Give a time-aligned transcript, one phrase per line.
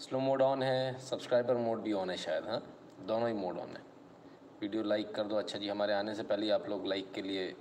[0.00, 2.60] Slow mode on है subscriber mode भी on है शायद हाँ?
[3.06, 3.82] दोनों ही मोड ऑन है।
[4.60, 7.54] वीडियो लाइक कर दो। अच्छा जी, हमारे आने से पहले आप लोग लाइक के लिए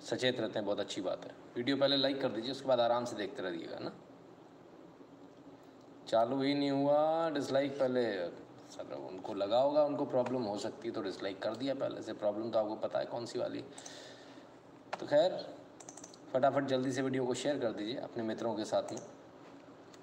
[0.00, 3.04] सचेत रहते हैं, बहुत अच्छी बात है। वीडियो पहले लाइक कर दीजिए, उसके बाद आराम
[3.04, 3.92] से देखते रहिएगा, ना?
[6.08, 8.04] चालू ही नहीं हुआ डिसलाइक पहले
[8.70, 12.12] सर, उनको लगा होगा, उनको प्रॉब्लम हो सकती है तो डिसलाइक कर दिया पहले से।
[12.14, 13.64] प्रॉब्लम तो आपको पता है कौन सी वाली।
[15.00, 15.38] तो खैर,
[16.32, 19.00] फटाफट जल्दी से वीडियो को शेयर कर दीजिए अपने मित्रों के साथ में।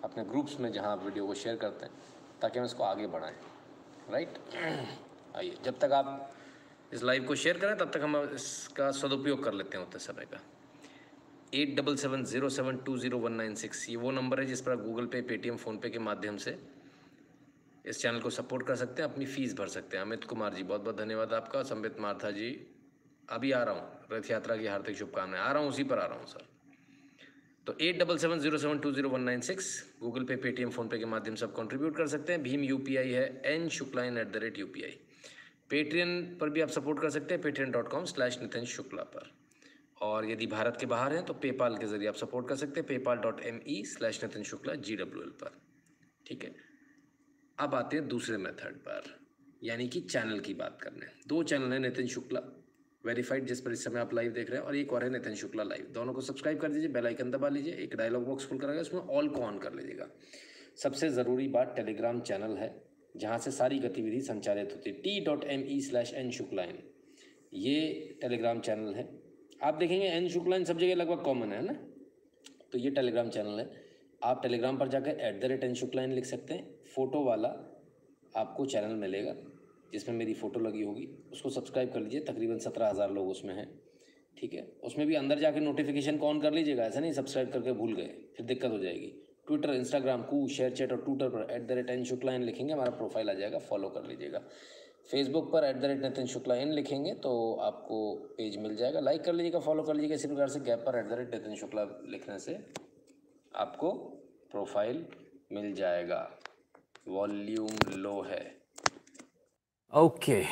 [0.03, 1.93] अपने ग्रुप्स में जहाँ आप वीडियो को शेयर करते हैं,
[2.41, 3.35] ताकि हम इसको आगे बढ़ाएँ
[4.11, 4.37] राइट
[5.37, 6.33] आइए, जब तक आप
[6.91, 10.25] इस लाइव को शेयर करें, तब तक हम इसका सदुपयोग कर लेते हैं उतने समय
[10.33, 10.39] का।
[11.53, 14.61] Eight double seven zero seven two zero one nine six ये वो नंबर है जिस
[14.61, 16.57] पर आप गूगल पे पेटीएम फ़ोनपे के माध्यम से
[17.85, 20.63] इस चैनल को सपोर्ट कर सकते हैं, अपनी फ़ीस भर सकते हैं। अमित कुमार जी
[20.63, 22.49] बहुत बहुत धन्यवाद आपका। संबित मार्था जी,
[23.29, 26.05] अभी आ रहा हूँ, रथ यात्रा की हार्दिक शुभकामनाएँ। आ रहा हूँ, उसी पर आ
[26.05, 26.45] रहा हूँ, सर।
[27.67, 29.67] तो eight double seven zero seven two zero one nine six
[29.99, 33.25] Google Pay Paytm PhonePe के माध्यम से आप कंट्रीब्यूट कर सकते हैं। भीम यूपीआई है
[33.45, 34.65] N Shukla in at the rate U
[35.69, 39.31] Paytm पर भी आप सपोर्ट कर सकते हैं Paytm dot com slash Nitin Shukla पर।
[40.01, 42.87] और यदि भारत के बाहर हैं तो पेपाल के ज़रिए आप सपोर्ट कर सकते हैं
[42.87, 45.57] PayPal dot M E slash Nitin Shukla G W L पर।
[46.25, 46.53] ठीक है?
[47.57, 49.03] अब आते हैं दूसरे मेथड पर,
[49.63, 52.39] यानी कि चैनल की बात करने। दो चैनल हैं नितिन शुक्ला
[53.03, 55.33] वेरीफाइड जिस पर इस समय आप लाइव देख रहे हैं और एक और है नितिन
[55.35, 58.59] शुक्ला लाइव दोनों को सब्सक्राइब कर दीजिए बेल आइकन दबा लीजिए, एक डायलॉग बॉक्स खुल
[58.59, 60.07] करेगा उसमें ऑल को ऑन कर लीजिएगा।
[60.77, 62.73] सबसे ज़रूरी बात टेलीग्राम चैनल है,
[63.15, 66.91] जहाँ से सारी गतिविधि संचालित होती है। T dot M E slash N Shukla Shukla in
[67.55, 69.07] ये टेलीग्राम चैनल है।
[69.63, 71.73] आप देखेंगे एन शुक्ला शुक्लाइन सब जगह लगभग कॉमन है ना?
[72.71, 73.69] तो ये टेलीग्राम चैनल है।
[74.23, 77.47] आप टेलीग्राम पर जाकर at the rate N Shukla Shukla in लिख सकते हैं। फ़ोटो वाला
[78.35, 79.35] आपको चैनल मिलेगा।
[79.93, 83.67] जिसमें मेरी फ़ोटो लगी होगी, उसको सब्सक्राइब कर लीजिए, तकरीबन सत्रह हज़ार लोग उसमें हैं,
[84.37, 84.67] ठीक है?
[84.83, 86.83] उसमें भी अंदर जाके नोटिफिकेशन को ऑन कर लीजिएगा?
[86.85, 89.13] ऐसा नहीं सब्सक्राइब करके भूल गए, फिर दिक्कत हो जाएगी।
[89.47, 92.73] ट्विटर इंस्टाग्राम कू शेयर चैट और ट्विटर पर at the rate N Shukla in लिखेंगे,
[92.73, 94.41] हमारा प्रोफ़ाइल आ जाएगा फॉलो कर लीजिएगा।
[95.11, 97.97] फेसबुक पर at the rate Nitin Shukla in लिखेंगे तो आपको
[98.37, 101.07] पेज मिल जाएगा। लाइक कर लीजिएगा फॉलो कर लीजिएगा, इसी प्रकार से गैप पर at
[101.07, 102.57] the rate Nitin Shukla लिखने से
[103.51, 103.91] आपको
[104.51, 105.05] प्रोफ़ाइल
[105.51, 106.27] मिल जाएगा।
[107.07, 108.43] वॉल्यूम लो है।
[109.93, 110.43] Okay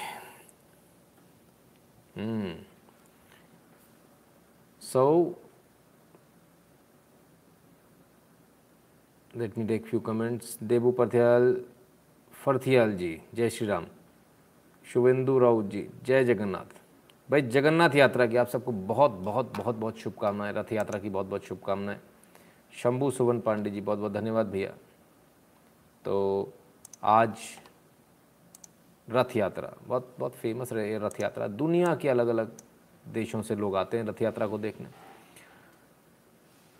[4.82, 5.04] so
[9.38, 11.54] let me take few comments Debu परथियाल
[12.34, 13.86] फरथियाल जी जय श्री राम
[14.86, 16.80] शुभेंदु राउत जी जय जगन्नाथ
[17.30, 21.26] भाई, जगन्नाथ यात्रा की आप सबको बहुत बहुत बहुत बहुत शुभकामनाएँ, रथ यात्रा की बहुत
[21.26, 22.00] बहुत शुभकामनाएँ।
[22.74, 24.70] शंभू सुवन पांडे जी, बहुत बहुत धन्यवाद भैया।
[26.06, 26.54] तो
[27.04, 27.38] आज
[29.08, 32.52] रथ यात्रा बहुत बहुत फ़ेमस रहे ये रथ यात्रा दुनिया के अलग अलग
[33.08, 34.88] देशों से लोग आते हैं रथ यात्रा को देखने।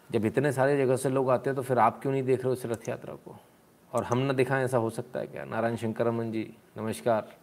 [0.10, 2.48] जब इतने सारे जगह से लोग आते हैं तो फिर आप क्यों नहीं देख रहे
[2.48, 3.36] हो इस रथ यात्रा को?
[3.94, 5.46] और हम ना दिखाएँ ऐसा हो सकता है क्या?
[5.46, 7.36] नारायण शंकर रमन जी, नमस्कार।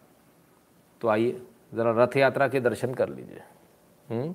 [1.01, 1.41] तो आइए,
[1.73, 4.33] ज़रा रथ यात्रा के दर्शन कर लीजिए।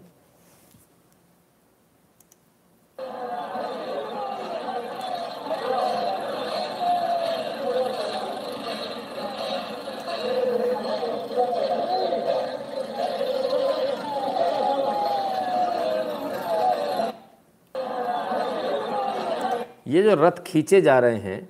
[19.94, 21.48] ये जो रथ खींचे जा रहे हैं,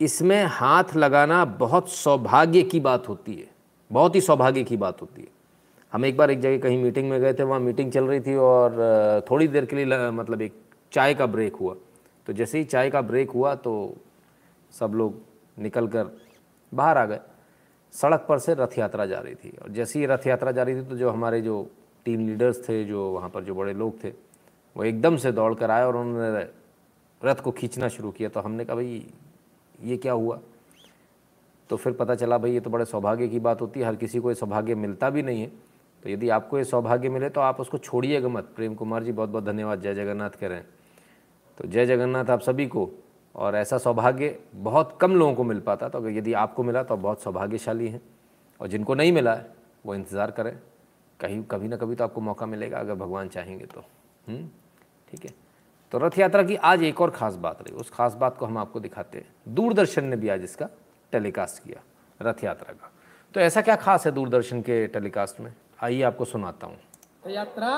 [0.00, 3.46] इसमें हाथ लगाना बहुत सौभाग्य की बात होती है।
[3.90, 5.28] बहुत ही सौभाग्य की बात होती है।
[5.92, 8.34] हम एक बार एक जगह कहीं मीटिंग में गए थे, वहाँ मीटिंग चल रही थी
[8.36, 10.54] और थोड़ी देर के लिए मतलब एक
[10.92, 11.74] चाय का ब्रेक हुआ।
[12.26, 13.94] तो जैसे ही चाय का ब्रेक हुआ तो
[14.72, 15.20] सब लोग
[15.56, 16.16] निकल कर
[16.72, 17.20] बाहर आ गए।
[17.94, 20.76] सड़क पर से रथ यात्रा जा रही थी और जैसे ही रथ यात्रा जा रही
[20.76, 21.66] थी तो जो हमारे जो
[22.06, 24.12] टीम लीडर्स थे, जो वहाँ पर जो बड़े लोग थे,
[24.76, 26.44] वो एकदम से दौड़ कर आए और उन्होंने
[27.20, 29.06] रथ को खींचना शुरू किया तो हमने कहा भाई
[29.82, 30.38] ये क्या हुआ?
[31.70, 34.20] तो फिर पता चला भाई ये तो बड़े सौभाग्य की बात होती है हर किसी
[34.20, 35.50] को ये सौभाग्य मिलता भी नहीं है।
[36.02, 39.30] तो यदि आपको ये सौभाग्य मिले तो आप उसको छोड़िएगा मत। प्रेम कुमार जी बहुत
[39.30, 40.66] बहुत धन्यवाद। जय जगन्नाथ कह रहे हैं
[41.58, 42.88] तो जय जगन्नाथ आप सभी को
[43.34, 46.94] और ऐसा सौभाग्य बहुत कम लोगों को मिल पाता तो अगर यदि आपको मिला तो
[46.94, 48.00] आप बहुत सौभाग्यशाली हैं
[48.60, 49.46] और जिनको नहीं मिला है
[49.86, 50.56] वो इंतज़ार करें।
[51.20, 53.84] कहीं कभी ना कभी तो आपको मौका मिलेगा अगर भगवान चाहेंगे तो।
[54.28, 54.48] हम्म,
[55.10, 55.30] ठीक है।
[55.96, 58.56] तो रथ यात्रा की आज एक और ख़ास बात रही। उस खास बात को हम
[58.58, 60.66] आपको दिखाते हैं। दूरदर्शन ने भी आज इसका
[61.12, 61.80] टेलीकास्ट किया
[62.20, 62.90] रथ यात्रा का।
[63.34, 65.52] तो ऐसा क्या खास है दूरदर्शन के टेलीकास्ट में?
[65.82, 66.76] आइए आपको सुनाता हूँ।
[67.32, 67.70] यात्रा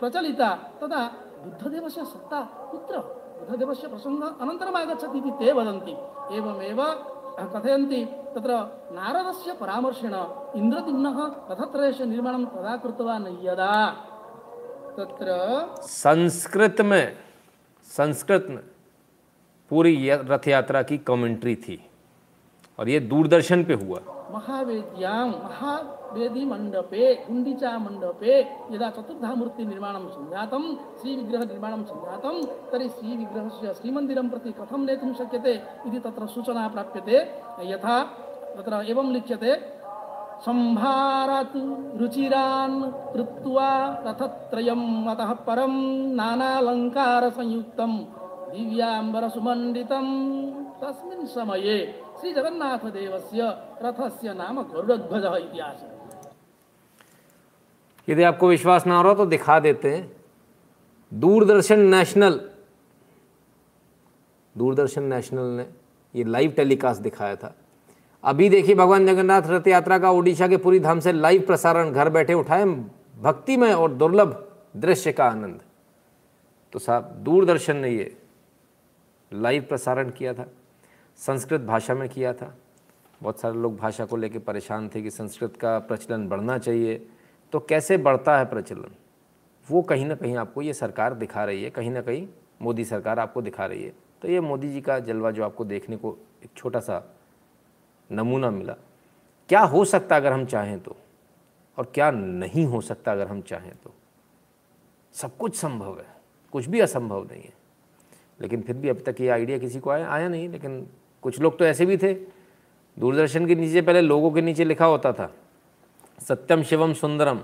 [0.00, 0.50] प्रचलिता,
[0.80, 1.00] तदा
[1.44, 2.40] बुद्धदेवस्य सत्ता
[2.72, 2.98] कुत्र
[3.38, 5.94] बुद्धदेवस्य प्रसङ्ग अनन्तरम् आगच्छति इति ते वदन्ति।
[6.36, 6.84] एवमेव
[7.54, 8.52] कथयन्ति तत्र
[8.92, 10.14] नारदस्य परामर्शेण
[10.60, 11.18] इन्द्रदिम्नः
[11.50, 13.72] रथत्रयस्य निर्माणं तदा कृतवान् यदा।
[14.98, 15.34] तत्र
[15.82, 17.16] संस्कृत में
[17.90, 18.62] संस्कृत में
[19.70, 21.78] पूरी रथ यात्रा की कमेंट्री थी।
[22.78, 24.00] और ये दूरदर्शन पे हुआ।
[24.30, 28.34] महावेद्यां महावेदी मंडपे गुंडीचा मंडपे
[28.72, 30.64] यदा चतुर्धा मूर्ति निर्माणं संजातं
[31.00, 35.54] श्रीविग्रह निर्माणं संजातं तर्हि श्रीविग्रहस्य श्रीमन्दिरं प्रति कथं नेतुं शक्यते
[35.86, 37.18] इति तत्र सूचना प्राप्यते।
[37.72, 37.96] यथा
[38.56, 39.54] तत्र एवं लिख्यते
[40.44, 41.60] सम्भारतु
[41.98, 42.82] रुचिरान्
[43.12, 43.70] कृत्वा
[44.06, 45.74] रथत्रयम् अतः परं
[46.14, 47.92] नानालङ्कारसंयुक्तं
[48.52, 50.06] दिव्याम्बरसुमण्डितं।
[50.80, 51.76] तस्मिन् समये
[52.20, 53.40] श्रीजगन्नाथदेवस्य
[53.82, 55.80] रथस्य नाम गरुडध्वजः इतिहास
[58.08, 60.04] यदि आपको विश्वास ना हो रहा तो दिखा देते हैं।
[61.12, 62.40] दूरदर्शन नेशनल।
[64.58, 65.66] दूरदर्शन नेशनल ने
[66.14, 67.54] ये लाइव टेलीकास्ट दिखाया था।
[68.24, 72.08] अभी देखिए भगवान जगन्नाथ रथ यात्रा का ओडिशा के पूरी धाम से लाइव प्रसारण, घर
[72.08, 74.32] बैठे उठाए भक्तिमय और दुर्लभ
[74.76, 75.60] दृश्य का आनंद।
[76.72, 78.16] तो साहब, दूरदर्शन ने ये
[79.32, 80.46] लाइव प्रसारण किया था,
[81.18, 82.54] संस्कृत भाषा में किया था।
[83.22, 87.06] बहुत सारे लोग भाषा को लेकर परेशान थे कि संस्कृत का प्रचलन बढ़ना चाहिए।
[87.52, 88.90] तो कैसे बढ़ता है प्रचलन?
[89.68, 92.26] वो कहीं ना कहीं आपको ये सरकार दिखा रही है, कहीं ना कहीं
[92.62, 93.92] मोदी सरकार आपको दिखा रही है।
[94.22, 96.98] तो ये मोदी जी का जलवा जो आपको देखने को एक छोटा सा
[98.12, 98.72] नमूना मिला।
[99.48, 100.96] क्या हो सकता अगर हम चाहें तो?
[101.78, 103.94] और क्या नहीं हो सकता अगर हम चाहें तो?
[105.12, 106.06] सब कुछ संभव है।
[106.52, 107.52] कुछ भी असंभव नहीं है।
[108.40, 110.88] लेकिन फिर भी अभी तक ये आइडिया किसी को आया आया नहीं। लेकिन
[111.22, 112.14] कुछ लोग तो ऐसे भी थे।
[112.98, 115.34] दूरदर्शन के नीचे पहले लोगों के नीचे लिखा होता था,
[116.28, 117.40] सत्यम शिवम सुंदरम।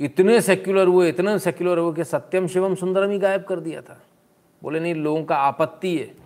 [0.00, 4.02] इतने सेक्युलर हुए, इतने सेक्युलर हुए कि सत्यम शिवम सुंदरम ही गायब कर दिया था।
[4.62, 6.23] बोले, नहीं, लोगों का आपत्ति है।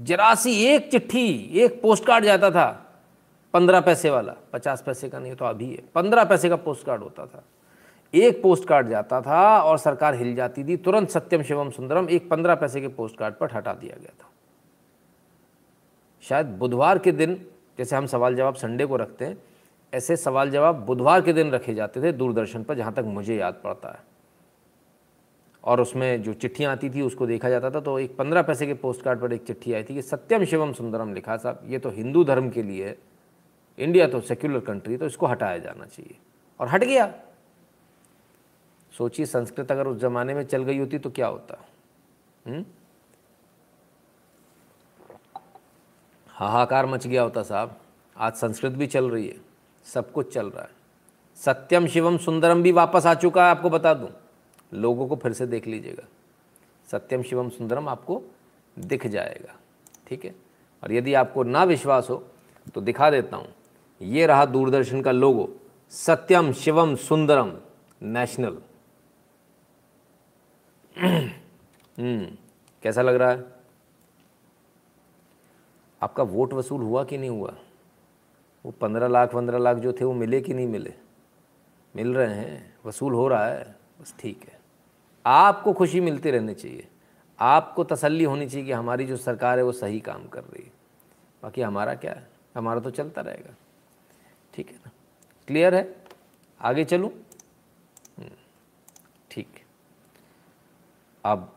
[0.00, 2.80] जरा सी एक चिट्ठी, एक पोस्ट कार्ड जाता था।
[3.54, 7.02] पंद्रह पैसे वाला, पचास पैसे का नहीं तो अभी है। पंद्रह पैसे का पोस्ट कार्ड
[7.02, 7.44] होता था।
[8.14, 12.30] एक पोस्ट कार्ड जाता था और सरकार हिल जाती थी। तुरंत सत्यम शिवम सुंदरम एक
[12.30, 14.30] पंद्रह पैसे के पोस्ट कार्ड पर हटा दिया गया था।
[16.22, 17.46] शायद बुधवार के दिन,
[17.78, 19.38] जैसे हम सवाल जवाब संडे को रखते हैं,
[19.94, 23.54] ऐसे सवाल जवाब बुधवार के दिन रखे जाते थे दूरदर्शन पर, जहाँ तक मुझे याद
[23.64, 24.13] पड़ता है।
[25.64, 28.74] और उसमें जो चिट्ठियाँ आती थी, उसको देखा जाता था। तो एक पंद्रह पैसे के
[28.74, 31.90] पोस्ट कार्ड पर एक चिट्ठी आई थी कि सत्यम शिवम सुंदरम लिखा, साहब, ये तो
[31.90, 32.96] हिंदू धर्म के लिए
[33.78, 36.16] इंडिया तो सेक्युलर कंट्री तो इसको हटाया जाना चाहिए।
[36.60, 37.12] और हट गया।
[38.92, 41.56] सोचिए, संस्कृत अगर उस ज़माने में चल गई होती तो क्या होता?
[42.46, 42.64] हुँ?
[46.28, 47.76] हाहाकार मच गया होता, साहब।
[48.16, 49.36] आज संस्कृत भी चल रही है,
[49.84, 50.70] सब कुछ चल रहा है।
[51.36, 54.08] सत्यम शिवम सुंदरम भी वापस आ चुका है, आपको बता दूँ।
[54.74, 56.06] लोगों को फिर से देख लीजिएगा।
[56.88, 58.22] सत्यम शिवम सुंदरम आपको
[58.76, 59.54] दिख जाएगा।
[60.06, 60.34] ठीक है?
[60.82, 62.22] और यदि आपको ना विश्वास हो
[62.74, 63.52] तो दिखा देता हूँ।
[64.00, 65.48] ये रहा दूरदर्शन का लोगो
[65.92, 67.52] सत्यम शिवम सुंदरम
[68.02, 68.58] नेशनल।
[70.96, 72.24] हम्म,
[72.82, 73.44] कैसा लग रहा है?
[76.02, 77.54] आपका वोट वसूल हुआ कि नहीं हुआ?
[78.64, 80.92] वो पंद्रह लाख पंद्रह लाख जो थे वो मिले कि नहीं मिले?
[81.94, 84.53] मिल रहे हैं वसूल हो रहा है बस ठीक है।
[85.26, 86.88] आपको खुशी मिलती रहनी चाहिए।
[87.38, 90.72] आपको तसल्ली होनी चाहिए कि हमारी जो सरकार है वो सही काम कर रही है।
[91.42, 92.28] बाकी हमारा क्या है?
[92.54, 93.54] हमारा तो चलता रहेगा।
[94.54, 94.90] ठीक है ना?
[95.48, 95.96] क्लियर है?
[96.60, 97.10] आगे चलूँ?
[98.18, 98.30] हम्म,
[99.30, 99.48] ठीक।
[101.24, 101.50] अब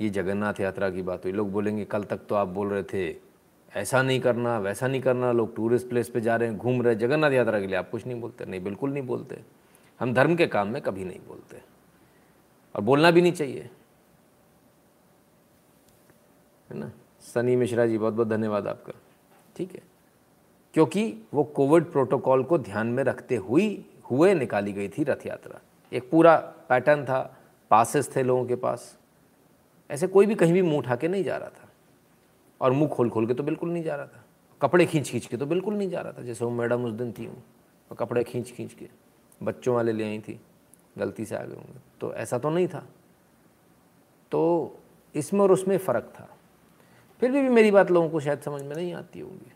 [0.00, 3.16] ये जगन्नाथ यात्रा की बात हुई। लोग बोलेंगे कल तक तो आप बोल रहे थे
[3.72, 6.92] ऐसा नहीं करना वैसा नहीं करना लोग टूरिस्ट प्लेस पे जा रहे हैं घूम रहे
[6.92, 9.42] हैं जगन्नाथ यात्रा के लिए आप कुछ नहीं बोलते। नहीं बिल्कुल नहीं बोलते।
[10.00, 11.69] हम धर्म के काम में कभी नहीं बोलते।
[12.74, 13.70] और बोलना भी नहीं चाहिए।
[16.70, 16.92] है ना?
[17.20, 18.92] सनी मिश्रा जी बहुत बहुत धन्यवाद आपका।
[19.56, 19.82] ठीक है?
[20.74, 25.60] क्योंकि वो कोविड प्रोटोकॉल को ध्यान में रखते हुई, हुए निकाली गई थी रथ यात्रा।
[25.92, 26.36] एक पूरा
[26.68, 27.36] पैटर्न था,
[27.70, 28.98] पासेस थे लोगों के पास।
[29.90, 31.68] ऐसे कोई भी कहीं भी मुँह उठा के नहीं जा रहा था।
[32.60, 34.24] और मुँह खोल खोल के तो बिल्कुल नहीं जा रहा था।
[34.62, 37.12] कपड़े खींच खींच के तो बिल्कुल नहीं जा रहा था, जैसे वो मैडम उस दिन
[37.12, 38.88] थी। वो कपड़े खींच खींच के
[39.42, 40.40] बच्चों वाले ले आई थी।
[40.98, 42.86] गलती से आ गए होंगे। तो ऐसा तो नहीं था।
[44.32, 44.40] तो
[45.14, 46.28] इसमें और उसमें फ़र्क था।
[47.22, 49.52] फिर भी, भी मेरी बात लोगों को शायद समझ में नहीं आती होगी।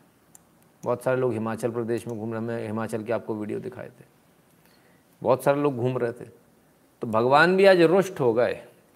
[0.82, 4.04] बहुत सारे लोग हिमाचल प्रदेश में घूम रहे मैं हिमाचल के आपको वीडियो दिखाए थे।
[5.22, 6.24] बहुत सारे लोग घूम रहे थे।
[7.02, 8.52] तो भगवान भी आज रुष्ट हो गए।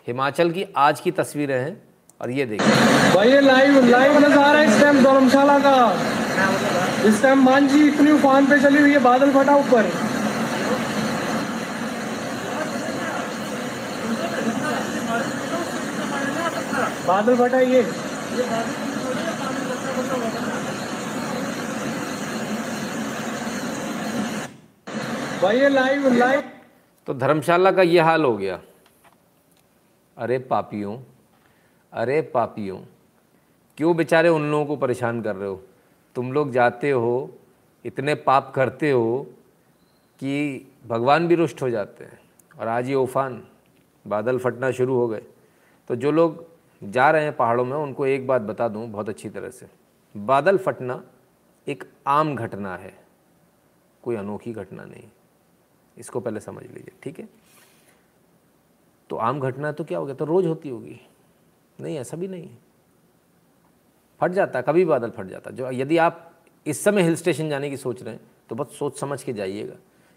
[0.07, 1.83] हिमाचल की आज की तस्वीरें हैं
[2.21, 7.89] और ये देखिए। भाई लाइव लाइव नज़र है इस टाइम धर्मशाला का। इस टाइम मांझी
[7.89, 9.91] इतनी उफान पे चली हुई है बादल फटा ऊपर।
[17.09, 17.83] बादल फटा ये
[25.43, 26.43] भाई ये लाइव लाइव
[27.07, 28.61] तो धर्मशाला का ये हाल हो गया।
[30.17, 30.97] अरे पापियों
[31.93, 32.79] अरे पापियों,
[33.79, 35.61] क्यों बेचारे उन लोगों को परेशान कर रहे हो?
[36.17, 37.31] तुम लोग जाते हो,
[37.85, 39.27] इतने पाप करते हो
[40.21, 42.19] कि भगवान भी रुष्ट हो जाते हैं।
[42.61, 43.43] और आज ये उफान,
[44.05, 45.23] बादल फटना शुरू हो गए।
[45.91, 46.47] तो जो लोग
[46.83, 49.67] जा रहे हैं पहाड़ों में, उनको एक बात बता दूँ बहुत अच्छी तरह से।
[50.17, 51.03] बादल फटना
[51.69, 52.95] एक आम घटना है,
[54.03, 55.09] कोई अनोखी घटना नहीं।
[55.99, 57.29] इसको पहले समझ लीजिए, ठीक है?
[59.11, 60.15] तो आम घटना तो क्या हो गया?
[60.15, 61.01] तो रोज़ होती होगी।
[61.81, 62.59] नहीं, ऐसा भी नहीं। है
[64.21, 66.33] फट जाता, कभी बादल फट जाता। जो, यदि आप
[66.67, 69.75] इस समय हिल स्टेशन जाने की सोच रहे हैं तो बस सोच समझ के जाइएगा।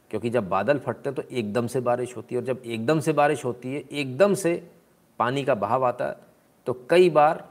[0.09, 3.13] क्योंकि जब बादल फटते हैं तो एकदम से बारिश होती है, और जब एकदम से
[3.13, 4.71] बारिश होती है, एकदम से
[5.19, 6.30] पानी का बहाव आता है
[6.67, 7.47] तो कई बार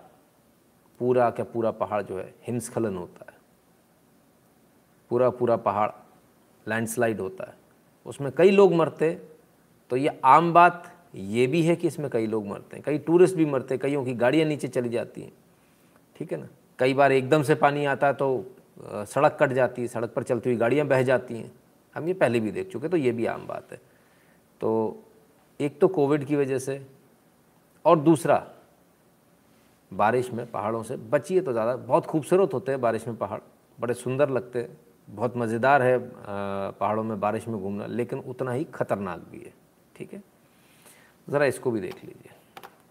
[1.01, 3.39] पूरा क्या पूरा पहाड़ जो है हिमस्खलन होता है।
[5.11, 5.91] पूरा पूरा पहाड़
[6.67, 7.55] लैंडस्लाइड होता है।
[8.07, 9.13] उसमें कई लोग मरते
[9.91, 13.37] तो ये आम बात ये भी है कि इसमें कई लोग मरते हैं। कई टूरिस्ट
[13.37, 15.33] भी मरते हैं, कईयों की गाड़ियाँ नीचे चली जाती हैं।
[16.17, 16.49] ठीक है ना?
[16.79, 18.45] कई बार एकदम से पानी आता है तो
[18.83, 21.53] सड़क कट जाती है, सड़क पर चलती हुई गाड़ियाँ बह जाती हैं।
[21.97, 23.81] हम ये पहले भी देख चुके तो ये भी आम बात है।
[24.61, 25.03] तो
[25.61, 26.81] एक तो कोविड की वजह से
[27.85, 28.37] और दूसरा
[29.93, 33.41] बारिश में पहाड़ों से बचिए तो ज़्यादा। बहुत खूबसूरत होते हैं बारिश में पहाड़।
[33.79, 34.77] बड़े सुंदर लगते हैं।
[35.09, 39.53] बहुत मज़ेदार है पहाड़ों में बारिश में घूमना, लेकिन उतना ही ख़तरनाक भी है।
[39.97, 40.23] ठीक है?
[41.29, 42.33] ज़रा इसको भी देख लीजिए।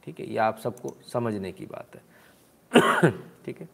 [0.04, 0.26] ठीक है?
[0.26, 3.12] ये आप सबको समझने की बात है।
[3.46, 3.68] ठीक है?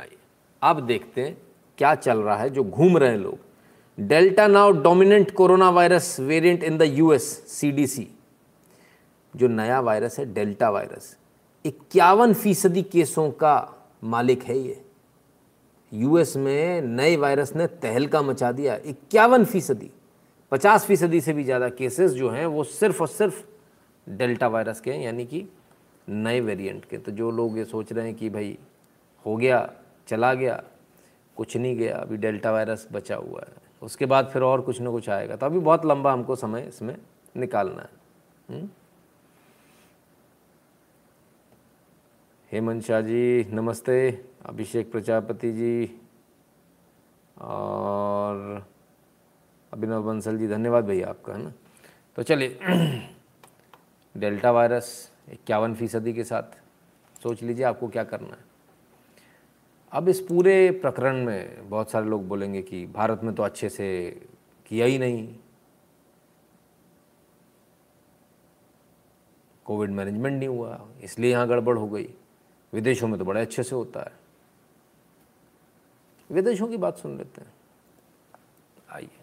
[0.00, 0.16] आइए।
[0.62, 1.36] अब देखते हैं
[1.78, 3.38] क्या चल रहा है, जो घूम रहे हैं लोग।
[3.98, 8.08] Delta now dominant corona virus variant in the US CDC
[9.34, 11.16] जो नया वायरस है डेल्टा वायरस
[11.64, 13.54] इक्यावन फ़ीसदी केसों का
[14.04, 14.80] मालिक है ये।
[15.92, 19.90] यूएस में नए वायरस ने तहलका मचा दिया। इक्यावन फ़ीसदी,
[20.52, 23.42] पचास फ़ीसदी से भी ज़्यादा केसेस जो हैं, वो सिर्फ़ और सिर्फ़
[24.06, 25.44] डेल्टा वायरस के हैं, यानी कि
[26.08, 28.56] नए वेरिएंट के। तो जो लोग ये सोच रहे हैं कि भाई,
[29.26, 29.68] हो गया,
[30.08, 30.62] चला गया,
[31.36, 34.90] कुछ नहीं गया, अभी डेल्टा वायरस बचा हुआ है। उसके बाद फिर और कुछ ना
[34.90, 36.98] कुछ आएगा। तो अभी बहुत लंबा हमको समय इसमें
[37.36, 37.90] निकालना है?
[38.50, 38.68] हम्म?
[42.52, 46.00] हेमंत शाह जी, नमस्ते। अभिषेक प्रजापति जी
[47.40, 48.66] और
[49.72, 51.52] अभिनव बंसल जी, धन्यवाद भैया आपका, है ना?
[52.16, 52.58] तो चलिए,
[54.16, 56.42] डेल्टा वायरस इक्यावन फ़ीसदी के साथ।
[57.22, 58.51] सोच लीजिए आपको क्या करना है।
[59.92, 63.88] अब इस पूरे प्रकरण में बहुत सारे लोग बोलेंगे कि भारत में तो अच्छे से
[64.66, 65.36] किया ही नहीं।
[69.64, 72.08] कोविड मैनेजमेंट नहीं हुआ, इसलिए यहाँ गड़बड़ हो गई।
[72.72, 74.12] विदेशों में तो बड़े अच्छे से होता है।
[76.30, 77.52] विदेशों की बात सुन लेते हैं।
[78.90, 79.21] आइए।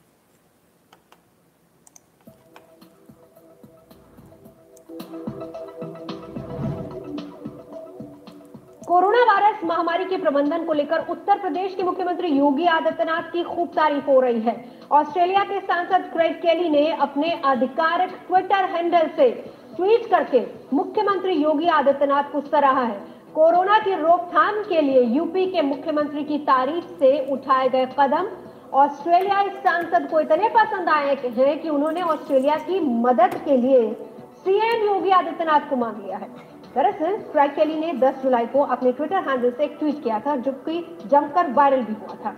[9.59, 14.05] वायरस महामारी के प्रबंधन को लेकर उत्तर प्रदेश के मुख्यमंत्री योगी आदित्यनाथ की खूब तारीफ़
[14.05, 14.55] हो रही है।
[14.91, 19.29] ऑस्ट्रेलिया के सांसद क्रेग केली ने अपने आधिकारिक ट्विटर हैंडल से
[19.75, 22.99] ट्वीट करके मुख्यमंत्री योगी आदित्यनाथ को सराहा है।
[23.35, 28.27] कोरोना की रोकथाम के लिए यूपी के मुख्यमंत्री की तारीफ़ से उठाए गए कदम,
[28.73, 33.91] ऑस्ट्रेलिया इस सांसद को इतने पसंद आए हैं कि उन्होंने ऑस्ट्रेलिया की मदद के लिए
[34.39, 38.91] सीएम योगी आदित्यनाथ को मांग लिया है। दरअसल क्राइक केली ने 10 जुलाई को अपने
[38.91, 42.31] ट्विटर हैंडल से एक ट्वीट किया था, जो कि जमकर वायरल भी हुआ था।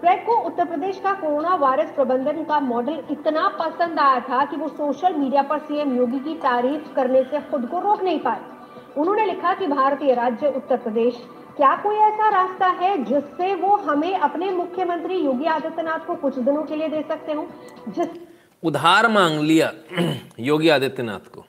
[0.00, 4.56] क्रेग को उत्तर प्रदेश का कोरोना वायरस प्रबंधन का मॉडल इतना पसंद आया था कि
[4.56, 8.40] वो सोशल मीडिया पर सीएम योगी की तारीफ़ करने से खुद को रोक नहीं पाए।
[8.96, 11.22] उन्होंने लिखा कि भारतीय राज्य, उत्तर प्रदेश,
[11.56, 16.62] क्या कोई ऐसा रास्ता है जिससे वो हमें अपने मुख्यमंत्री योगी आदित्यनाथ को कुछ दिनों
[16.62, 17.46] के लिए दे सकते हो?
[17.88, 18.08] जिस
[18.62, 19.72] उधार मांग लिया
[20.40, 21.44] योगी आदित्यनाथ को।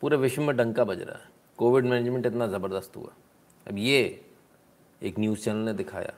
[0.00, 3.12] पूरे विश्व में डंका बज रहा है। कोविड मैनेजमेंट इतना ज़बरदस्त हुआ।
[3.68, 4.24] अब ये
[5.02, 6.14] एक न्यूज़ चैनल ने दिखाया।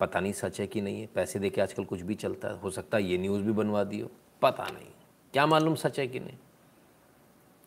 [0.00, 2.60] पता नहीं सच है कि नहीं है। पैसे दे के आजकल कुछ भी चलता है।
[2.60, 4.10] हो सकता है ये न्यूज़ भी बनवा दियो
[4.42, 4.86] पता नहीं।
[5.32, 6.36] क्या मालूम सच है कि नहीं?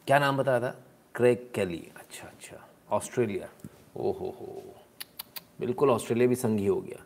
[0.08, 0.84] क्या नाम बताया था?
[1.16, 1.92] Craig Kelly.
[1.96, 3.50] अच्छा अच्छा। ऑस्ट्रेलिया।
[3.98, 4.64] ओहो हो।
[5.60, 7.06] बिल्कुल ऑस्ट्रेलिया भी संघी हो गया।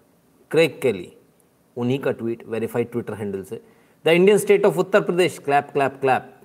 [0.52, 1.14] Craig Kelly.
[1.78, 3.66] उन्हीं का ट्वीट, वेरीफाइड ट्विटर हैंडल से।
[4.06, 5.40] The Indian state of Uttar Pradesh.
[5.40, 6.41] Clap clap clap.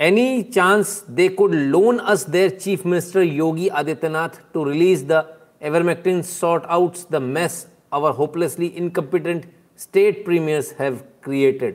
[0.00, 6.22] Any chance they could loan us their chief minister Yogi Adityanath to release the ivermectin
[6.22, 9.44] sort outs the mess our hopelessly incompetent
[9.80, 10.94] state premiers have
[11.28, 11.72] created?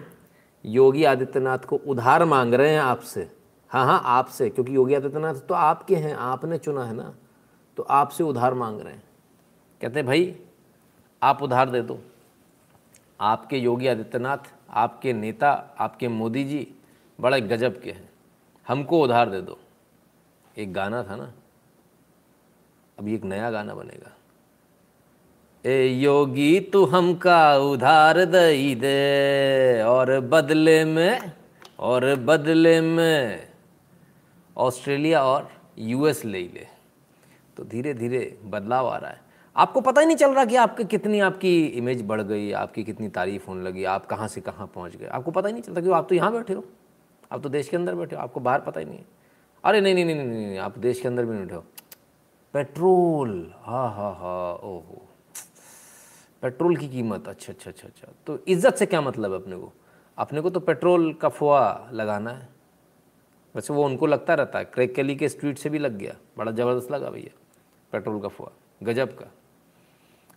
[0.66, 3.30] Yogi Adityanath को उधार मांग रहे हैं आपसे।
[3.68, 7.14] हाँ हाँ आपसे, क्योंकि योगी आदित्यनाथ तो आपके हैं, आपने चुना है ना?
[7.76, 9.02] तो आपसे उधार मांग रहे हैं।
[9.82, 10.36] कहते हैं, भाई,
[11.22, 12.00] आप उधार दे दो।
[13.20, 16.74] आपके योगी आदित्यनाथ आपके नेता, आपके मोदी जी
[17.20, 18.08] बड़ा गजब के हैं।
[18.68, 19.58] हमको उधार दे दो।
[20.58, 21.32] एक गाना था ना?
[22.98, 24.12] अभी एक नया गाना बनेगा।
[25.66, 31.32] ए योगी, तू हमका उधार दई दे, और बदले में,
[31.78, 33.48] और बदले में
[34.56, 36.66] ऑस्ट्रेलिया और यूएस ले ले।
[37.56, 39.23] तो धीरे धीरे बदलाव आ रहा है।
[39.56, 43.08] आपको पता ही नहीं चल रहा कि आपके कितनी आपकी इमेज बढ़ गई आपकी कितनी
[43.08, 45.90] तारीफ़ होने लगी आप कहाँ से कहाँ पहुँच गए। आपको पता ही नहीं चलता कि
[45.90, 46.64] आप तो यहाँ बैठे हो।
[47.32, 49.04] आप तो देश के अंदर बैठे हो आपको बाहर पता ही नहीं है।
[49.64, 51.64] अरे नहीं नहीं नहीं नहीं नहीं, नहीं आप देश के अंदर भी नहीं बैठे हो।
[52.54, 55.02] पेट्रोल हाँ हाँ हाँ ओहो।
[56.42, 59.72] पेट्रोल की कीमत अच्छा अच्छा अच्छा अच्छा। तो इज़्ज़त से क्या मतलब है अपने को?
[60.18, 62.48] अपने को तो पेट्रोल का फुआ लगाना है।
[63.54, 66.52] वैसे वो उनको लगता रहता है क्रैक कैली के स्ट्रीट से भी लग गया। बड़ा
[66.52, 67.38] ज़बरदस्त लगा भैया
[67.92, 68.50] पेट्रोल का फुआ
[68.82, 69.30] गजब का।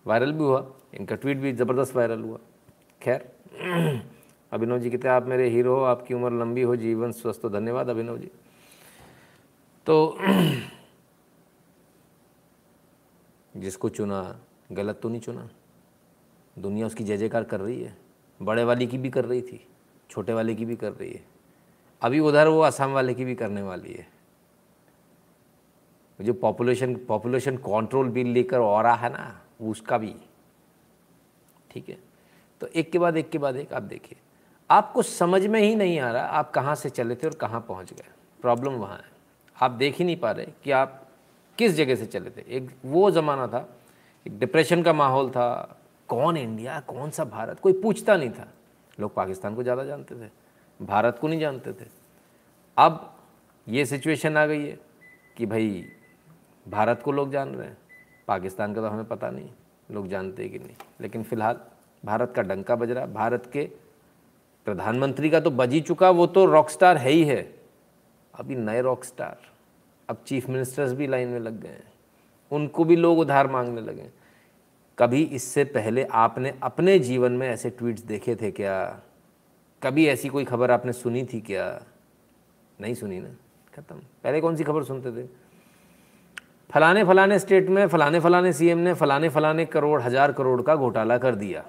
[0.07, 2.37] वायरल भी हुआ, इनका ट्वीट भी ज़बरदस्त वायरल हुआ।
[3.01, 3.31] खैर,
[4.51, 7.49] अभिनव जी कहते हैं आप मेरे हीरो हो, आपकी उम्र लंबी हो, जीवन स्वस्थ हो।
[7.49, 8.31] धन्यवाद अभिनव जी।
[9.85, 10.17] तो
[13.57, 14.39] जिसको चुना,
[14.71, 15.49] गलत तो नहीं चुना।
[16.59, 17.97] दुनिया उसकी जय जयकार कर रही है।
[18.41, 19.67] बड़े वाले की भी कर रही थी,
[20.09, 21.25] छोटे वाले की भी कर रही है।
[22.01, 24.07] अभी उधर वो असम वाले की भी करने वाली है।
[26.21, 30.13] जो पॉपुलेशन पॉपुलेशन कंट्रोल बिल लेकर और है ना। उसका भी
[31.71, 31.97] ठीक है?
[32.61, 34.17] तो एक के बाद एक के बाद एक, आप देखिए।
[34.69, 37.93] आपको समझ में ही नहीं आ रहा आप कहाँ से चले थे और कहाँ पहुँच
[37.93, 38.09] गए।
[38.39, 39.15] प्रॉब्लम वहाँ है।
[39.55, 41.03] आप देख ही नहीं पा रहे कि आप
[41.57, 43.67] किस जगह से चले थे। एक वो ज़माना था,
[44.25, 47.59] एक डिप्रेशन का माहौल था। कौन इंडिया, कौन सा भारत?
[47.59, 48.47] कोई पूछता नहीं था।
[48.99, 50.29] लोग पाकिस्तान को ज़्यादा जानते थे,
[50.79, 51.85] भारत को नहीं जानते थे।
[52.77, 53.13] अब
[53.67, 54.77] ये सिचुएशन आ गई है
[55.37, 55.85] कि भाई
[56.65, 57.77] भारत को लोग जान रहे हैं।
[58.27, 59.49] पाकिस्तान का तो हमें पता नहीं,
[59.91, 61.59] लोग जानते कि नहीं। लेकिन फ़िलहाल
[62.03, 63.63] भारत का डंका बज रहा, भारत के
[64.67, 67.41] प्रधानमंत्री का तो बज ही चुका, वो तो रॉक स्टार है ही है।
[68.33, 69.37] अभी नए रॉक स्टार
[70.09, 71.91] अब चीफ मिनिस्टर्स भी लाइन में लग गए हैं।
[72.51, 74.09] उनको भी लोग उधार मांगने लगे
[74.97, 78.99] कभी इससे पहले आपने अपने जीवन में ऐसे ट्वीट्स देखे थे क्या?
[79.81, 81.65] कभी ऐसी कोई खबर आपने सुनी थी क्या?
[82.81, 83.29] नहीं सुनी ना?
[83.73, 85.27] ख़त्म। पहले कौन सी खबर सुनते थे?
[86.69, 91.17] फलाने फलाने स्टेट में, फलाने फलाने सीएम ने, फलाने फलाने करोड़, हज़ार करोड़ का घोटाला
[91.17, 91.63] कर दिया।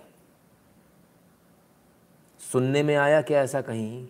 [2.41, 4.07] सुनने में आया क्या ऐसा कहीं?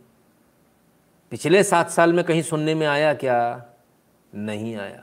[1.30, 3.66] पिछले सात साल में कहीं सुनने में आया क्या?
[4.34, 5.02] नहीं आया।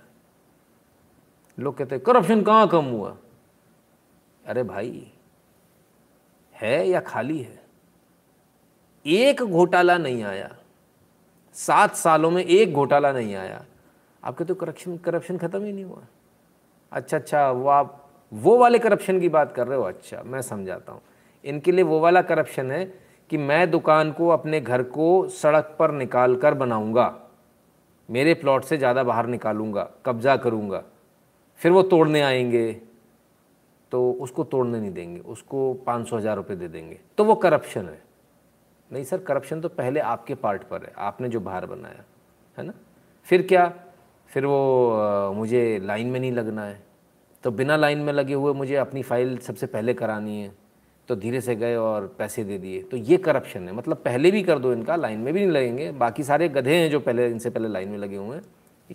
[1.60, 3.16] लोग कहते करप्शन कहाँ कम हुआ?
[4.46, 5.12] अरे भाई,
[6.56, 7.64] है या खाली है?
[9.06, 10.56] एक घोटाला नहीं आया।
[11.54, 13.66] सात सालों में एक घोटाला नहीं आया।
[14.26, 16.02] आपके तो करप्शन करप्शन ख़त्म ही नहीं हुआ।
[16.92, 19.84] अच्छा अच्छा वो आप, वो वाले करप्शन की बात कर रहे हो?
[19.84, 21.02] अच्छा मैं समझाता हूँ।
[21.44, 22.86] इनके लिए वो वाला करप्शन है
[23.30, 27.14] कि मैं दुकान को अपने घर को सड़क पर निकाल कर बनाऊँगा।
[28.10, 30.84] मेरे प्लॉट से ज़्यादा बाहर निकालूँगा, कब्ज़ा करूँगा।
[31.60, 32.72] फिर वो तोड़ने आएँगे।
[33.92, 37.86] तो उसको तोड़ने नहीं देंगे, उसको पाँच सौ हज़ार रुपये दे देंगे। तो वो करप्शन
[37.86, 38.02] है।
[38.92, 42.04] नहीं सर करप्शन तो पहले आपके पार्ट पर है। आपने जो बाहर बनाया,
[42.58, 42.74] है ना?
[43.28, 43.74] फिर क्या?
[44.36, 46.84] फिर वो मुझे लाइन में नहीं लगना है।
[47.44, 50.52] तो बिना लाइन में लगे हुए मुझे अपनी फ़ाइल सबसे पहले करानी है।
[51.08, 54.44] तो धीरे से गए और पैसे दे दिए। तो ये करप्शन है। मतलब पहले भी
[54.44, 57.50] कर दो इनका, लाइन में भी नहीं लगेंगे। बाकी सारे गधे हैं जो पहले, इनसे
[57.50, 58.44] पहले लाइन में लगे हुए हैं।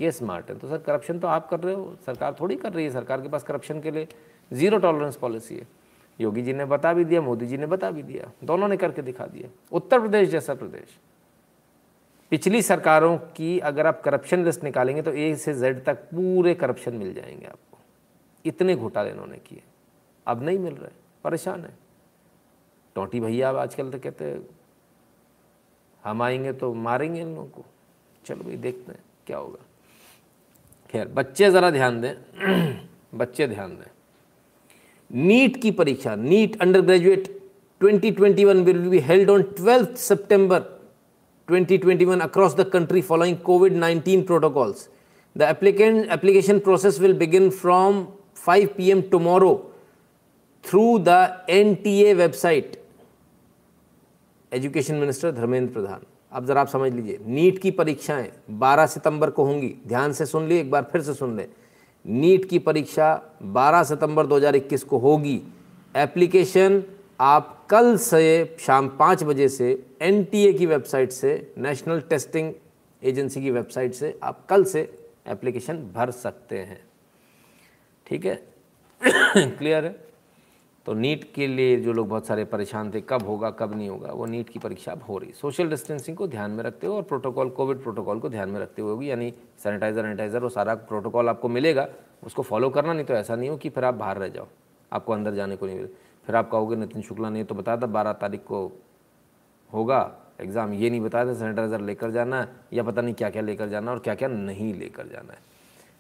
[0.01, 2.85] ये स्मार्ट है। तो सर, करप्शन तो आप कर रहे हो। सरकार थोड़ी कर रही
[2.85, 4.09] है। सरकार के पास करप्शन के लिए
[4.53, 5.67] ज़ीरो टॉलरेंस पॉलिसी है।
[6.21, 9.03] योगी जी ने बता भी दिया, मोदी जी ने बता भी दिया। दोनों ने करके
[9.03, 10.99] दिखा दिया। उत्तर प्रदेश जैसा प्रदेश।
[12.31, 16.95] पिछली सरकारों की अगर आप करप्शन लिस्ट निकालेंगे तो ए से जेड तक पूरे करप्शन
[16.95, 17.79] मिल जाएँगे आपको।
[18.45, 19.63] इतने घोटाले इन्होंने किए।
[20.27, 20.91] अब नहीं मिल रहे।
[21.25, 21.71] परेशान है।
[22.95, 24.41] टोटी भैया अब आजकल तो कहते
[26.05, 27.65] हम आएँगे तो मारेंगे इन लोगों को।
[28.27, 29.65] चलो भाई, देखते हैं क्या होगा।
[30.91, 32.15] खैर, बच्चे ज़रा ध्यान दें।
[33.15, 33.91] बच्चे ध्यान दें।
[35.27, 37.43] नीट की परीक्षा, NEET undergraduate
[37.83, 40.63] 2021 will be held on 12th September
[41.51, 44.89] 2021 across the country following COVID-19 protocols.
[45.37, 49.11] The applicant application process will begin from 5 p.m.
[49.11, 49.55] tomorrow
[50.65, 52.77] through the NTA website.
[54.53, 56.01] Education minister Dharmendra Pradhan
[56.33, 58.31] अब ज़रा आप समझ लीजिए NEET की परीक्षाएँ
[58.63, 61.47] 12 सितंबर को होंगी ध्यान से सुन लिए एक बार फिर से सुन लें
[62.05, 63.09] नीट की परीक्षा
[63.57, 65.41] 12 सितंबर 2021 को होगी
[65.95, 66.83] एप्लीकेशन
[67.21, 72.53] आप कल से शाम पाँच बजे से एनटीए की वेबसाइट से नेशनल टेस्टिंग
[73.03, 74.81] एजेंसी की वेबसाइट से आप कल से
[75.29, 76.81] एप्लीकेशन भर सकते हैं।
[78.07, 78.35] ठीक है?
[79.37, 80.05] क्लियर है?
[80.87, 84.13] तो नीट के लिए जो लोग बहुत सारे परेशान थे, कब होगा, कब नहीं होगा,
[84.13, 87.03] वो नीट की परीक्षा अब हो रही सोशल डिस्टेंसिंग को ध्यान में रखते हुए और
[87.03, 91.29] प्रोटोकॉल कोविड प्रोटोकॉल को ध्यान में रखते हुए होगी यानी सैनिटाइजर वैनिटाइजर वो सारा प्रोटोकॉल
[91.29, 91.89] आपको मिलेगा,
[92.25, 94.47] उसको फॉलो करना, नहीं तो ऐसा नहीं हो कि फिर आप बाहर रह जाओ,
[94.93, 97.87] आपको अंदर जाने को नहीं मिले। फिर आप कहोगे, नितिन शुक्ला ने तो बताया था,
[97.89, 98.65] बारह तारीख को
[99.71, 100.01] होगा
[100.41, 103.69] एग्ज़ाम, ये नहीं बताया था, सैनिटाइज़र लेकर जाना है या पता नहीं क्या क्या लेकर
[103.69, 105.39] जाना और क्या क्या नहीं लेकर जाना है।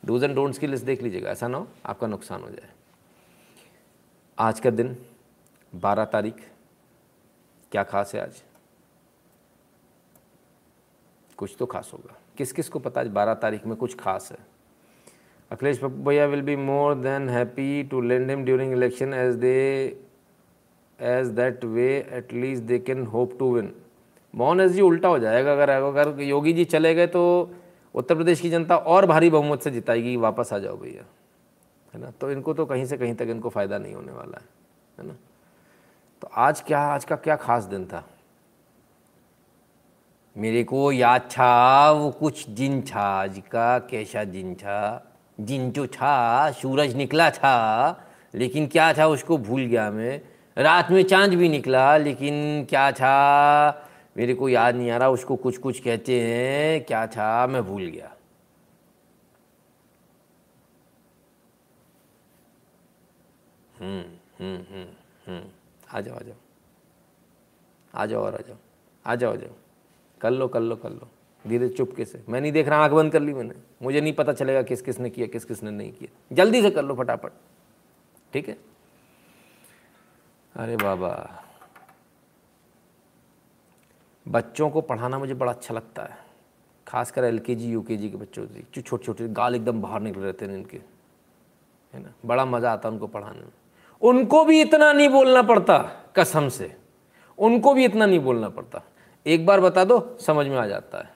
[0.02, 2.70] डूज एंड डोंट्स की लिस्ट देख लीजिएगा, ऐसा ना हो आपका नुकसान हो जाए।
[4.38, 4.96] आज का दिन,
[5.72, 6.34] बारह तारीख,
[7.72, 8.42] क्या खास है आज?
[11.38, 14.38] कुछ तो खास होगा। किस किस को पता आज बारह तारीख में कुछ खास है?
[15.50, 19.56] अखिलेश भैया will be more than happy to lend him during election as they
[21.00, 23.72] as that way at least they can hope to win
[24.34, 27.50] Mohan एस जी उल्टा हो जाएगा अगर अगर योगी जी चले गए तो
[27.94, 31.04] उत्तर प्रदेश की जनता और भारी बहुमत से जिताएगी, वापस आ जाओ भैया।
[31.94, 32.10] है ना?
[32.10, 34.44] तो इनको तो कहीं से कहीं तक इनको फ़ायदा नहीं होने वाला है।
[34.98, 35.16] है ना?
[36.22, 38.04] तो आज क्या, आज का क्या खास दिन था?
[40.36, 45.06] मेरे को याद था वो कुछ दिन छा आज का कैसा दिन छा
[45.40, 50.20] जिन जो था, सूरज निकला था, लेकिन क्या था उसको भूल गया मैं।
[50.60, 53.90] रात में चाँद भी निकला, लेकिन क्या था?
[54.16, 57.46] मेरे को याद नहीं आ रहा, उसको कुछ कुछ कहते हैं, क्या था?
[57.46, 58.16] मैं भूल गया।
[63.80, 64.04] हम्म
[64.40, 64.88] हम्म हम्म
[65.26, 65.44] हम्म।
[65.92, 66.34] आ जाओ आ जाओ।
[67.94, 68.56] आ जाओ और आ जाओ।
[69.06, 69.50] आ जाओ आ जाओ।
[70.20, 71.08] कर लो कर लो कर लो।
[71.46, 74.32] धीरे चुपके से। मैं नहीं देख रहा, आँख बंद कर ली मैंने। मुझे नहीं पता
[74.32, 77.32] चलेगा किस किसने किया किस किसने नहीं किया। जल्दी से कर लो फटाफट।
[78.32, 78.69] ठीक है?
[80.54, 81.42] अरे बाबा।
[84.26, 86.18] बच्चों को पढ़ाना मुझे बड़ा अच्छा लगता है।
[86.86, 89.82] खासकर एल के जी यू के जी के बच्चों से। जो छोटे छोटे गाल एकदम
[89.82, 90.76] बाहर निकल रहते हैं इनके।
[91.94, 92.12] है ना?
[92.26, 93.52] बड़ा मज़ा आता है उनको पढ़ाने में।
[94.02, 95.78] उनको भी इतना नहीं बोलना पड़ता,
[96.16, 96.76] कसम से।
[97.38, 98.82] उनको भी इतना नहीं बोलना पड़ता।
[99.26, 101.14] एक बार बता दो, समझ में आ जाता है।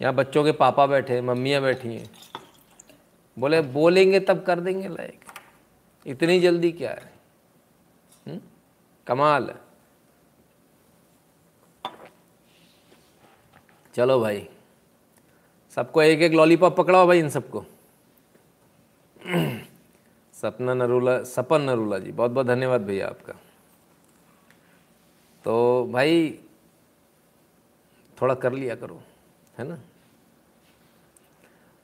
[0.00, 2.10] यहाँ बच्चों के पापा बैठे मम्मियाँ बैठी हैं।
[3.36, 5.24] बोले, बोलेंगे तब कर देंगे लायक
[6.08, 7.12] इतनी जल्दी क्या है?
[8.26, 8.34] हुँ?
[8.34, 8.40] हम्म?
[9.06, 9.68] कमाल है।
[13.94, 14.48] चलो भाई,
[15.70, 17.64] सबको एक एक लॉलीपॉप पकड़ाओ भाई इन सबको।
[20.34, 23.32] सपना नरूला, सपन नरूला जी बहुत बहुत धन्यवाद भैया आपका।
[25.44, 26.38] तो भाई,
[28.22, 29.02] थोड़ा कर लिया करो,
[29.58, 29.78] है ना?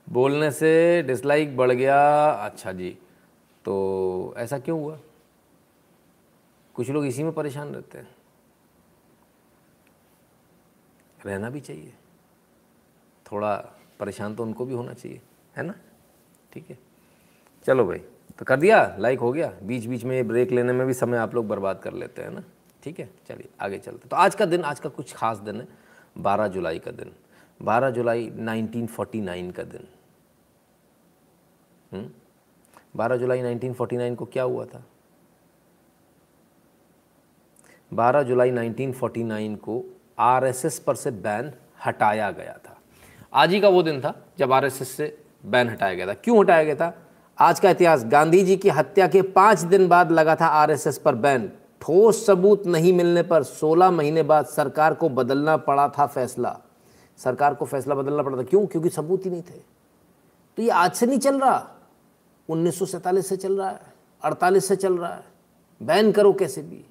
[0.09, 2.97] बोलने से डिसलाइक बढ़ गया। अच्छा जी।
[3.65, 4.99] तो ऐसा क्यों हुआ?
[6.73, 8.15] कुछ लोग इसी में परेशान रहते हैं।
[11.25, 11.93] रहना भी चाहिए।
[13.31, 13.55] थोड़ा
[13.99, 15.21] परेशान तो उनको भी होना चाहिए,
[15.57, 15.73] है ना?
[16.53, 16.77] ठीक है।
[17.65, 17.99] चलो भाई
[18.39, 21.35] तो कर दिया लाइक हो गया। बीच बीच में ब्रेक लेने में भी समय आप
[21.35, 22.43] लोग बर्बाद कर लेते हैं ना?
[22.83, 23.09] ठीक है?
[23.27, 25.67] चलिए, आगे चलते। तो आज का दिन, आज का कुछ खास दिन है।
[26.17, 27.11] 12 जुलाई का दिन।
[27.61, 29.87] 12 जुलाई 1949 का दिन।
[31.93, 32.24] हुँ?
[32.95, 34.83] 12 जुलाई 1949 को क्या हुआ था?
[37.93, 41.53] 12 जुलाई 1949 को आरएसएस पर से बैन
[41.85, 42.77] हटाया गया था।
[43.33, 46.63] आज ही का वो दिन था जब आरएसएस से बैन हटाया गया था। क्यों हटाया
[46.63, 46.97] गया था?
[47.39, 51.15] आज का इतिहास, गांधी जी की हत्या के पाँच दिन बाद लगा था आरएसएस पर
[51.15, 56.59] बैन। ठोस सबूत नहीं मिलने पर 16 महीने बाद सरकार को बदलना पड़ा था फैसला।
[57.17, 58.65] सरकार को फैसला बदलना पड़ा था। क्यों?
[58.65, 59.59] क्योंकि सबूत ही नहीं थे।
[60.57, 61.74] तो ये आज से नहीं चल रहा।
[62.49, 62.79] उन्नीस
[63.29, 63.79] से चल रहा है,
[64.23, 65.23] अड़तालीस से चल रहा है।
[65.83, 66.85] बैन करो कैसे भी।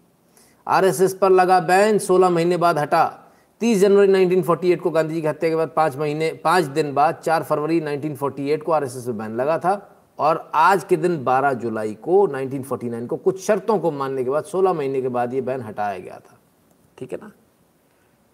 [0.69, 5.27] आरएसएस पर लगा बैन 16 महीने बाद हटा। 30 जनवरी 1948 को गांधी जी की
[5.27, 9.37] हत्या के बाद पाँच महीने, पाँच दिन बाद 4 फरवरी 1948 को आरएसएस पर बैन
[9.37, 14.25] लगा था। और आज के दिन 12 जुलाई को 1949 को कुछ शर्तों को मानने
[14.25, 16.39] के बाद 16 महीने के बाद ये बैन हटाया गया था।
[16.99, 17.33] ठीक है ना?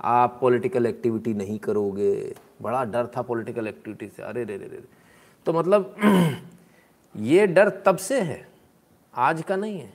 [0.00, 4.84] आप पॉलिटिकल एक्टिविटी नहीं करोगे। बड़ा डर था पॉलिटिकल एक्टिविटी से। अरे रे रे रे।
[5.46, 5.96] तो मतलब
[7.16, 8.48] ये डर तब से है,
[9.14, 9.94] आज का नहीं है।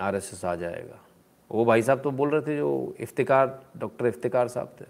[0.00, 0.98] आरएसएस आ जाएगा।
[1.50, 4.84] वो भाई साहब तो बोल रहे थे जो इफ्तिकार, डॉक्टर इफ्तिकार साहब थे।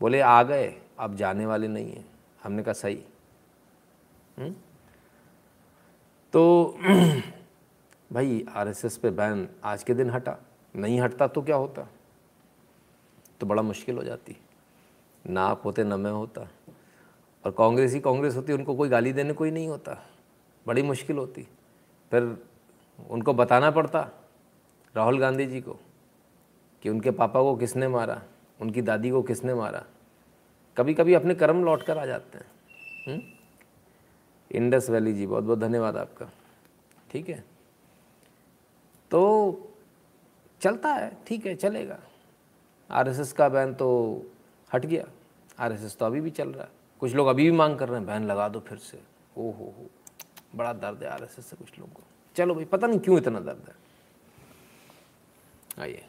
[0.00, 2.10] बोले, आ गए, अब जाने वाले नहीं हैं।
[2.44, 3.04] हमने कहा, सही।
[4.38, 4.44] हुँ?
[4.44, 4.54] हम्म?
[6.32, 6.74] तो
[8.12, 10.36] भाई, आरएसएस पे बैन आज के दिन हटा।
[10.76, 11.88] नहीं हटता तो क्या होता?
[13.40, 14.36] तो बड़ा मुश्किल हो जाती।
[15.26, 16.48] ना आप होते, ना मैं होता।
[17.44, 20.06] और कांग्रेस ही कांग्रेस होती, उनको कोई गाली देने कोई नहीं होता।
[20.66, 21.42] बड़ी मुश्किल होती।
[22.10, 22.46] फिर
[23.10, 24.08] उनको बताना पड़ता
[24.96, 25.72] राहुल गांधी जी को
[26.82, 28.22] कि उनके पापा को किसने मारा,
[28.60, 29.84] उनकी दादी को किसने मारा।
[30.76, 32.46] कभी कभी अपने कर्म लौट कर आ जाते हैं?
[33.08, 33.22] हम्म?
[34.52, 36.26] इंडस वैली जी बहुत बहुत धन्यवाद आपका।
[37.10, 37.44] ठीक है?
[39.10, 39.52] तो
[40.60, 41.98] चलता है, ठीक है, चलेगा।
[42.90, 44.22] आरएसएस का बैन तो
[44.74, 45.04] हट गया।
[45.58, 48.06] आरएसएस तो अभी भी चल रहा है। कुछ लोग अभी भी मांग कर रहे हैं,
[48.06, 49.02] बैन लगा दो फिर से।
[49.38, 49.90] ओ हो हो।
[50.56, 52.02] बड़ा दर्द है आरएसएस से कुछ लोगों को।
[52.36, 53.74] चलो भाई, पता नहीं क्यों इतना दर्द है।
[55.78, 56.04] आइए।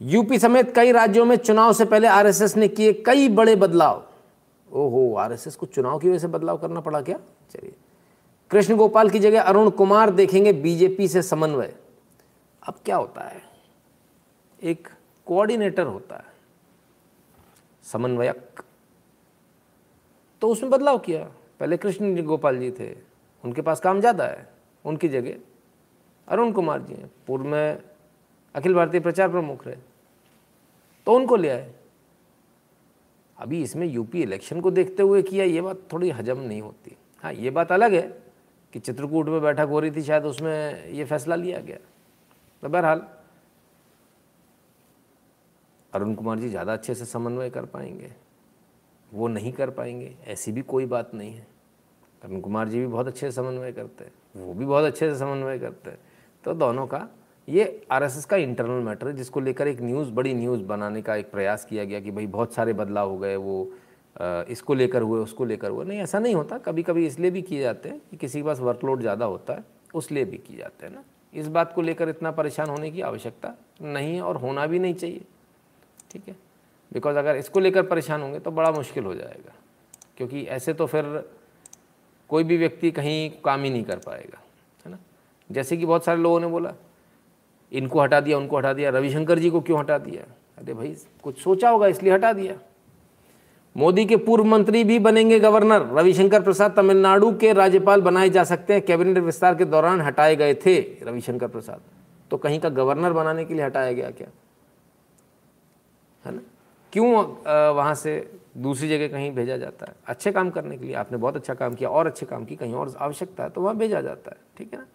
[0.00, 4.06] यूपी समेत कई राज्यों में चुनाव से पहले आरएसएस ने किए कई बड़े बदलाव।
[4.68, 7.18] ओहो, आरएसएस को चुनाव की वजह से बदलाव करना पड़ा क्या?
[7.50, 7.74] चलिए।
[8.50, 11.74] कृष्ण गोपाल की जगह अरुण कुमार देखेंगे बीजेपी से समन्वय।
[12.62, 13.42] अब क्या होता है?
[14.62, 14.88] एक
[15.26, 16.32] कोऑर्डिनेटर होता है,
[17.84, 18.62] समन्वयक।
[20.42, 21.24] तो उसमें बदलाव किया।
[21.60, 23.07] पहले कृष्ण गोपाल जी थे
[23.44, 24.48] उनके पास काम ज़्यादा है,
[24.84, 25.36] उनकी जगह।
[26.28, 27.82] अरुण कुमार जी हैं, पूर्व में
[28.54, 29.76] अखिल भारतीय प्रचार प्रमुख रहे।
[31.06, 31.74] तो उनको ले आए।
[33.36, 37.32] अभी इसमें यूपी इलेक्शन को देखते हुए किया, ये बात थोड़ी हजम नहीं होती। हाँ
[37.32, 38.02] ये बात अलग है
[38.72, 41.78] कि चित्रकूट में बैठक हो रही थी, शायद उसमें ये फैसला लिया गया।
[42.62, 43.06] तो बहरहाल,
[45.92, 48.12] अरुण कुमार जी ज़्यादा अच्छे से समन्वय कर पाएँगे।
[49.12, 51.46] वो नहीं कर पाएँगे, ऐसी भी कोई बात नहीं है।
[52.22, 55.18] अरुण कुमार जी भी बहुत अच्छे से समन्वय करते हैं, वो भी बहुत अच्छे से
[55.18, 55.98] समन्वय करते हैं।
[56.44, 57.08] तो दोनों का,
[57.48, 61.30] ये आरएसएस का इंटरनल मैटर है, जिसको लेकर एक न्यूज़ बड़ी न्यूज़ बनाने का एक
[61.30, 63.70] प्रयास किया गया कि भाई बहुत सारे बदलाव हो गए, वो
[64.50, 67.60] इसको लेकर हुए, उसको लेकर हुए। नहीं, ऐसा नहीं होता। कभी कभी इसलिए भी किए
[67.60, 70.92] जाते हैं कि किसी के पास वर्कलोड ज़्यादा होता है, उसलिए भी किए जाते हैं
[70.94, 71.02] ना।
[71.32, 74.94] इस बात को लेकर इतना परेशान होने की आवश्यकता नहीं है और होना भी नहीं
[74.94, 75.20] चाहिए।
[76.10, 76.36] ठीक है?
[76.92, 79.54] बिकॉज़ अगर इसको लेकर परेशान होंगे तो बड़ा मुश्किल हो जाएगा।
[80.16, 81.04] क्योंकि ऐसे तो फिर
[82.30, 84.38] कोई भी व्यक्ति कहीं काम ही नहीं कर पाएगा,
[84.84, 84.98] है ना?
[85.50, 86.72] जैसे कि बहुत सारे लोगों ने बोला,
[87.72, 90.22] इनको हटा दिया, उनको हटा दिया, रविशंकर जी को क्यों हटा दिया?
[90.58, 92.54] अरे भाई, कुछ सोचा होगा, इसलिए हटा दिया।
[93.76, 98.72] मोदी के पूर्व मंत्री भी बनेंगे गवर्नर। रविशंकर प्रसाद तमिलनाडु के राज्यपाल बनाए जा सकते
[98.72, 101.80] हैं। कैबिनेट विस्तार के दौरान हटाए गए थे रविशंकर प्रसाद।
[102.30, 104.28] तो कहीं का गवर्नर बनाने के लिए हटाया गया क्या?
[106.24, 106.40] है ना?
[106.92, 107.12] क्यों
[107.74, 111.36] वहाँ से दूसरी जगह कहीं भेजा जाता है। अच्छे काम करने के लिए आपने बहुत
[111.36, 114.30] अच्छा काम किया और अच्छे काम की कहीं और आवश्यकता है तो वहाँ भेजा जाता
[114.30, 114.86] है ठीक है ना?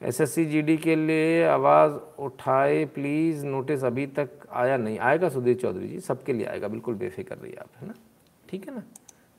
[0.00, 1.92] एसएससी जीडी के लिए आवाज़
[2.22, 6.94] उठाए प्लीज़ नोटिस अभी तक आया नहीं। आएगा सुधीर चौधरी जी सबके लिए आएगा बिल्कुल
[6.94, 7.94] बेफिक्र रहिए आप है ना?
[8.48, 8.82] ठीक है ना?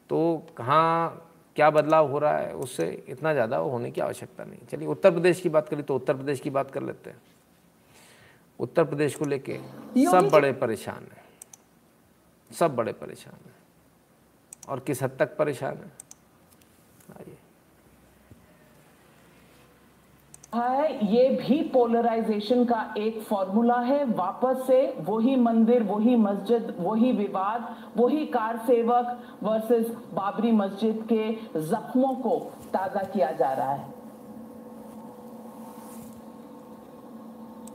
[0.09, 1.23] तो कहाँ
[1.55, 5.41] क्या बदलाव हो रहा है उससे इतना ज़्यादा होने की आवश्यकता नहीं। चलिए उत्तर प्रदेश
[5.41, 7.21] की बात करें तो उत्तर प्रदेश की बात कर लेते हैं।
[8.59, 9.57] उत्तर प्रदेश को लेके
[10.05, 11.25] सब बड़े परेशान हैं।
[12.51, 13.55] सब बड़े परेशान हैं।
[14.69, 15.91] और किस हद तक परेशान है?
[17.11, 17.37] आइए।
[20.53, 27.11] है ये भी पोलराइजेशन का एक फॉर्मूला है। वापस से वही मंदिर वही मस्जिद वही
[27.11, 31.31] विवाद वही कार सेवक वर्सेस बाबरी मस्जिद के
[31.61, 32.37] जख्मों को
[32.73, 33.93] ताज़ा किया जा रहा है।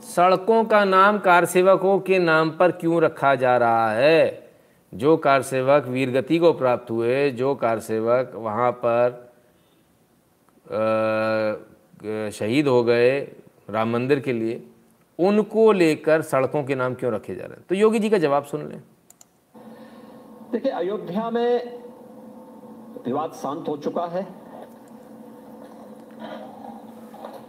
[0.02, 4.41] सड़कों का नाम कार सेवकों के नाम पर क्यों रखा जा रहा है?
[4.92, 9.30] जो कार सेवक वीरगति को प्राप्त हुए, जो कार सेवक वहाँ पर
[12.32, 13.20] शहीद हो गए
[13.70, 14.62] राम मंदिर के लिए,
[15.18, 17.64] उनको लेकर सड़कों के नाम क्यों रखे जा रहे हैं?
[17.68, 18.82] तो योगी जी का जवाब सुन लें।
[20.52, 21.80] देखिए, अयोध्या में
[23.06, 24.26] विवाद शांत हो चुका है।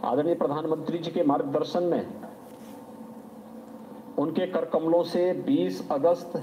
[0.04, 2.06] आदरणीय प्रधानमंत्री जी के मार्गदर्शन में
[4.18, 6.36] उनके कर कमलों से 20 अगस्त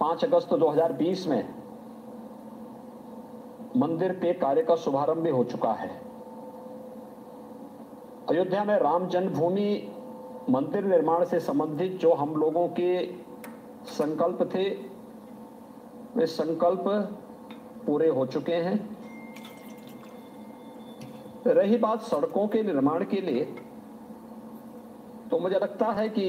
[0.00, 1.54] 5 अगस्त 2020 में
[3.76, 5.88] मंदिर पे कार्य का शुभारंभ भी हो चुका है।
[8.28, 9.68] अयोध्या में राम जन्मभूमि
[10.50, 12.90] मंदिर निर्माण से संबंधित जो हम लोगों के
[13.88, 14.68] संकल्प थे,
[16.16, 16.84] वे संकल्प
[17.86, 18.78] पूरे हो चुके हैं।
[21.46, 23.44] रही बात सड़कों के निर्माण के लिए
[25.30, 26.24] तो मुझे लगता है कि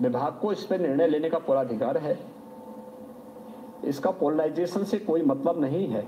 [0.00, 2.18] विभाग को इस पर निर्णय लेने का पूरा अधिकार है।
[3.84, 6.06] इसका पोलराइजेशन से कोई मतलब नहीं है।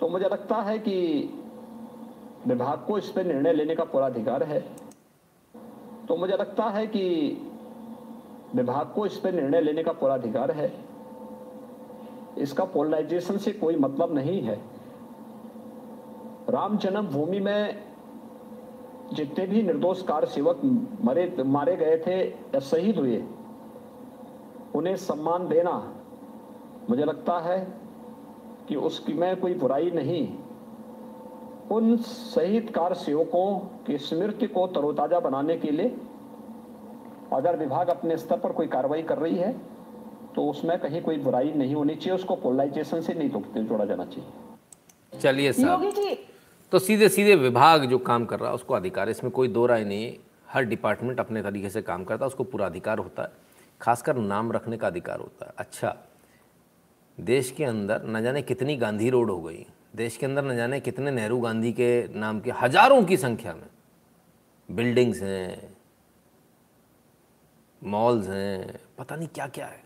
[0.00, 1.24] तो मुझे लगता है कि
[2.46, 4.60] विभाग को इस पर निर्णय लेने का पूरा अधिकार है।
[6.08, 7.32] तो मुझे लगता है कि
[8.54, 10.72] विभाग को इस पर निर्णय लेने का पूरा अधिकार है।
[12.38, 14.60] इसका पोलराइजेशन से कोई मतलब नहीं है।
[16.48, 17.89] राम जन्मभूमि में
[19.12, 20.60] जितने भी निर्दोष कार सेवक
[21.04, 23.22] मरे मारे गए थे या शहीद हुए
[24.74, 25.72] उन्हें सम्मान देना
[26.90, 27.58] मुझे लगता है
[28.68, 30.26] कि उसकी में कोई बुराई नहीं।
[31.70, 35.96] उन शहीद कार सेवकों की स्मृति को तरोताजा बनाने के लिए
[37.32, 39.52] अगर विभाग अपने स्तर पर कोई कार्रवाई कर रही है
[40.34, 43.28] तो उसमें कहीं कोई बुराई नहीं होनी चाहिए उसको पोलराइजेशन से नहीं
[43.64, 46.14] जोड़ा जाना चाहिए। चलिए योगी जी
[46.72, 49.66] तो सीधे सीधे विभाग जो काम कर रहा है, उसको अधिकार है। इसमें कोई दो
[49.66, 50.14] राय नहीं
[50.48, 53.32] हर डिपार्टमेंट अपने तरीके से काम करता है, उसको पूरा अधिकार होता है।
[53.80, 55.96] खासकर नाम रखने का अधिकार होता है। अच्छा
[57.18, 60.80] देश के अंदर न जाने कितनी गांधी रोड हो गई। देश के अंदर न जाने
[60.80, 63.68] कितने नेहरू गांधी के नाम के हज़ारों की संख्या में
[64.68, 65.76] बिल्डिंग्स हैं,
[67.82, 69.82] मॉल्स हैं, पता नहीं क्या क्या है।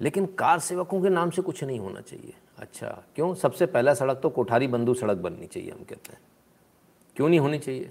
[0.00, 3.34] लेकिन कार सेवकों के नाम से कुछ नहीं होना चाहिए। अच्छा क्यों?
[3.34, 6.20] सबसे पहला सड़क तो कोठारी बंधु सड़क बननी चाहिए, हम कहते हैं।
[7.16, 7.90] क्यों नहीं होनी चाहिए?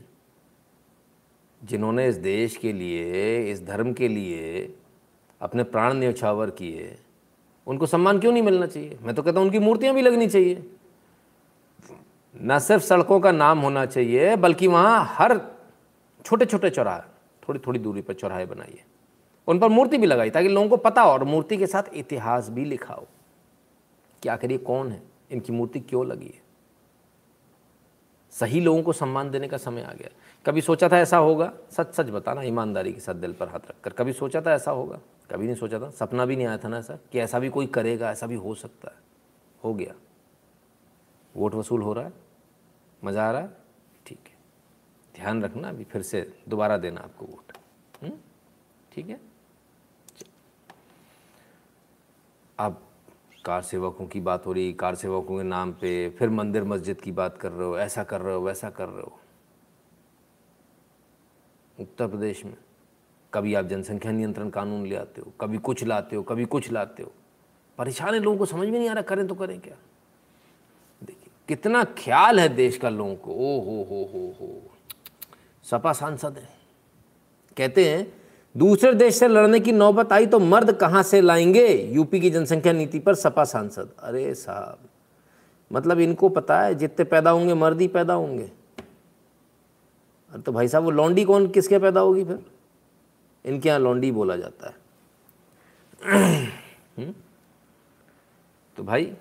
[1.63, 4.75] जिन्होंने इस देश के लिए, इस धर्म के लिए
[5.41, 6.97] अपने प्राण न्यौछावर किए,
[7.67, 8.97] उनको सम्मान क्यों नहीं मिलना चाहिए?
[9.01, 10.71] मैं तो कहता हूँ, उनकी मूर्तियाँ भी लगनी चाहिए।
[12.41, 15.39] न सिर्फ़ सड़कों का नाम होना चाहिए, बल्कि वहाँ हर
[16.25, 17.01] छोटे छोटे चौराहे,
[17.49, 18.83] थोड़ी थोड़ी दूरी पर चौराहे बनाइए।
[19.47, 22.49] उन पर मूर्ति भी लगाई, ताकि लोगों को पता हो, और मूर्ति के साथ इतिहास
[22.49, 23.07] भी लिखा हो
[24.23, 25.03] क्या ये कौन है?
[25.31, 26.49] इनकी मूर्ति क्यों लगी है?
[28.31, 30.09] सही लोगों को सम्मान देने का समय आ गया।
[30.45, 31.53] कभी सोचा था ऐसा होगा?
[31.71, 34.99] सच सच बताना, ईमानदारी के साथ दिल पर हाथ रखकर। कभी सोचा था ऐसा होगा?
[35.31, 37.67] कभी नहीं सोचा था। सपना भी नहीं आया था ना ऐसा कि ऐसा भी कोई
[37.67, 38.97] करेगा, ऐसा भी हो सकता है।
[39.63, 39.95] हो गया।
[41.35, 42.13] वोट वसूल हो रहा है।
[43.03, 43.49] मज़ा आ रहा है।
[44.05, 44.35] ठीक है।
[45.15, 47.57] ध्यान रखना अभी, फिर से दोबारा देना आपको वोट।
[48.01, 48.13] हम्म?
[48.91, 49.21] ठीक है?
[52.59, 52.88] अब
[53.45, 57.11] कार सेवकों की बात हो रही कार सेवकों के नाम पे, फिर मंदिर मस्जिद की
[57.11, 59.19] बात कर रहे हो, ऐसा कर रहे हो, वैसा कर रहे हो।
[61.79, 62.57] उत्तर प्रदेश में,
[63.33, 67.03] कभी आप जनसंख्या नियंत्रण कानून ले आते हो, कभी कुछ लाते हो, कभी कुछ लाते
[67.03, 67.11] हो।
[67.77, 69.75] परेशान है लोगों को समझ में नहीं आ रहा, करें तो करें क्या?
[71.03, 74.61] देखिए, कितना ख्याल है देश का लोगों को। ओ हो हो हो हो।
[75.63, 76.49] सपा सांसद है।
[77.57, 78.18] कहते हैं
[78.59, 81.67] दूसरे देश से लड़ने की नौबत आई तो मर्द कहाँ से लाएँगे?
[81.67, 84.79] यूपी की जनसंख्या नीति पर सपा सांसद। अरे साहब
[85.73, 88.51] मतलब इनको पता है, जितने पैदा होंगे, मर्द ही पैदा होंगे।
[90.31, 92.45] अरे तो भाई साहब, वो लौंडी कौन, किसके पैदा होगी फिर?
[93.45, 94.75] इनके यहाँ लौंडी बोला जाता है।
[96.97, 97.13] हम्म?
[98.77, 99.17] तो भाई,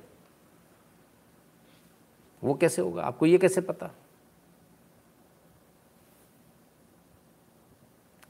[2.44, 3.02] वो कैसे होगा?
[3.02, 3.90] आपको ये कैसे पता?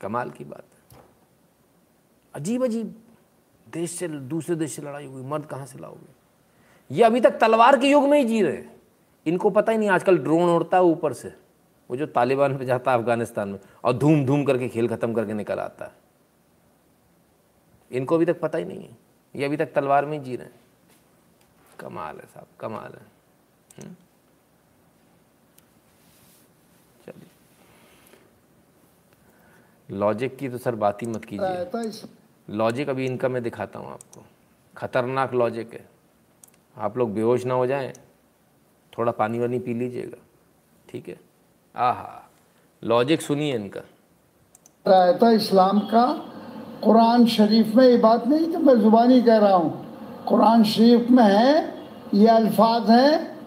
[0.00, 0.77] कमाल की बात है।
[2.34, 2.94] अजीब अजीब
[3.68, 6.14] देश से, दूसरे देश से लड़ाई हुई। मर्द कहाँ से लाओगे?
[6.90, 8.76] ये अभी तक तलवार के युग में ही जी रहे हैं।
[9.26, 11.34] इनको पता ही नहीं आजकल ड्रोन उड़ता है ऊपर से।
[11.90, 15.32] वो जो तालिबान पे जाता है अफ़गानिस्तान में और धूम धूम करके खेल ख़त्म करके
[15.32, 15.92] निकल आता है।
[17.90, 18.96] इनको अभी तक पता ही नहीं है।
[19.34, 20.60] ये अभी तक तलवार में ही जी रहे हैं।
[21.80, 23.06] कमाल है साहब, कमाल है।
[23.78, 23.94] हम्म?
[29.88, 31.64] लॉजिक की तो सर बात ही मत कीजिए।
[32.50, 34.24] लॉजिक अभी इनका मैं दिखाता हूँ आपको।
[34.76, 35.88] खतरनाक लॉजिक है।
[36.78, 37.92] आप लोग बेहोश ना हो जाएँ।
[38.98, 40.18] थोड़ा पानी वानी पी लीजिएगा।
[40.88, 41.20] ठीक है?
[41.76, 42.30] आहा।
[42.84, 43.80] लॉजिक सुनिए इनका।
[45.22, 46.24] था इस्लाम का।
[46.84, 49.86] कुरान शरीफ में ये बात नहीं कि मैं ज़ुबानी कह रहा हूँ।
[50.28, 51.74] कुरान शरीफ में है,
[52.14, 53.38] ये अल्फाज हैं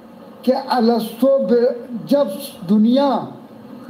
[0.45, 1.47] कि अलस्तो
[2.07, 3.15] जब दुनिया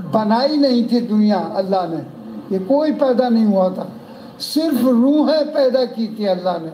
[0.02, 1.98] बनाई नहीं थी दुनिया, अल्लाह ने,
[2.52, 4.01] ये कोई पैदा नहीं हुआ था।
[4.42, 6.72] सिर्फ़ रूहें पैदा की थी अल्लाह ने।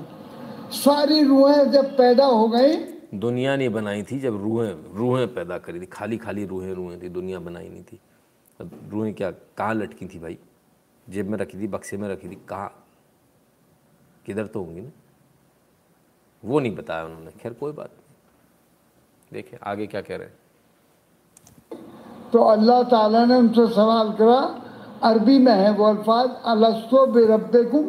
[0.73, 2.75] सारी रूहें जब पैदा हो गई
[3.15, 7.09] दुनिया ने बनाई थी जब रूहें रूहें पैदा करी थी। खाली खाली रूहें रूहें थी
[7.09, 7.99] दुनिया बनाई नहीं थी।
[8.61, 10.37] अब रूहें क्या कहाँ लटकी थी भाई?
[11.09, 12.71] जेब में रखी थी बक्से में रखी थी कहाँ?
[14.25, 14.91] किधर तो होंगी ना?
[16.43, 20.35] वो नहीं बताया उन्होंने। खैर कोई बात नहीं। देखिए आगे क्या कह रहे हैं।
[22.31, 24.39] तो अल्लाह ताला ने उनसे सवाल करा
[25.03, 27.83] अरबी में है वो अल्फाज अलस्तो बेरबकुम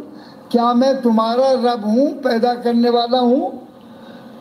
[0.51, 3.68] क्या मैं तुम्हारा रब हूँ, पैदा करने वाला हूँ?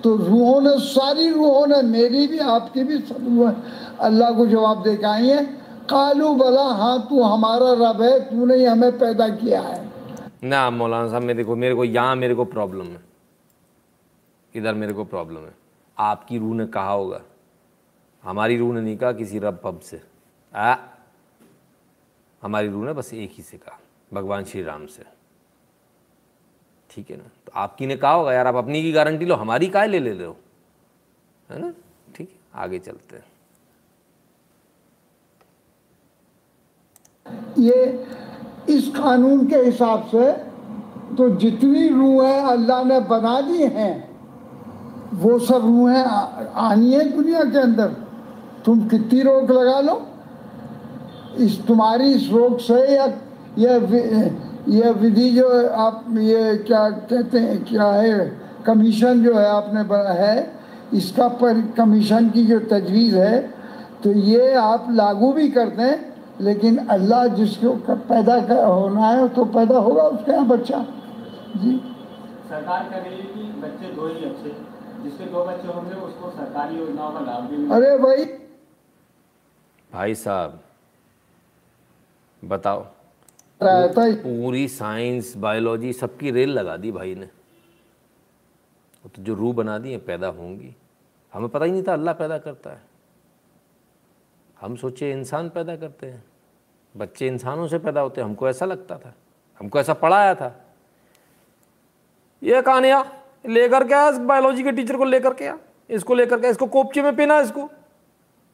[0.03, 3.63] तो रूहों ने, सारी रूहों ने, मेरी भी, आपकी भी, सब
[3.99, 5.58] अल्लाह को जवाब दे के आई हैं।
[5.89, 9.91] कालू बला हाँ तू हमारा रब है, तूने ही हमें पैदा किया है।
[10.43, 13.03] ना, मौलाना साहब, मेरे को मेरे को यहाँ मेरे को प्रॉब्लम है।
[14.56, 15.56] इधर मेरे को प्रॉब्लम है।
[15.99, 17.21] आपकी रूह ने कहा होगा।
[18.24, 20.01] हमारी रूह ने नहीं कहा किसी रब, पब से।
[20.55, 20.76] आ
[22.48, 23.80] हमारी रूह ने बस एक ही से कहा,
[24.12, 25.04] भगवान श्री राम से।
[26.89, 27.24] ठीक है ना?
[27.45, 30.14] तो आपकी ने कहा होगा, यार आप अपनी की गारंटी लो, हमारी काय ले ले
[30.14, 30.36] लो
[31.50, 31.60] है?
[31.60, 31.74] ना?
[32.16, 33.26] ठीक है, आगे चलते हैं।
[37.60, 38.06] ये
[38.70, 40.32] इस कानून के हिसाब से
[41.18, 43.95] तो जितनी रूहें अल्लाह ने बना दी हैं,
[45.14, 46.04] वो सब रूहें
[46.64, 47.95] आनी है दुनिया के अंदर।
[48.66, 49.95] तुम कितनी रोक लगा लो?
[51.38, 53.05] इस तुम्हारी इस रोक से या
[53.57, 53.73] ये
[54.69, 58.19] ये विधि जो आप ये क्या कहते हैं क्या है
[58.65, 60.35] कमीशन जो है आपने बना है
[60.93, 63.39] इसका पर कमीशन की जो तजवीज़ है
[64.03, 65.93] तो ये आप लागू भी कर दें
[66.41, 70.85] लेकिन अल्लाह जिसको पैदा कर, होना है तो पैदा होगा उसके यहाँ बच्चा।
[71.57, 71.71] जी।
[72.49, 74.55] सरकार कह रही है कि बच्चे दो ही अच्छे
[75.03, 78.25] जिसके दो बच्चे होंगे उसको सरकारी योजनाओं का लाभ भी अरे भाई
[79.91, 80.59] भाई साहब
[82.43, 82.85] बताओ।
[83.61, 87.25] पूरी साइंस बायोलॉजी सबकी रेल लगा दी भाई ने।
[89.05, 90.75] तो जो रूह बना दी है पैदा होंगी।
[91.33, 92.81] हमें पता ही नहीं था अल्लाह पैदा करता है।
[94.61, 96.23] हम सोचे इंसान पैदा करते हैं।
[96.95, 99.13] बच्चे इंसानों से पैदा होते हैं। हमको ऐसा लगता था।
[99.59, 100.55] हमको ऐसा पढ़ाया था।
[102.41, 103.03] ये कहानिया
[103.45, 105.57] लेकर के आया बायोलॉजी के टीचर को लेकर के आया
[105.89, 107.69] इसको लेकर के इसको कोपचे में पीना इसको।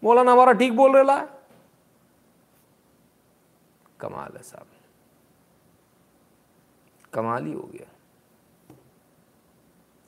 [0.03, 1.27] बोला ना हमारा ठीक बोल रहा है।
[4.03, 4.67] कमाल है साहब।
[7.13, 7.87] कमाल ही हो गया।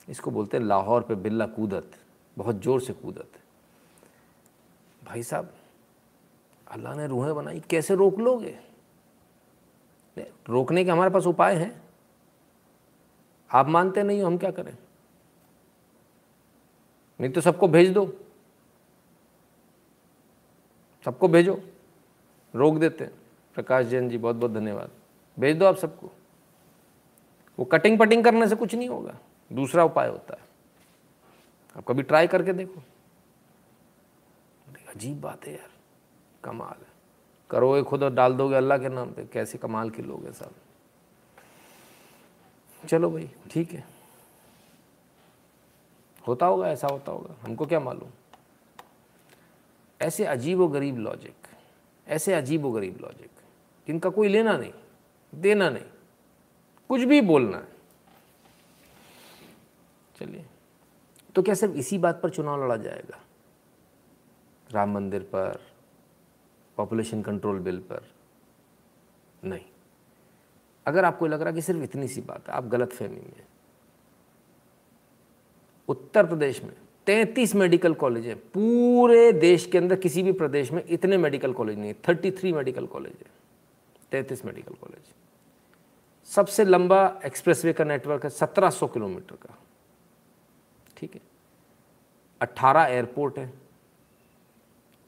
[0.08, 1.90] इसको बोलते हैं लाहौर पे बिल्ला कूदत,
[2.36, 3.38] बहुत ज़ोर से कूदत।
[5.04, 5.52] भाई साहब,
[6.66, 8.58] अल्लाह ने रूहें बनाई, कैसे रोक लोगे?
[10.48, 11.82] रोकने के हमारे पास उपाय हैं।
[13.50, 14.76] आप मानते नहीं हो, हम क्या करें?
[17.20, 18.06] नहीं तो सबको भेज दो।
[21.04, 21.58] सबको भेजो,
[22.54, 23.25] रोक देते हैं।
[23.56, 24.90] प्रकाश जैन जी बहुत बहुत धन्यवाद।
[25.38, 26.10] भेज दो आप सबको।
[27.58, 29.18] वो कटिंग पटिंग करने से कुछ नहीं होगा।
[29.52, 30.40] दूसरा उपाय होता है।
[31.76, 32.82] आप कभी ट्राई करके देखो।
[34.94, 35.70] अजीब बात है यार।
[36.44, 36.92] कमाल है।
[37.50, 40.52] करोगे खुद और डाल दोगे अल्लाह के नाम पे। कैसे कमाल के लोग हैं सब।
[42.88, 43.84] चलो भाई, ठीक है।
[46.28, 48.10] होता होगा, ऐसा होता होगा। हमको क्या मालूम?
[50.00, 51.34] ऐसे अजीब व गरीब लॉजिक
[52.08, 53.30] ऐसे अजीब व गरीब लॉजिक
[53.88, 54.72] इनका कोई लेना नहीं,
[55.32, 55.84] देना नहीं,
[56.90, 57.74] कुछ भी बोलना है।
[60.16, 60.44] चलिए
[61.34, 63.18] तो क्या सिर्फ़ इसी बात पर चुनाव लड़ा जाएगा?
[64.70, 65.60] राम मंदिर पर
[66.76, 68.02] पॉपुलेशन कंट्रोल बिल पर?
[69.44, 69.64] नहीं।
[70.86, 73.44] अगर आपको लग रहा कि सिर्फ़ इतनी सी बात है, आप गलत फहमी में
[75.88, 76.72] उत्तर प्रदेश में
[77.06, 81.78] तैंतीस मेडिकल कॉलेज हैं। पूरे देश के अंदर किसी भी प्रदेश में इतने मेडिकल कॉलेज
[81.78, 83.35] नहीं है थर्टी थ्री मेडिकल कॉलेज है।
[84.10, 85.14] तैंतीस मेडिकल कॉलेज।
[86.24, 89.58] सबसे लंबा एक्सप्रेसवे का नेटवर्क है 1700 किलोमीटर का।
[90.96, 91.20] ठीक है?
[92.40, 93.52] 18 एयरपोर्ट है।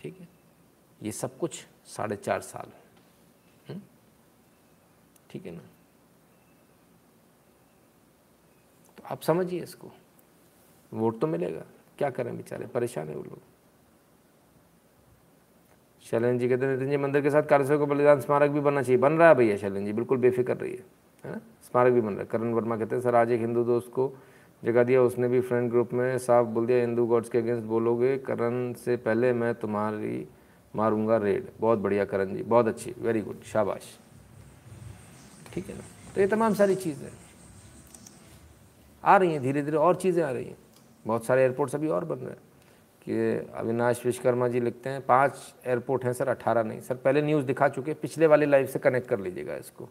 [0.01, 0.29] ठीक है?
[1.03, 2.89] ये सब कुछ साढ़े चार साल है।
[5.31, 5.63] ठीक है ना?
[8.97, 9.91] तो आप समझिए इसको।
[10.93, 11.61] वोट तो मिलेगा।
[11.99, 12.67] क्या करें बेचारे?
[12.67, 13.39] परेशान है वो लोग।
[16.11, 18.83] शैलन जी कहते हैं, नितिन जी, मंदिर के साथ कारसेवक को बलिदान स्मारक भी बनना
[18.83, 20.85] चाहिए। बन रहा है भैया शैलन जी, बिल्कुल बेफिक्र रही है
[21.25, 21.41] है ना?
[21.63, 24.13] स्मारक भी बन रहा है। करण वर्मा कहते हैं, सर, आज एक हिंदू दोस्त को
[24.63, 28.17] जगह दिया, उसने भी फ्रेंड ग्रुप में साफ़ बोल दिया, हिंदू गॉड्स के अगेंस्ट बोलोगे,
[28.19, 30.27] करण से पहले मैं तुम्हारी
[30.75, 33.99] मारूँगा रेड। बहुत बढ़िया करण जी, बहुत अच्छी वेरी गुड शाबाश।
[35.55, 35.85] ठीक है ना?
[36.15, 37.09] तो ये तमाम सारी चीज़ें
[39.05, 40.57] आ रही हैं धीरे धीरे और चीज़ें आ रही हैं।
[41.07, 42.48] बहुत सारे एयरपोर्ट्स अभी और बन रहे हैं।
[43.09, 47.47] कि अविनाश विश्वकर्मा जी लिखते हैं, पाँच एयरपोर्ट हैं सर अट्ठारह नहीं। सर, पहले न्यूज़
[47.47, 49.89] दिखा चुके, पिछले वाले लाइव से कनेक्ट कर लीजिएगा इसको,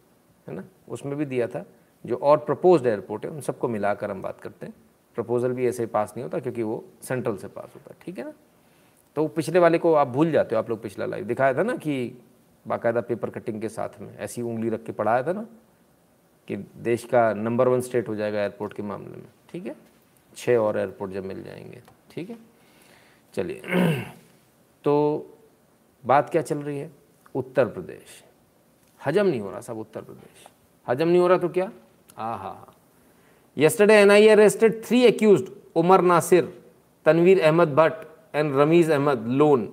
[0.48, 0.64] है ना?
[0.90, 1.66] उसमें भी दिया था,
[2.06, 4.74] जो और प्रपोज्ड एयरपोर्ट है, उन सबको मिलाकर हम बात करते हैं।
[5.16, 8.26] प्रपोजल भी ऐसे पास नहीं होता, क्योंकि वो सेंट्रल से पास होता है, ठीक है
[8.26, 8.34] ना?
[9.16, 11.76] तो पिछले वाले को आप भूल जाते हो, आप लोग पिछला लाइव दिखाया था ना
[11.76, 12.22] कि
[12.68, 15.48] बाकायदा पेपर कटिंग के साथ में, ऐसी उंगली रख के पढ़ाया था ना,
[16.48, 19.76] कि देश का नंबर वन स्टेट हो जाएगा एयरपोर्ट के मामले में, ठीक है?
[20.38, 22.57] छः और एयरपोर्ट जब मिल जाएँगे, ठीक है?
[23.34, 23.62] चलिए।
[24.84, 24.94] तो
[26.04, 26.92] बात क्या चल रही है?
[27.36, 28.24] उत्तर प्रदेश।
[29.00, 30.48] हजम नहीं हो रहा सब उत्तर प्रदेश।
[30.88, 31.72] हजम नहीं हो रहा तो क्या?
[32.18, 32.74] आ हा हा
[33.58, 35.44] yesterday N I arrested three accused
[35.76, 36.54] Umar Nasir
[37.06, 39.66] Tanveer Ahmad Bhat and Rameez Ahmad Lone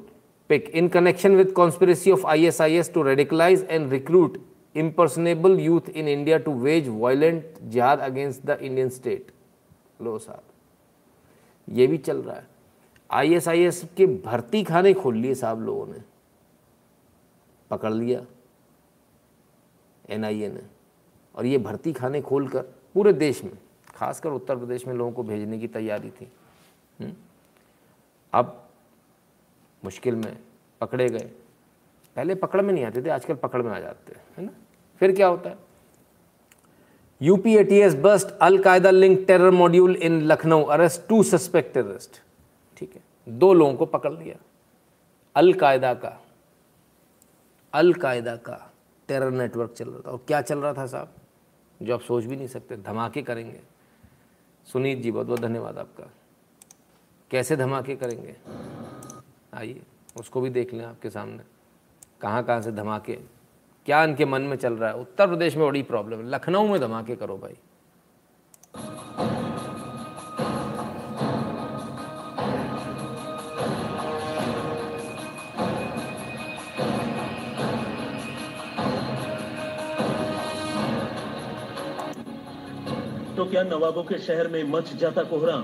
[0.50, 4.38] pick in connection with conspiracy of I S I S to radicalise and recruit
[4.76, 9.32] impressionable youth in India to wage violent jihad against the Indian state
[10.02, 10.42] लो साहब
[11.68, 12.46] ये भी चल रहा है
[13.10, 15.98] ISIS के भर्ती खाने खोल लिए साहब लोगों ने।
[17.70, 18.26] पकड़ लिया।
[20.08, 20.62] एनआईए ने।
[21.34, 22.62] और ये भर्ती खाने खोलकर
[22.94, 23.58] पूरे देश में,
[23.94, 26.32] खासकर उत्तर प्रदेश में लोगों को भेजने की तैयारी थी।
[27.00, 27.12] हम्म?
[28.32, 28.68] अब
[29.84, 30.38] मुश्किल में
[30.80, 31.30] पकड़े गए।
[32.16, 34.52] पहले पकड़ में नहीं आते थे, आजकल पकड़ में आ जाते हैं, है ना?
[35.00, 35.58] फिर क्या होता है?
[37.22, 42.22] UP ATS bust Al Qaeda link terror module in Lucknow, arrest two suspect terrorist
[42.76, 44.36] ठीक है। दो लोगों को पकड़ लिया।
[45.34, 46.24] अलकायदा का।
[47.72, 48.72] अलकायदा का
[49.08, 51.14] टेरर नेटवर्क चल रहा था। और क्या चल रहा था साहब?
[51.82, 53.60] जो आप सोच भी नहीं सकते, धमाके करेंगे।
[54.72, 56.04] सुनीत जी बहुत बहुत धन्यवाद आपका।
[57.30, 58.36] कैसे धमाके करेंगे?
[59.54, 59.82] आइए,
[60.16, 61.42] उसको भी देख लें आपके सामने।
[62.20, 63.14] कहाँ कहाँ से धमाके?
[63.86, 64.96] क्या इनके मन में चल रहा है?
[64.96, 67.56] उत्तर प्रदेश में बड़ी प्रॉब्लम है। लखनऊ में धमाके करो भाई।
[83.44, 85.54] तो क्या नवाबों के शहर में मच जाता कोहरा।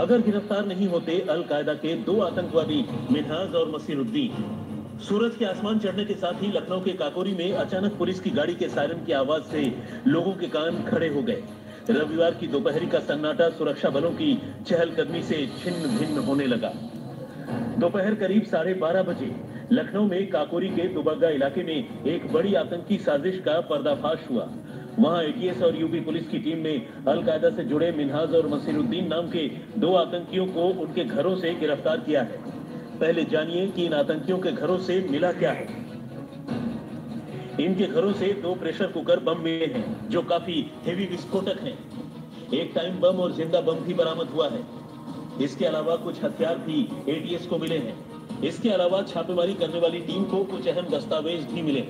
[0.00, 2.76] अगर गिरफ़्तार नहीं होते अल कायदा के दो आतंकवादी
[3.10, 7.96] मिनहाज और मसीरुद्दीन सूरज के आसमान चढ़ने के साथ ही लखनऊ के काकोरी में अचानक
[7.98, 9.62] पुलिस की गाड़ी के सायरन की आवाज़ से
[10.06, 11.42] लोगों के कान खड़े हो गए।
[11.90, 14.30] रविवार की दोपहरी का सन्नाटा सुरक्षा बलों की
[14.68, 16.72] चहलकदमी से छिन्न भिन्न होने लगा।
[17.78, 19.34] दोपहर करीब साढ़े बारह बजे,
[19.72, 24.48] लखनऊ में काकोरी के दुबग्गा इलाके में एक बड़ी आतंकी साजिश का पर्दाफाश हुआ।
[24.98, 26.70] वहाँ एटीएस और यूपी पुलिस की टीम ने
[27.08, 32.00] अलकायदा से जुड़े मिनहाज और मसीरुद्दीन नाम के दो आतंकियों को उनके घरों से गिरफ़्तार
[32.00, 32.38] किया है।
[33.00, 35.66] पहले जानिए कि इन आतंकियों के घरों से मिला क्या है।
[37.60, 40.54] इनके घरों से दो प्रेशर कुकर बम मिले हैं, जो काफ़ी
[40.86, 41.78] हेवी विस्फोटक हैं।
[42.54, 44.64] एक टाइम बम और ज़िंदा बम भी बरामद हुआ है।
[45.44, 47.96] इसके अलावा कुछ हथियार भी एटीएस को मिले हैं।
[48.42, 51.80] इसके अलावा छापेमारी करने वाली टीम को कुछ अहम दस्तावेज़ भी मिले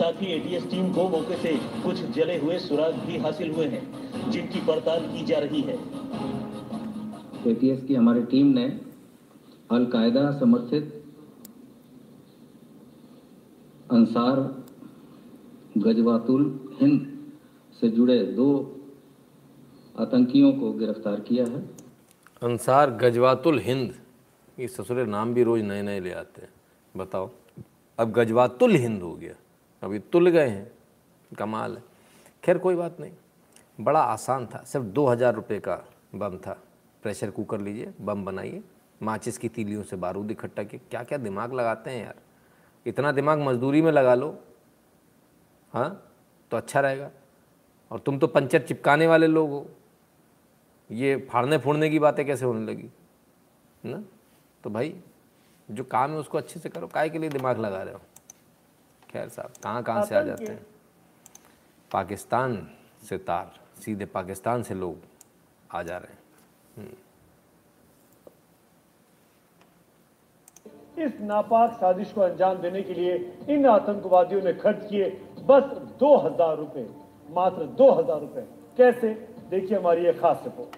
[0.00, 1.50] साथ ही एटीएस टीम को मौके से
[1.82, 5.74] कुछ जले हुए सुराग भी हासिल हुए हैं जिनकी पड़ताल की जा रही है।
[7.46, 8.64] एटीएस की हमारी टीम ने
[9.70, 10.84] अल कायदा समर्थित
[13.90, 14.40] अंसार
[15.78, 16.48] गजवातुल
[16.80, 17.00] हिंद
[17.80, 18.48] से जुड़े दो
[19.98, 21.62] आतंकियों को गिरफ़्तार किया है।
[22.42, 23.92] अंसार गजवातुल हिंद
[24.58, 26.50] ये ससुरे नाम भी रोज़ नए नए ले आते हैं
[26.94, 27.30] बताओ।
[27.98, 29.34] अब गजवातुल हिंद हो गया।
[29.82, 30.70] अभी तुल गए हैं,
[31.38, 31.82] कमाल है।
[32.44, 33.12] खैर, कोई बात नहीं।
[33.80, 36.58] बड़ा आसान था, सिर्फ़ दो हज़ार रुपये का बम था।
[37.02, 38.62] प्रेशर कुकर लीजिए, बम बनाइए,
[39.02, 42.14] माचिस की तीलियों से बारूद इकट्ठा किए। क्या क्या दिमाग लगाते हैं यार।
[42.86, 44.38] इतना दिमाग मजदूरी में लगा लो।
[45.72, 46.10] हाँ
[46.50, 47.10] तो अच्छा रहेगा।
[47.90, 49.66] और तुम तो पंचर चिपकाने वाले लोग हो।
[50.90, 52.88] ये फाड़ने फूड़ने की बातें कैसे होने लगी?
[53.84, 54.02] ना?
[54.64, 54.94] तो भाई,
[55.70, 58.00] जो काम है उसको अच्छे से करो। काय के लिए दिमाग लगा रहे हो?
[59.10, 60.66] खैर साहब कहाँ कहाँ से आ जाते हैं?
[61.90, 62.66] पाकिस्तान
[63.08, 64.96] से तार सीधे पाकिस्तान से लोग
[65.70, 66.18] आ जा रहे हैं।
[66.76, 66.94] हम्म।
[70.98, 73.14] इस नापाक साजिश को अंजाम देने के लिए
[73.48, 75.08] इन आतंकवादियों ने खर्च किए
[75.48, 75.64] बस
[76.00, 76.86] दो हज़ार रुपए
[77.28, 78.42] मात्र दो हज़ार रुपए।
[78.78, 79.08] कैसे?
[79.50, 80.76] देखिए हमारी ये खास रिपोर्ट।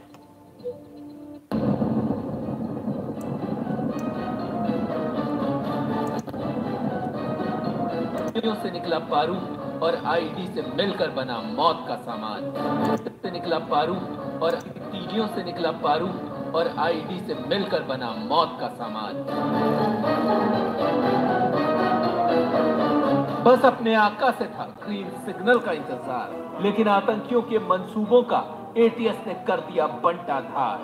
[8.42, 9.34] से निकला पारू
[9.78, 12.40] और आईडी से मिलकर बना मौत का सामान।
[12.98, 13.94] से निकला पारू
[14.38, 16.08] और टीडियों से निकला पारू
[16.58, 19.14] और आईडी से मिलकर बना मौत का सामान।
[23.44, 28.44] बस अपने आका से था ग्रीन सिग्नल का इंतज़ार, लेकिन आतंकियों के मंसूबों का
[28.76, 30.78] एटीएस ने कर दिया बंटा धार।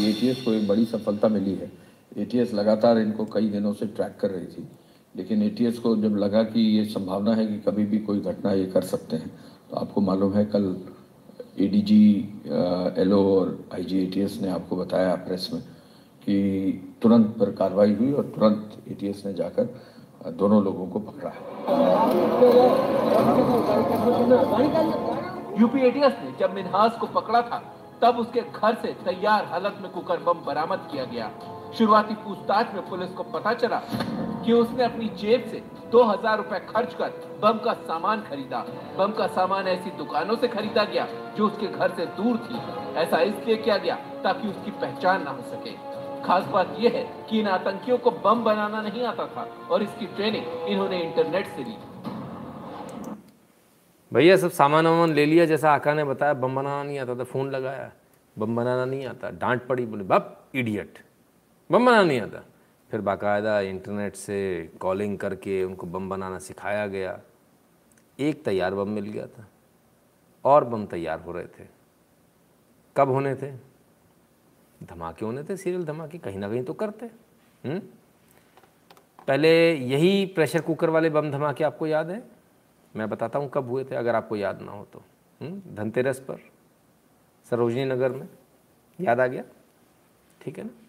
[0.00, 1.70] एटीएस को एक बड़ी सफलता मिली है।
[2.16, 4.68] एटीएस लगातार इनको कई दिनों से ट्रैक कर रही थी।
[5.14, 8.66] लेकिन एटीएस को जब लगा कि ये संभावना है कि कभी भी कोई घटना ये
[8.66, 9.30] कर सकते हैं
[9.70, 10.76] तो आपको मालूम है कल
[11.60, 12.06] एडीजी
[12.98, 15.62] एलओ और आईजी एटीएस ने आपको बताया प्रेस में
[16.22, 16.36] कि
[17.02, 19.68] तुरंत पर कार्रवाई हुई और तुरंत एटीएस ने जाकर
[20.32, 21.30] दोनों लोगों को पकड़ा।
[24.70, 24.84] है
[25.60, 27.58] यूपी एटीएस ने जब मिनहास को पकड़ा था,
[28.02, 31.30] तब उसके घर से तैयार हालत में कुकर बम बरामद किया गया।
[31.78, 33.80] शुरुआती पूछताछ में पुलिस को पता चला
[34.44, 37.12] कि उसने अपनी जेब से दो हज़ार रूपए खर्च कर
[37.42, 38.64] बम का सामान खरीदा।
[38.98, 41.06] बम का सामान ऐसी दुकानों से खरीदा गया
[41.36, 42.60] जो उसके घर से दूर थी।
[43.00, 43.94] ऐसा इसलिए किया गया
[44.24, 45.72] ताकि उसकी पहचान ना हो सके।
[46.24, 50.06] खास बात यह है कि इन आतंकियों को बम बनाना नहीं आता था और इसकी
[50.06, 51.76] ट्रेनिंग इन्होंने इंटरनेट से ली।
[54.12, 57.24] भैया, सब सामान वामान ले लिया, जैसा आका ने बताया, बम बनाना नहीं आता था,
[57.24, 57.90] फ़ोन लगाया,
[58.36, 60.98] बम बनाना नहीं आता, डांट पड़ी, बोले, बप इडियट
[61.72, 62.44] बम बनाना नहीं आता।
[62.90, 67.20] फिर बाकायदा इंटरनेट से कॉलिंग करके उनको बम बनाना सिखाया गया।
[68.18, 69.48] एक तैयार बम मिल गया था।
[70.44, 71.66] और बम तैयार हो रहे थे।
[72.96, 73.52] कब होने थे?
[74.82, 77.72] धमाके होने थे सीरियल, धमाके कहीं ना कहीं तो करते। हुँ?
[77.72, 77.82] हम्म?
[79.28, 82.22] पहले यही प्रेशर कुकर वाले बम धमाके आपको याद है?
[82.96, 85.02] मैं बताता हूँ कब हुए थे, अगर आपको याद ना हो तो।
[85.40, 85.74] हम्म?
[85.74, 86.36] धनतेरस पर,
[87.50, 88.28] सरोजनी नगर में।
[89.00, 89.44] याद आ गया?
[90.40, 90.83] ठीक है ना?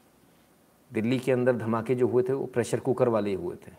[0.92, 3.72] दिल्ली के अंदर धमाके जो हुए थे, वो प्रेशर कुकर वाले ही हुए थे।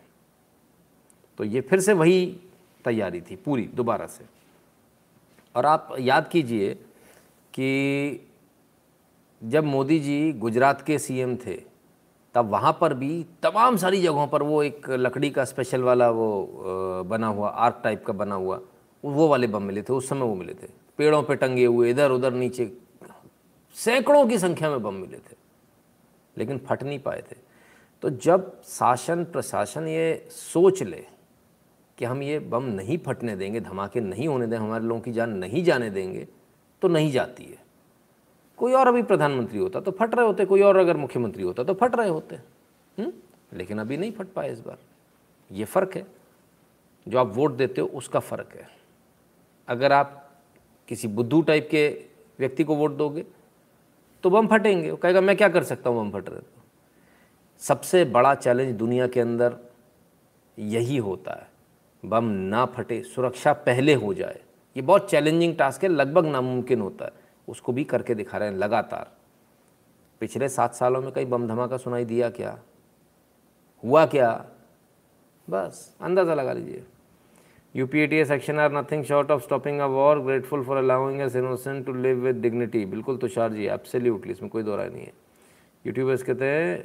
[1.39, 2.25] तो ये फिर से वही
[2.85, 4.25] तैयारी थी, पूरी, दोबारा से।
[5.55, 6.73] और आप याद कीजिए
[7.53, 8.27] कि
[9.41, 11.55] जब मोदी जी गुजरात के सीएम थे,
[12.35, 17.03] तब वहाँ पर भी तमाम सारी जगहों पर वो एक लकड़ी का स्पेशल वाला वो
[17.09, 18.59] बना हुआ आर्क टाइप का बना हुआ,
[19.03, 22.11] वो वाले बम मिले थे, उस समय वो मिले थे। पेड़ों पे टंगे हुए इधर
[22.11, 22.71] उधर नीचे,
[23.75, 25.35] सैकड़ों की संख्या में बम मिले थे।
[26.37, 27.35] लेकिन फट नहीं पाए थे।
[28.01, 31.05] तो जब शासन, प्रशासन ये सोच ले
[31.97, 35.29] कि हम ये बम नहीं फटने देंगे, धमाके नहीं होने दें, हमारे लोगों की जान
[35.29, 36.27] नहीं जाने देंगे
[36.81, 37.65] तो नहीं जाती है।
[38.57, 41.73] कोई और अभी प्रधानमंत्री होता तो फट रहे होते, कोई और अगर मुख्यमंत्री होता तो
[41.73, 42.35] फट रहे होते
[42.97, 43.13] हुँ?
[43.53, 44.77] लेकिन अभी नहीं फट पाए इस बार।
[45.51, 46.05] ये फ़र्क है।
[47.07, 48.67] जो आप वोट देते हो, उसका फ़र्क है।
[49.67, 50.31] अगर आप
[50.87, 52.05] किसी बुद्धू टाइप के
[52.39, 53.25] व्यक्ति को वोट दोगे
[54.23, 56.61] तो बम फटेंगे। वो कहेगा, मैं क्या कर सकता हूँ बम फट रहे तो?
[57.59, 59.55] सबसे बड़ा चैलेंज दुनिया के अंदर
[60.59, 61.47] यही होता है।
[62.05, 64.41] बम ना फटे, सुरक्षा पहले हो जाए।
[64.75, 67.11] ये बहुत चैलेंजिंग टास्क है, लगभग नामुमकिन होता है।
[67.47, 69.11] उसको भी करके दिखा रहे हैं लगातार।
[70.19, 72.59] पिछले सात सालों में कहीं बम धमाका सुनाई दिया क्या?
[73.83, 74.45] हुआ क्या?
[75.49, 76.83] बस, अंदाज़ा लगा लीजिए।
[77.77, 81.93] UAPA section are nothing short of stopping a war grateful for allowing us innocent to
[81.93, 85.13] live with dignity बिल्कुल तुषार जी एब्सोल्युटली इसमें कोई दो राय नहीं है।
[85.85, 86.83] यूट्यूबर्स कहते हैं,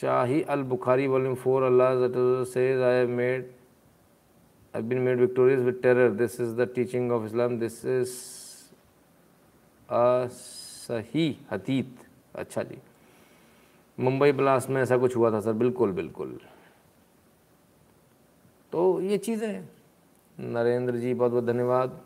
[0.00, 3.48] Sahih Al Bukhari volume four Allah says I have made
[4.74, 6.10] I've been made victorious with terror.
[6.18, 7.54] This is the teaching of Islam.
[7.58, 8.10] This is
[9.88, 12.04] a सही हतीत
[12.42, 12.78] अच्छा जी।
[13.98, 16.38] मुंबई ब्लास्ट में ऐसा कुछ हुआ था सर बिल्कुल बिल्कुल।
[18.72, 19.68] तो ये चीज़ें
[20.40, 22.00] नरेंद्र जी, बहुत बहुत धन्यवाद।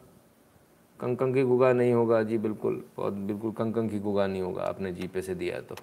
[1.01, 4.93] कंकं की गुगा नहीं होगा। जी, बिल्कुल, बहुत, बिल्कुल कंकं की गुगा नहीं होगा। आपने
[4.93, 5.75] जी पे से दिया तो।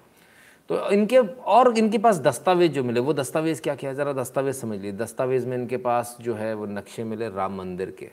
[0.68, 3.92] तो इनके, और इनके पास दस्तावेज़ जो मिले, वो दस्तावेज़ क्या किया?
[3.94, 7.90] ज़रा दस्तावेज़ समझ लीजिए। दस्तावेज़ में इनके पास जो है, वो नक्शे मिले राम मंदिर
[7.90, 8.10] के,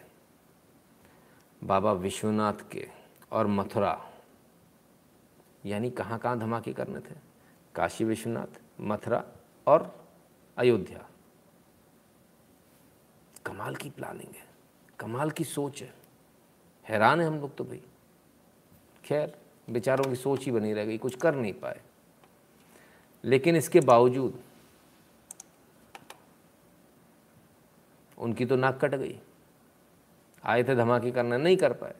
[1.64, 2.88] बाबा विश्वनाथ के
[3.32, 3.98] और मथुरा।
[5.66, 7.16] यानी कहाँ कहाँ धमाके करने थे?
[7.76, 9.24] काशी विश्वनाथ, मथुरा
[9.68, 9.96] और
[10.58, 11.06] अयोध्या।
[13.50, 14.45] कमाल की प्लानिंग है,
[15.00, 15.93] कमाल की सोच है।
[16.86, 17.82] हैरान है हम लोग तो भाई।
[19.04, 19.34] खैर,
[19.68, 21.80] बेचारों की सोच ही बनी रह गई, कुछ कर नहीं पाए।
[23.24, 24.39] लेकिन इसके बावजूद
[28.18, 29.18] उनकी तो नाक कट गई।
[30.43, 31.95] आए थे धमाके करना, नहीं कर पाए।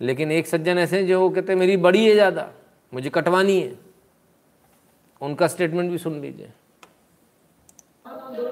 [0.00, 2.50] लेकिन एक सज्जन ऐसे हैं जो कहते मेरी बड़ी है ज़्यादा,
[2.92, 3.78] मुझे कटवानी है।
[5.20, 6.52] उनका स्टेटमेंट भी सुन लीजिए।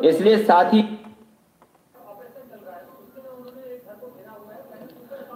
[0.05, 0.82] इसलिए साथ ही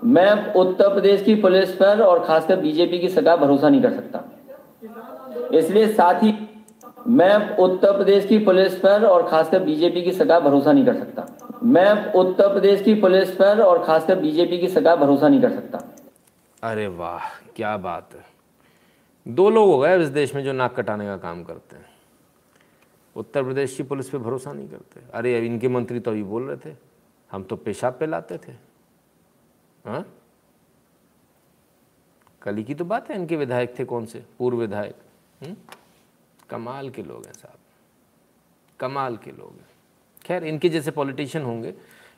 [0.05, 4.25] मैं उत्तर प्रदेश की पुलिस पर और खासकर बीजेपी की सरकार भरोसा नहीं कर सकता।
[5.55, 6.35] इसलिए साथ ही
[7.07, 11.27] मैं उत्तर प्रदेश की पुलिस पर और खासकर बीजेपी की सरकार भरोसा नहीं कर सकता।
[11.63, 15.81] मैं उत्तर प्रदेश की पुलिस पर और खासकर बीजेपी की सरकार भरोसा नहीं कर सकता।
[16.63, 21.05] अरे वाह, क्या बात है। दो लोग हो गए इस देश में जो नाक कटाने
[21.05, 21.87] का काम करते हैं।
[23.17, 26.71] उत्तर प्रदेश की पुलिस पे भरोसा नहीं करते। अरे इनके मंत्री तो अभी बोल रहे
[26.71, 26.77] थे।
[27.33, 28.70] हम तो पेशाब पे लाते थे।
[29.87, 30.07] हाँ?
[32.43, 34.25] कल की तो बात है, इनके विधायक थे कौन से?
[34.39, 34.95] पूर्व विधायक।
[35.43, 35.57] हुँ?
[36.51, 37.59] कमाल के लोग हैं साहब।
[38.81, 39.69] कमाल के लोग हैं।
[40.23, 41.75] खैर, इनके जैसे पॉलिटिशियन होंगे,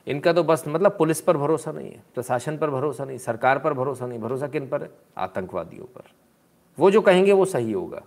[0.07, 3.73] इनका तो बस मतलब पुलिस पर भरोसा नहीं है, प्रशासन पर भरोसा नहीं, सरकार पर
[3.73, 4.89] भरोसा नहीं। भरोसा किन पर है?
[5.17, 6.03] आतंकवादियों पर।
[6.79, 8.03] वो जो कहेंगे, वो सही होगा।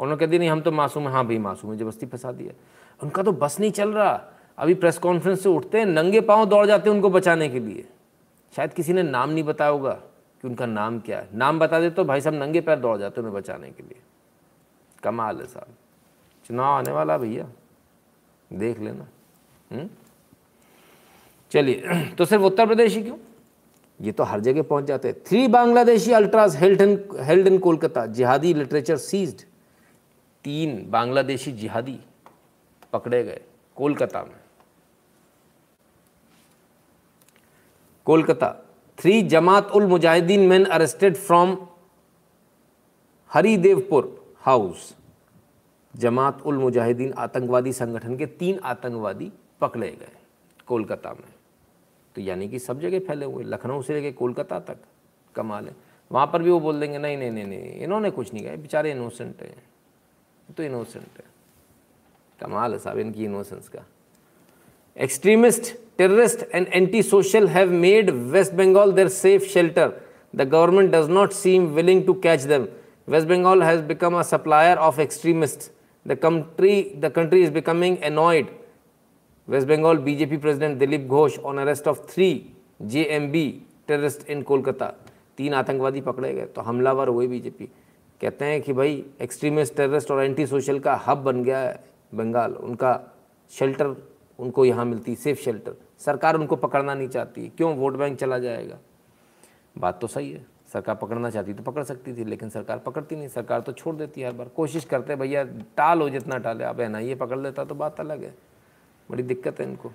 [0.00, 2.52] उन्होंने कह दिया नहीं, हम तो मासूम हैं। हाँ भाई, मासूम है, ज़बरदस्ती फंसा दिया।
[3.02, 6.66] उनका तो बस नहीं चल रहा। अभी प्रेस कॉन्फ्रेंस से उठते हैं, नंगे पाँव दौड़
[6.66, 7.88] जाते हैं उनको बचाने के लिए।
[8.56, 9.92] शायद किसी ने नाम नहीं बताया होगा
[10.42, 13.20] कि उनका नाम क्या है। नाम बता दे तो भाई साहब नंगे पैर दौड़ जाते
[13.20, 14.00] उन्हें बचाने के लिए।
[15.02, 15.66] कमाल है साहब।
[16.46, 17.48] चुनाव आने वाला भैया।
[18.52, 19.06] देख लेना।
[19.72, 19.90] हम्म?
[21.50, 23.16] चलिए तो सिर्फ़ उत्तर प्रदेश ही क्यों?
[24.00, 28.06] ये तो हर जगह पहुँच जाते हैं। Three Bangladeshi ultras held in held in Kolkata,
[28.06, 29.42] jihadi literature seized.
[30.44, 32.00] तीन बांग्लादेशी जिहादी
[32.92, 33.40] पकड़े गए
[33.76, 34.41] कोलकाता में।
[38.06, 38.50] Kolkata.
[38.98, 41.56] Three Jamaat ul Mujahideen men arrested from
[43.30, 44.94] Haridevpur house
[45.94, 49.30] Jamaat ul Mujahideen आतंकवादी संगठन के तीन आतंकवादी
[49.60, 50.12] पकड़े गए
[50.66, 51.32] कोलकाता में।
[52.16, 54.78] तो यानी कि सब जगह फैले हुए, लखनऊ से लेकर कोलकाता तक,
[55.34, 55.74] कमाल है।
[56.10, 58.90] वहाँ पर भी वो बोल देंगे, नहीं नहीं नहीं नहीं, इन्होंने कुछ नहीं कहा बेचारे
[58.90, 59.62] इनोसेंट हैं
[60.56, 61.24] तो इनोसेंट है।
[62.40, 63.84] कमाल है साहब, इनकी इनोसेंस का।
[64.96, 69.92] Extremist terrorist and anti social have made West Bengal their safe shelter
[70.36, 72.66] the government does not seem willing to catch them
[73.08, 75.70] West Bengal has become a supplier of extremist
[76.06, 78.46] the country the country is becoming annoyed
[79.48, 82.30] West Bengal BJP president Dilip Ghosh on arrest of three
[82.84, 83.46] J M B
[83.88, 84.92] terrorist in Kolkata
[85.38, 87.68] तीन आतंकवादी पकड़े गए तो हमलावर हुए BJP
[88.20, 91.78] कहते हैं कि भाई एक्सट्रीमिस्ट टेररिस्ट और एंटी सोशल का हब बन गया है
[92.14, 92.98] बंगाल उनका
[93.50, 93.94] शेल्टर
[94.42, 97.74] उनको यहाँ मिलती सेफ़ शेल्टर सरकार उनको पकड़ना नहीं चाहती। क्यों?
[97.76, 98.78] वोट बैंक चला जाएगा।
[99.76, 103.28] बात तो सही है। सरकार पकड़ना चाहती तो पकड़ सकती थी, लेकिन सरकार पकड़ती नहीं।
[103.28, 105.44] सरकार तो छोड़ देती है हर बार। कोशिश करते भैया,
[105.76, 108.34] टाल हो जितना टाले अब एन आई पकड़ लेता तो बात अलग है।
[109.08, 109.92] बड़ी दिक्कत है इनको।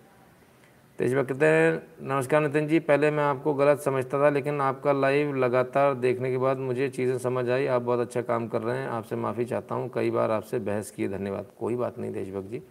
[0.99, 5.35] तेज कहते हैं, नमस्कार नितिन जी, पहले मैं आपको गलत समझता था, लेकिन आपका लाइव
[5.35, 8.87] लगातार देखने के बाद मुझे चीज़ें समझ आई। आप बहुत अच्छा काम कर रहे हैं।
[8.87, 12.61] आपसे माफ़ी चाहता हूँ। कई बार आपसे बहस किए धन्यवाद। कोई बात नहीं देशभक्त जी।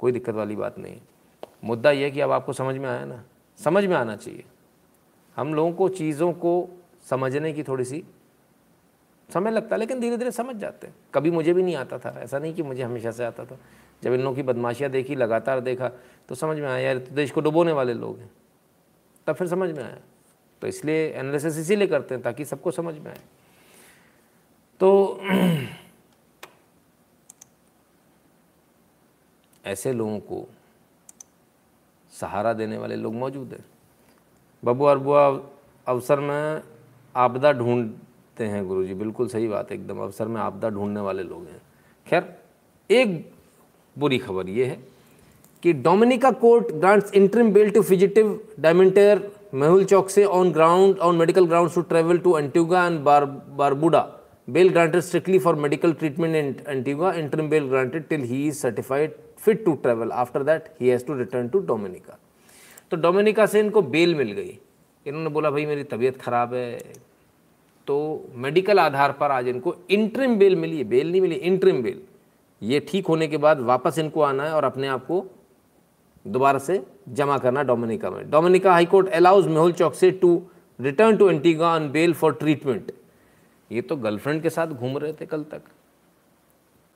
[0.00, 0.96] कोई दिक्कत वाली बात नहीं
[1.66, 3.22] मुद्दा ये कि अब आपको समझ में आया ना,
[3.64, 4.44] समझ में आना चाहिए।
[5.36, 6.68] हम लोगों को चीज़ों को
[7.10, 8.04] समझने की थोड़ी सी
[9.34, 12.20] समय लगता है, लेकिन धीरे धीरे समझ जाते हैं। कभी मुझे भी नहीं आता था,
[12.20, 13.58] ऐसा नहीं कि मुझे हमेशा से आता था।
[14.02, 15.90] जब इन लोगों की बदमाशियाँ देखी, लगातार देखा
[16.28, 18.30] तो समझ में आया, यार तो देश को डुबोने वाले लोग हैं।
[19.26, 19.98] तब फिर समझ में आया।
[20.60, 23.20] तो इसलिए एनालिसिस इसीलिए करते हैं, ताकि सबको समझ में आए।
[24.80, 25.20] तो
[29.66, 30.48] ऐसे लोगों को
[32.16, 33.64] सहारा देने वाले लोग मौजूद हैं।
[34.62, 35.26] बबू और बुआ
[35.86, 36.62] अवसर में
[37.14, 41.42] आपदा ढूंढते हैं गुरुजी, बिल्कुल सही बात है, एकदम अवसर में आपदा ढूँढने वाले लोग
[41.42, 41.60] हैं।
[42.06, 42.24] खैर,
[42.90, 43.32] एक
[43.96, 44.78] बुरी खबर ये है
[45.62, 51.46] कि Dominica court grants interim bail to fugitive diamantaire Mehul Choksi on ground, on medical
[51.46, 54.06] ground to travel to Antigua and Bar, Barbuda.
[54.48, 59.14] Bail granted strictly for medical treatment in Antigua, interim bail granted till he is certified
[59.38, 62.18] fit to travel after that he has to return to Dominica
[62.92, 64.58] तो Dominica से इनको bell मिल गई।
[65.06, 66.78] इन्होंने बोला, भाई, मेरी तबीयत ख़राब है।
[67.88, 67.96] तो
[68.34, 72.00] मेडिकल आधार पर आज इनको इंटरिम बेल मिली। बेल नहीं मिली इंटरिम बेल
[72.62, 75.24] ये ठीक होने के बाद वापस इनको आना है और अपने आप को
[76.24, 76.80] दोबारा से
[77.10, 80.30] जमा करना डोमिनिका में। Dominica high court allows Mehul Choksi to
[80.78, 82.92] return to Antigua on bail for treatment
[83.70, 85.62] ये तो गर्लफ्रेंड के साथ घूम रहे थे कल तक।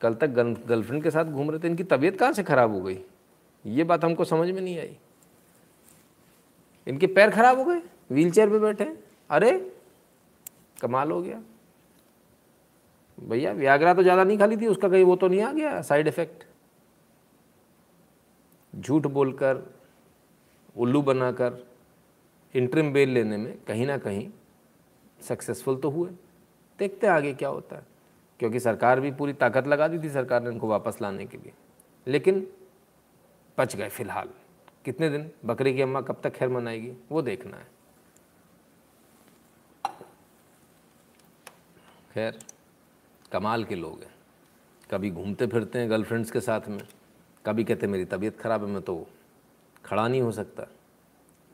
[0.00, 2.98] कल तक गर्लफ्रेंड के साथ घूम रहे थे, इनकी तबीयत कहाँ से खराब हो गई?
[3.64, 4.96] ये बात हमको समझ में नहीं आई।
[6.86, 7.80] इनके पैर खराब हो गए?
[8.10, 8.84] व्हील चेयर पर बैठे
[9.30, 9.50] अरे,
[10.80, 11.40] कमाल हो गया।
[13.18, 16.08] भैया व्याग्रा तो ज़्यादा नहीं खाली थी, उसका कहीं वो तो नहीं आ गया साइड
[16.08, 16.44] इफ़ेक्ट
[18.72, 19.62] झूठ बोलकर,
[20.76, 21.64] उल्लू बनाकर
[22.54, 24.28] इंटरम बेल लेने में कहीं ना कहीं
[25.20, 26.10] सक्सेसफुल तो हुए।
[26.78, 27.86] देखते आगे क्या होता है।
[28.40, 31.52] क्योंकि सरकार भी पूरी ताकत लगा दी थी सरकार ने इनको वापस लाने के लिए।
[32.06, 32.52] लेकिन
[33.58, 34.28] बच गए फ़िलहाल।
[34.84, 35.30] कितने दिन?
[35.44, 36.96] बकरी की अम्मा कब तक खैर मनाएगी?
[37.10, 37.66] वो देखना है।
[42.14, 42.38] खैर,
[43.32, 44.14] कमाल के लोग हैं।
[44.90, 46.82] कभी घूमते फिरते हैं गर्लफ्रेंड्स के साथ में।
[47.46, 49.06] कभी कहते मेरी तबीयत ख़राब है, मैं तो
[49.84, 50.66] खड़ा नहीं हो सकता।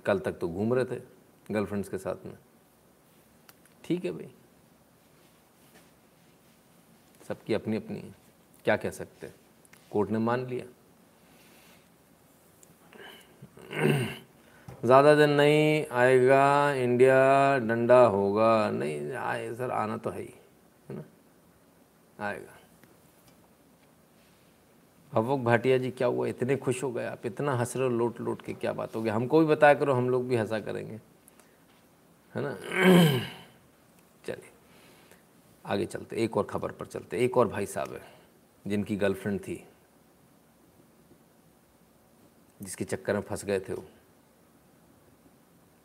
[0.04, 1.02] कल तक तो घूम रहे थे
[1.50, 2.38] गर्लफ्रेंड्स के साथ में।
[3.84, 4.30] ठीक है भाई।
[7.28, 8.14] सबकी अपनी अपनी। है
[8.64, 9.30] क्या कह सकते?
[9.90, 10.64] कोर्ट ने मान लिया।
[14.84, 17.16] ज़्यादा दिन नहीं आएगा, इंडिया
[17.58, 20.34] डंडा होगा। नहीं, आए, सर, आना तो है ही,
[20.90, 21.02] है ना?
[22.26, 22.54] आएगा।
[25.12, 26.26] भवक भाटिया जी, क्या हुआ?
[26.26, 29.02] इतने खुश हो गए आप, इतना हंस रहे हो लोट लोट के क्या बात हो
[29.02, 29.10] गई?
[29.10, 31.00] हमको भी बताया करो, हम लोग भी हंसा करेंगे,
[32.34, 32.56] है ना?
[35.66, 38.00] आगे चलते, एक और खबर पर चलते। एक और भाई साहब है,
[38.64, 39.62] जिनकी गर्लफ्रेंड थी,
[42.60, 43.84] जिसके चक्कर में फंस गए थे वो।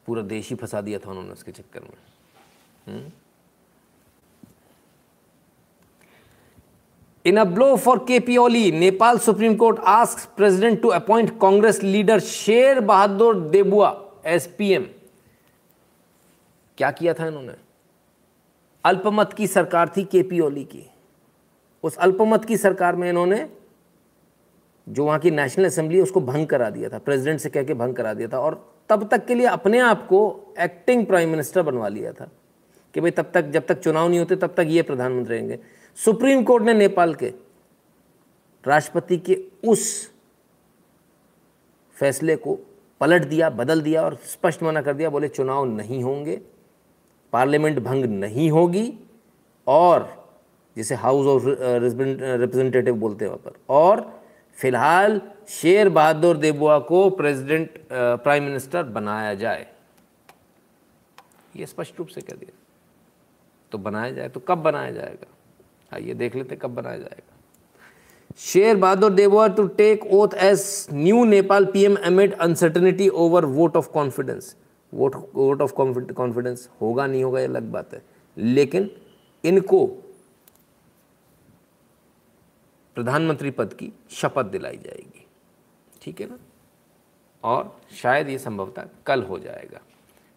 [0.07, 3.11] पूरा देश ही फंसा दिया था उन्होंने उसके चक्कर में।
[7.25, 11.81] In a blow for K P Oli Nepal Supreme Court asks president to appoint Congress
[11.83, 13.91] leader Sher Bahadur Deuba
[14.25, 14.85] SPM
[16.77, 17.53] क्या किया था इन्होंने?
[18.83, 20.85] अल्पमत की सरकार थी के पी ओली की।
[21.83, 23.49] उस अल्पमत की सरकार में इन्होंने
[24.89, 27.95] जो वहाँ की नेशनल असेंबली उसको भंग करा दिया था। प्रेसिडेंट से कह के भंग
[27.95, 31.87] करा दिया था और तब तक के लिए अपने आप को एक्टिंग प्राइम मिनिस्टर बनवा
[31.87, 32.29] लिया था
[32.93, 35.59] कि भाई तब तक, जब तक चुनाव नहीं होते, तब तक ये प्रधानमंत्री रहेंगे।
[35.95, 37.33] सुप्रीम कोर्ट ने नेपाल के
[38.67, 40.11] राष्ट्रपति के उस
[41.93, 42.57] फैसले को
[43.01, 46.41] पलट दिया, बदल दिया और स्पष्ट मना कर दिया, बोले चुनाव नहीं होंगे।
[47.33, 48.93] पार्लियामेंट भंग नहीं होगी
[49.67, 50.09] और
[50.75, 54.21] जिसे हाउस ऑफ़ रिप्रेजेंटेटिव बोलते हैं वहाँ पर, और
[54.57, 59.65] फ़िलहाल शेर बहादुर देबुआ को प्रेसिडेंट प्राइम मिनिस्टर बनाया जाए।
[61.55, 62.51] ये स्पष्ट रूप से कह दिया।
[63.71, 65.27] तो बनाया जाए तो कब बनाया जाएगा?
[65.91, 71.65] आइए देख लेते कब बनाया जाएगा। Sher Bahadur Deuba to take oath as new Nepal
[71.65, 74.55] PM amid uncertainty over vote of confidence
[74.93, 75.73] vote vote of
[76.13, 78.01] confidence होगा नहीं होगा, ये अलग बात है।
[78.37, 78.91] लेकिन
[79.45, 79.87] इनको
[82.95, 85.27] प्रधानमंत्री पद की शपथ दिलाई जाएगी।
[86.01, 86.39] ठीक है ना?
[87.43, 89.81] और शायद ये संभवतः कल हो जाएगा।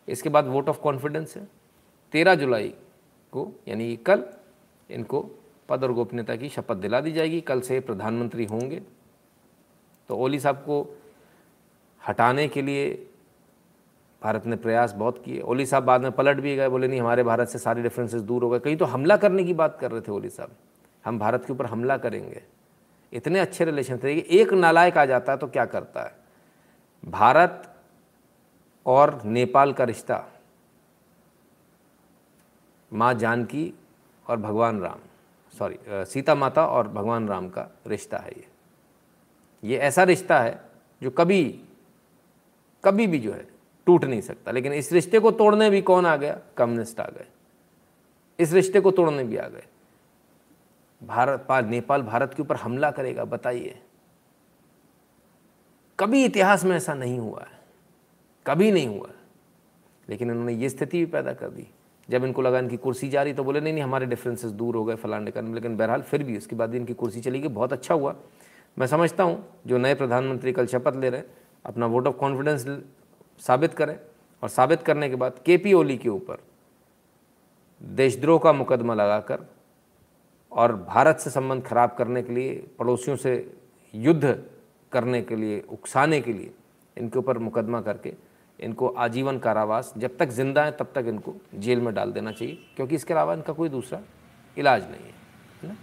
[0.09, 1.49] इसके बाद वोट ऑफ़ कॉन्फिडेंस है।
[2.13, 2.75] तेरह जुलाई
[3.33, 4.25] को, यानी कल,
[4.91, 5.31] इनको
[5.69, 8.83] पद और गोपनीयता की शपथ दिला दी जाएगी। कल से प्रधानमंत्री होंगे।
[10.09, 10.99] तो ओली साहब को
[12.09, 13.11] हटाने के लिए
[14.25, 17.23] भारत ने प्रयास बहुत किए। ओली साहब बाद में पलट भी गए, बोले, नहीं, हमारे
[17.23, 20.01] भारत से सारे डिफरेंसेस दूर हो गए। कहीं तो हमला करने की बात कर रहे
[20.01, 20.51] थे ओली साहब।
[21.05, 22.43] हम भारत के ऊपर हमला करेंगे।
[23.13, 26.15] इतने अच्छे रिलेशन थे। कि एक नालायक आ जाता है तो क्या करता है?
[27.05, 27.71] भारत
[28.87, 30.25] और नेपाल का रिश्ता,
[32.93, 33.73] माँ जानकी
[34.27, 34.99] और भगवान राम
[35.53, 38.47] सॉरी सीता माता और भगवान राम का रिश्ता है ये।
[39.65, 40.61] ये ऐसा रिश्ता है
[41.03, 41.43] जो कभी
[42.85, 43.47] कभी भी जो है
[43.87, 46.39] टूट नहीं सकता। लेकिन इस रिश्ते को तोड़ने भी कौन आ गया?
[46.57, 47.27] कम्युनिस्ट आ गए।
[48.39, 49.65] इस रिश्ते को तोड़ने भी आ गए।
[51.03, 53.79] भारत नेपाल भारत के ऊपर हमला करेगा, बताइए।
[55.99, 57.59] कभी इतिहास में ऐसा नहीं हुआ है।
[58.47, 59.11] कभी नहीं हुआ
[60.09, 61.67] लेकिन इन्होंने ये स्थिति भी पैदा कर दी।
[62.11, 64.85] जब इनको लगा इनकी कुर्सी जा रही तो बोले, नहीं नहीं, हमारे डिफरेंसेस दूर हो
[64.85, 67.95] गए फलाने का लेकिन बहरहाल फिर भी उसके बाद इनकी कुर्सी चली गई। बहुत अच्छा
[67.95, 68.15] हुआ।
[68.79, 71.27] मैं समझता हूँ, जो नए प्रधानमंत्री कल शपथ ले रहे हैं,
[71.65, 72.67] अपना वोट ऑफ़ कॉन्फिडेंस
[73.41, 73.99] साबित करें
[74.43, 76.43] और साबित करने के बाद के पी ओली के ऊपर
[77.81, 79.47] देशद्रोह का मुकदमा लगाकर
[80.53, 83.55] और भारत से संबंध खराब करने के लिए, पड़ोसियों से
[83.95, 84.45] युद्ध
[84.93, 86.53] करने के लिए, उकसाने के लिए
[86.97, 88.13] इनके ऊपर मुकदमा करके
[88.59, 92.59] इनको आजीवन कारावास, जब तक ज़िंदा है तब तक इनको जेल में डाल देना चाहिए,
[92.77, 94.01] क्योंकि इसके अलावा इनका कोई दूसरा
[94.57, 95.13] इलाज नहीं
[95.63, 95.77] है ना?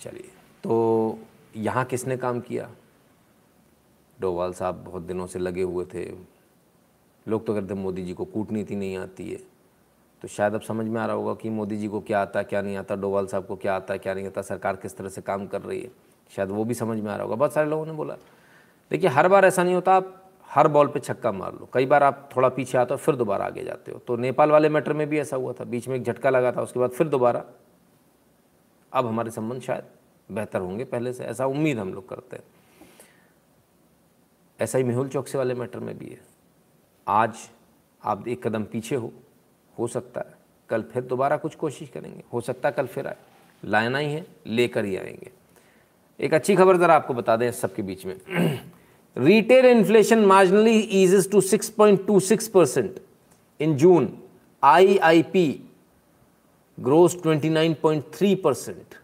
[0.00, 0.30] चलिए
[0.64, 1.18] तो
[1.56, 2.68] यहाँ किसने काम किया?
[4.20, 6.14] डोवाल साहब बहुत दिनों से लगे हुए थे।
[7.28, 9.38] लोग तो कहते मोदी जी को कूटनीति नहीं आती है।
[10.22, 12.62] तो शायद अब समझ में आ रहा होगा कि मोदी जी को क्या आता, क्या
[12.62, 15.46] नहीं आता, डोवाल साहब को क्या आता, क्या नहीं आता, सरकार किस तरह से काम
[15.46, 15.90] कर रही है।
[16.36, 18.14] शायद वो भी समझ में आ रहा होगा। बहुत सारे लोगों ने बोला।
[18.90, 22.02] देखिए, हर बार ऐसा नहीं होता, आप हर बॉल पे छक्का मार लो। कई बार
[22.02, 25.08] आप थोड़ा पीछे आते हो, फिर दोबारा आगे जाते हो। तो नेपाल वाले मैटर में
[25.08, 27.44] भी ऐसा हुआ था। बीच में एक झटका लगा था, उसके बाद फिर दोबारा।
[28.92, 29.84] अब हमारे संबंध शायद
[30.32, 32.44] बेहतर होंगे पहले से, ऐसा उम्मीद हम लोग करते हैं।
[34.60, 36.20] ऐसा ही मेहुल चौकसे वाले मैटर में भी है।
[37.08, 37.34] आज
[38.04, 39.12] आप एक कदम पीछे हो
[39.78, 40.34] हो सकता है।
[40.68, 43.16] कल फिर दोबारा कुछ कोशिश करेंगे। हो सकता है कल फिर आए।
[43.64, 45.30] लाना ही है, लेकर ही आएँगे।
[46.20, 48.20] एक अच्छी खबर ज़रा आपको बता दें सबके बीच में।
[49.18, 53.00] Retail inflation marginally eases to 6.26 percent
[53.60, 54.18] in June
[54.62, 55.70] I I P
[56.80, 58.94] grows 29.3 percent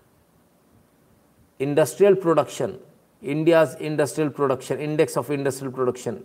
[1.60, 2.76] industrial production
[3.22, 6.18] India's industrial production index of industrial production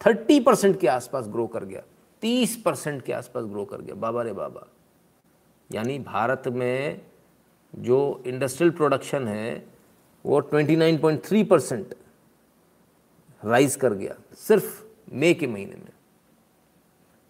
[0.00, 1.82] 30 percent के आसपास ग्रो कर गया
[2.22, 4.66] 30 परसेंट के आसपास ग्रो कर गया, बाबा रे बाबा।
[5.70, 7.00] यानी भारत में
[7.74, 9.64] जो इंडस्ट्रियल प्रोडक्शन है,
[10.24, 11.94] वो 29.3 परसेंट
[13.42, 14.82] राइज कर गया, सिर्फ़
[15.14, 15.92] मई के महीने में।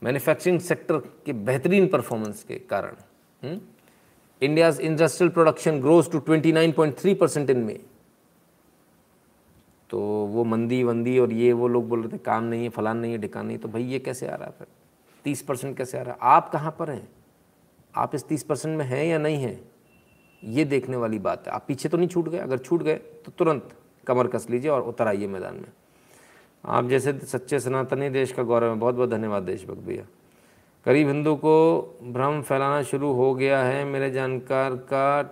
[0.02, 3.58] मैन्युफैक्चरिंग सेक्टर के बेहतरीन परफॉर्मेंस के कारण
[4.42, 7.80] India's industrial production grows to 29.3 percent in May
[9.92, 12.96] तो वो मंदी वंदी और ये वो लोग बोल रहे थे, काम नहीं है, फलान
[12.96, 14.66] नहीं है, ढिकान नहीं तो भाई ये कैसे आ रहा है फिर?
[15.24, 16.18] तीस परसेंट कैसे आ रहा है?
[16.22, 17.08] आप कहाँ पर हैं?
[17.96, 19.70] आप इस तीस परसेंट में हैं या नहीं हैं?
[20.44, 22.38] ये देखने वाली बात है। आप पीछे तो नहीं छूट गए?
[22.38, 23.68] अगर छूट गए तो तुरंत
[24.06, 25.72] कमर कस लीजिए और उतर आइए मैदान में।
[26.64, 30.06] आप जैसे सच्चे सनातनी देश का गौरव है। बहुत बहुत धन्यवाद देशभक्त भैया।
[30.86, 31.52] गरीब हिंदू को
[32.02, 35.22] भ्रम फैलाना शुरू हो गया है। मेरे जानकार का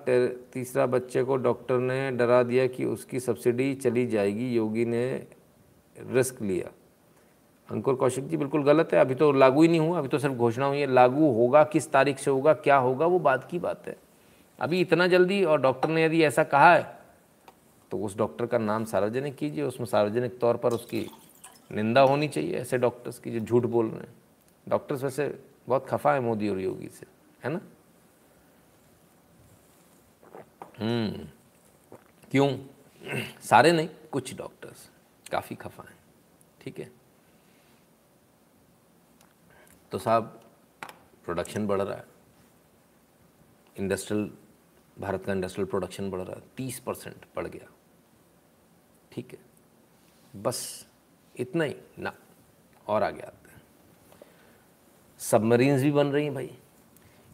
[0.53, 5.07] तीसरा बच्चे को डॉक्टर ने डरा दिया कि उसकी सब्सिडी चली जाएगी। योगी ने
[5.97, 6.71] रिस्क लिया।
[7.69, 10.35] अंकुर कौशिक जी, बिल्कुल गलत है। अभी तो लागू ही नहीं हुआ। अभी तो सिर्फ़
[10.35, 13.89] घोषणा हुई है, लागू होगा, किस तारीख से होगा, क्या होगा, वो बात की बात
[13.89, 13.97] है।
[14.59, 16.99] अभी इतना जल्दी, और डॉक्टर ने यदि ऐसा कहा है
[17.91, 21.07] तो उस डॉक्टर का नाम सार्वजनिक कीजिए। उसमें सार्वजनिक तौर पर उसकी
[21.73, 24.15] निंदा होनी चाहिए ऐसे डॉक्टर्स की जो झूठ बोल रहे हैं।
[24.71, 25.29] डॉक्टर्स वैसे
[25.69, 27.07] बहुत खफा है मोदी और योगी से,
[27.45, 27.61] है ना?
[30.79, 31.27] हम्म
[32.31, 32.49] क्यों?
[33.41, 34.89] सारे नहीं, कुछ डॉक्टर्स
[35.33, 35.99] काफ़ी खफा हैं,
[36.61, 36.91] ठीक है?
[39.93, 40.41] तो साहब
[41.25, 42.05] प्रोडक्शन बढ़ रहा है।
[43.77, 44.31] इंडस्ट्रियल
[44.99, 47.69] भारत का इंडस्ट्रियल प्रोडक्शन बढ़ रहा है, तीस परसेंट बढ़ गया,
[49.13, 49.39] ठीक है?
[50.43, 50.87] बस
[51.35, 52.13] इतना ही, ना,
[52.89, 53.50] और आगे आते
[55.21, 56.51] सबमरीन्स भी बन रही हैं भाई।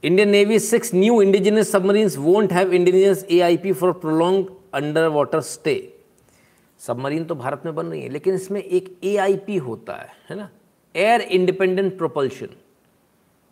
[0.03, 4.49] Indian Navy six new indigenous submarines won't have indigenous AIP for prolong
[5.09, 5.77] underwater stay
[6.81, 10.09] submarine तो भारत में बन रही है, लेकिन इसमें एक ए आई पी होता है
[10.31, 10.49] है ना?
[10.95, 12.49] एयर इंडिपेंडेंट प्रोपल्शन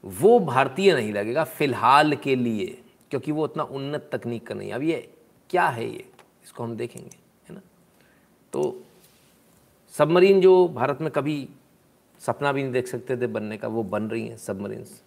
[0.05, 2.67] वो भारतीय नहीं लगेगा फ़िलहाल के लिए,
[3.11, 5.09] क्योंकि वो उतना उन्नत तकनीक का नहीं अब ये
[5.51, 6.05] क्या है ये?
[6.45, 7.17] इसको हम देखेंगे,
[7.49, 7.61] है ना?
[8.53, 8.83] तो
[9.95, 11.37] सबमरीन जो भारत में कभी
[12.27, 15.03] सपना भी नहीं देख सकते थे बनने का, वो बन रही हैं सबमरीन्स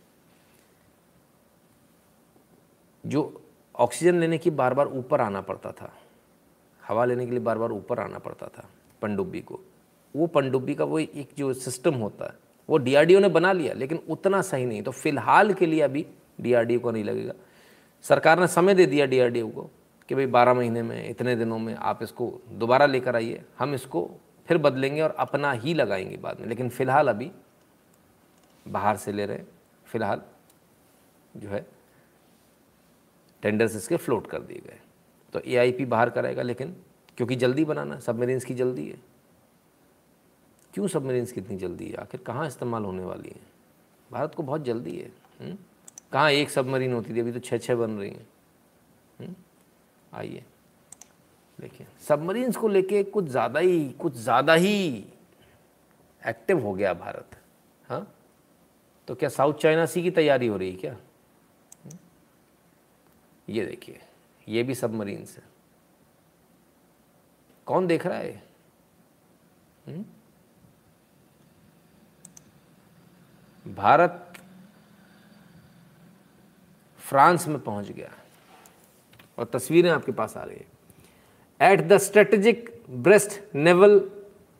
[3.03, 3.41] जो
[3.75, 5.91] ऑक्सीजन लेने की बार बार ऊपर आना पड़ता था,
[6.81, 8.67] हवा लेने के लिए बार बार ऊपर आना पड़ता था
[9.01, 9.59] पनडुब्बी को।
[10.15, 12.33] वो पनडुब्बी का वो एक जो सिस्टम होता है,
[12.69, 16.05] वो डीआरडीओ ने बना लिया, लेकिन उतना सही नहीं। तो फ़िलहाल के लिए अभी
[16.41, 17.33] डीआरडीओ को नहीं लगेगा।
[18.05, 19.69] सरकार ने समय दे दिया डीआरडीओ को
[20.09, 24.09] कि भाई बारह महीने में, इतने दिनों में आप इसको दोबारा लेकर आइए, हम इसको
[24.47, 27.31] फिर बदलेंगे और अपना ही लगाएँगे बाद में। लेकिन फ़िलहाल अभी
[28.67, 29.47] बाहर से ले रहे हैं।
[29.85, 30.21] फ़िलहाल
[31.37, 31.67] जो है
[33.41, 34.79] टेंडर्स इसके फ्लोट कर दिए गए
[35.33, 36.75] तो एआईपी बाहर कराएगा लेकिन
[37.17, 38.97] क्योंकि जल्दी बनाना सबमरीन्स की जल्दी है।
[40.73, 41.93] क्यों सबमरीन्स की इतनी जल्दी है?
[41.93, 43.41] आखिर कहाँ इस्तेमाल होने वाली है?
[44.11, 45.57] भारत को बहुत जल्दी है। हम्म?
[46.11, 48.27] कहाँ एक सबमरीन होती थी, अभी तो छः छः बन रही हैं।
[49.19, 49.35] हम्म?
[50.13, 50.43] आइए।
[51.59, 55.05] देखिए सबमरीन्स को लेके कुछ ज़्यादा ही, कुछ ज़्यादा ही
[56.21, 57.37] एक्टिव हो गया भारत।
[57.89, 58.07] हाँ?
[59.07, 60.95] तो क्या साउथ चाइना सी की तैयारी हो रही है क्या?
[63.47, 63.99] ये देखिए,
[64.47, 65.43] ये भी सबमरीन्स है।
[67.67, 68.43] कौन देख रहा है?
[69.87, 70.05] हुँ?
[73.65, 74.33] भारत
[76.99, 78.11] फ्रांस में पहुँच गया।
[79.37, 80.76] और तस्वीरें आपके पास आ रही है।
[81.61, 83.99] At the strategic Brest naval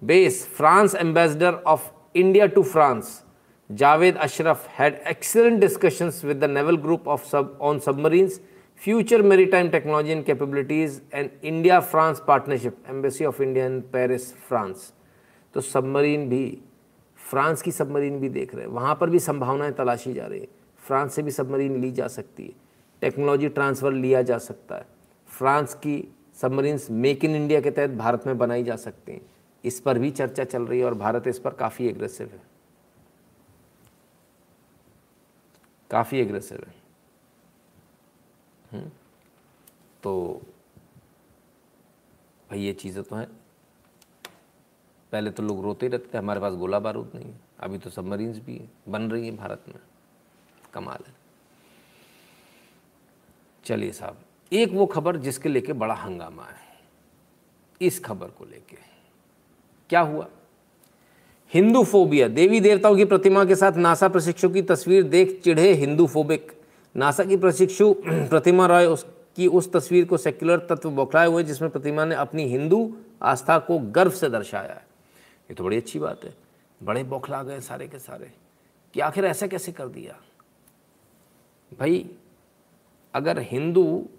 [0.02, 3.24] base France ambassador of India to France
[3.70, 8.40] Javed Ashraf had excellent discussions with the Naval Group of sub on submarines
[8.82, 14.94] future maritime technology and capabilities and India France partnership embassy of India in Paris France
[15.54, 16.58] तो submarine भी
[17.20, 20.48] France की submarine भी देख रहे हैं। वहाँ पर भी संभावनाएँ तलाशी जा रही है।
[20.88, 22.54] फ्रांस से भी सबमरीन ली जा सकती है।
[23.02, 24.86] टेक्नोलॉजी ट्रांसफ़र लिया जा सकता है।
[25.30, 25.98] फ्रांस की
[26.42, 29.22] सबमरीन्स मेक इन इंडिया के तहत भारत में बनाई जा सकती हैं।
[29.66, 32.42] इस पर भी चर्चा चल रही है और भारत इस पर काफ़ी एग्रेसिव है।
[35.92, 36.76] काफ़ी एग्रेसिव है।
[38.72, 38.92] हम्म?
[40.04, 40.42] तो
[42.50, 43.28] भाई ये चीज़ें तो हैं।
[45.12, 48.40] पहले तो लोग रोते रहते थे, हमारे पास गोला बारूद नहीं है। अभी तो सबमरीन्स
[48.40, 49.80] भी बन रही हैं भारत में।
[50.74, 51.14] कमाल है।
[53.66, 54.18] चलिए साहब
[54.54, 56.80] एक वो खबर जिसके लेके बड़ा हंगामा है,
[57.82, 58.78] इस खबर को लेके।
[59.90, 60.28] क्या हुआ?
[61.54, 66.08] हिंदू फोबिया, देवी देवताओं की प्रतिमा के साथ नासा प्रशिक्षु की तस्वीर देख चिढ़े हिंदू
[66.08, 66.62] फोबिक।
[66.96, 72.06] नासा की प्रशिक्षु, प्रतिमा रॉय उसकी उस तस्वीर को सेक्युलर तत्व बौखलाए हुए, जिसमें प्रतिमा
[72.06, 74.88] ने अपनी हिंदू आस्था को गर्व से दर्शाया है।
[75.44, 76.34] ये तो बड़ी अच्छी बात है।
[76.84, 78.32] बड़े बौखला गए सारे के सारे।
[78.94, 80.20] कि आखिर ऐसा कैसे कर दिया?
[81.80, 82.10] भाई,
[83.14, 84.10] अगर हिंदू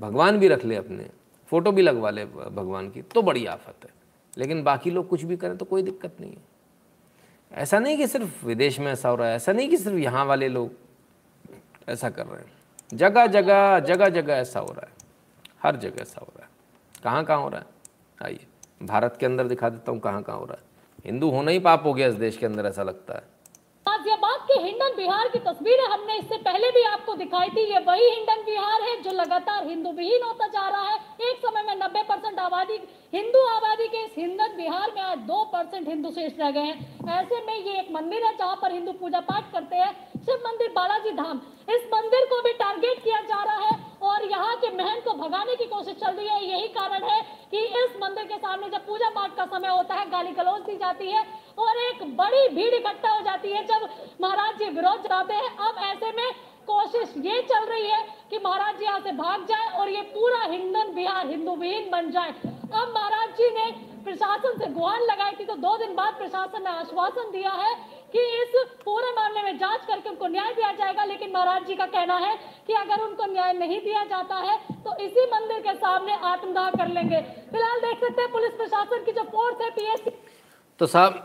[0.00, 1.08] भगवान भी रख ले अपने,
[1.48, 3.90] फ़ोटो भी लगवा ले भगवान की तो बड़ी आफत है।
[4.38, 6.42] लेकिन बाकी लोग कुछ भी करें तो कोई दिक्कत नहीं है।
[7.52, 10.24] ऐसा नहीं कि सिर्फ़ विदेश में ऐसा हो रहा है, ऐसा नहीं कि सिर्फ़ यहाँ
[10.24, 10.72] वाले लोग
[11.88, 12.52] ऐसा कर रहे हैं।
[12.94, 14.92] जगह जगह जगह जगह ऐसा हो रहा है।
[15.62, 16.50] हर जगह ऐसा हो रहा है।
[17.04, 17.66] कहाँ कहाँ हो रहा है?
[18.20, 18.46] आइए,
[18.82, 20.62] भारत के अंदर दिखा देता हूँ कहाँ कहाँ हो रहा है।
[21.06, 23.22] हिंदू होना ही पाप हो गया इस देश के अंदर, ऐसा लगता है।
[23.86, 28.08] गाजियाबाद के हिंडन बिहार की तस्वीरें हमने इससे पहले भी आपको दिखाई थी। ये वही
[28.10, 32.02] हिंडन बिहार है जो लगातार हिंदू विहीन होता जा रहा है। एक समय में नब्बे
[32.02, 32.78] परसेंट आबादी,
[33.14, 37.18] हिंदू आबादी के इस हिंदन बिहार में आज दो परसेंट हिंदू शेष रह गए हैं।
[37.18, 40.72] ऐसे में ये एक मंदिर है जहाँ पर हिंदू पूजा पाठ करते हैं। शिव मंदिर
[40.72, 45.00] बालाजी धाम। इस मंदिर को भी टारगेट किया जा रहा है। और यहाँ के महन
[45.00, 47.20] को भगाने की कोशिश चल रही है। यही कारण है
[47.50, 50.76] कि इस मंदिर के सामने जब पूजा पाठ का समय होता है, गाली गलौज दी
[50.76, 51.24] जाती है
[51.58, 53.88] और एक बड़ी भीड़ इकट्ठा हो जाती है जब
[54.20, 56.30] महाराज जी विरोध चलाते हैं। अब ऐसे में
[56.68, 60.42] कोशिश ये चल रही है कि महाराज जी यहाँ से भाग जाए और ये पूरा
[60.42, 63.70] हिंदन बिहार हिंदू विहीन बन जाए। अब महाराज जी ने
[64.04, 67.74] प्रशासन से गुहार लगाई थी तो दो दिन बाद प्रशासन ने आश्वासन दिया है
[68.12, 68.54] कि इस
[68.84, 72.36] पूरे मामले में जाँच करके उनको न्याय दिया जाएगा, लेकिन महाराज जी का कहना है
[72.66, 76.88] कि अगर उनको न्याय नहीं दिया जाता है तो इसी मंदिर के सामने आत्मदाह कर
[76.88, 80.10] लेंगे। फ़िलहाल देख सकते हैं पुलिस प्रशासन की जो फोर्स है पीएससी
[80.80, 81.24] तो साहब,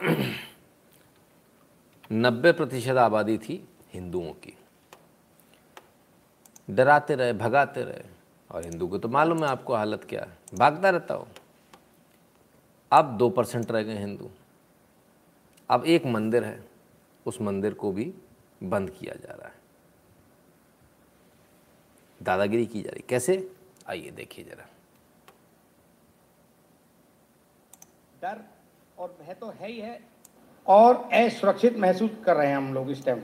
[2.09, 3.63] नब्बे प्रतिशत आबादी थी
[3.93, 4.53] हिंदुओं की।
[6.69, 8.03] डराते रहे, भगाते रहे,
[8.49, 11.27] और हिंदू को तो मालूम है आपको हालत क्या है। भागता रहता हो।
[12.91, 14.29] अब दो परसेंट रह गए हिंदू।
[15.69, 16.57] अब एक मंदिर है।
[17.25, 18.13] उस मंदिर को भी
[18.63, 19.63] बंद किया जा रहा है।
[22.21, 23.47] दादागिरी की जा रही। कैसे?
[23.89, 24.65] आइए देखिए ज़रा।
[28.21, 28.41] डर
[28.97, 29.99] और भय तो है ही है
[30.65, 33.21] और असुरक्षित महसूस कर रहे हैं हम लोग इस टाइम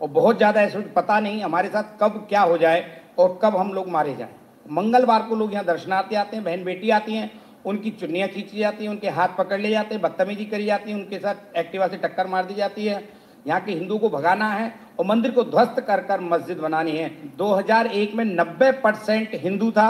[0.00, 3.72] और बहुत ज़्यादा असुरक्षित, पता नहीं हमारे साथ कब क्या हो जाए और कब हम
[3.72, 4.34] लोग मारे जाएँ।
[4.66, 7.30] मंगलवार को लोग यहाँ दर्शनार्थी आते हैं, बहन बेटी आती हैं,
[7.66, 10.96] उनकी चुन्नियाँ खींची जाती हैं, उनके हाथ पकड़ लिए जाते हैं, बदतमीजी करी जाती है,
[10.96, 13.02] उनके साथ एक्टिवा से टक्कर मार दी जाती है।
[13.46, 17.08] यहाँ के हिंदू को भगाना है और मंदिर को ध्वस्त कर कर मस्जिद बनानी है।
[17.36, 19.88] 2001 में 90 परसेंट हिंदू था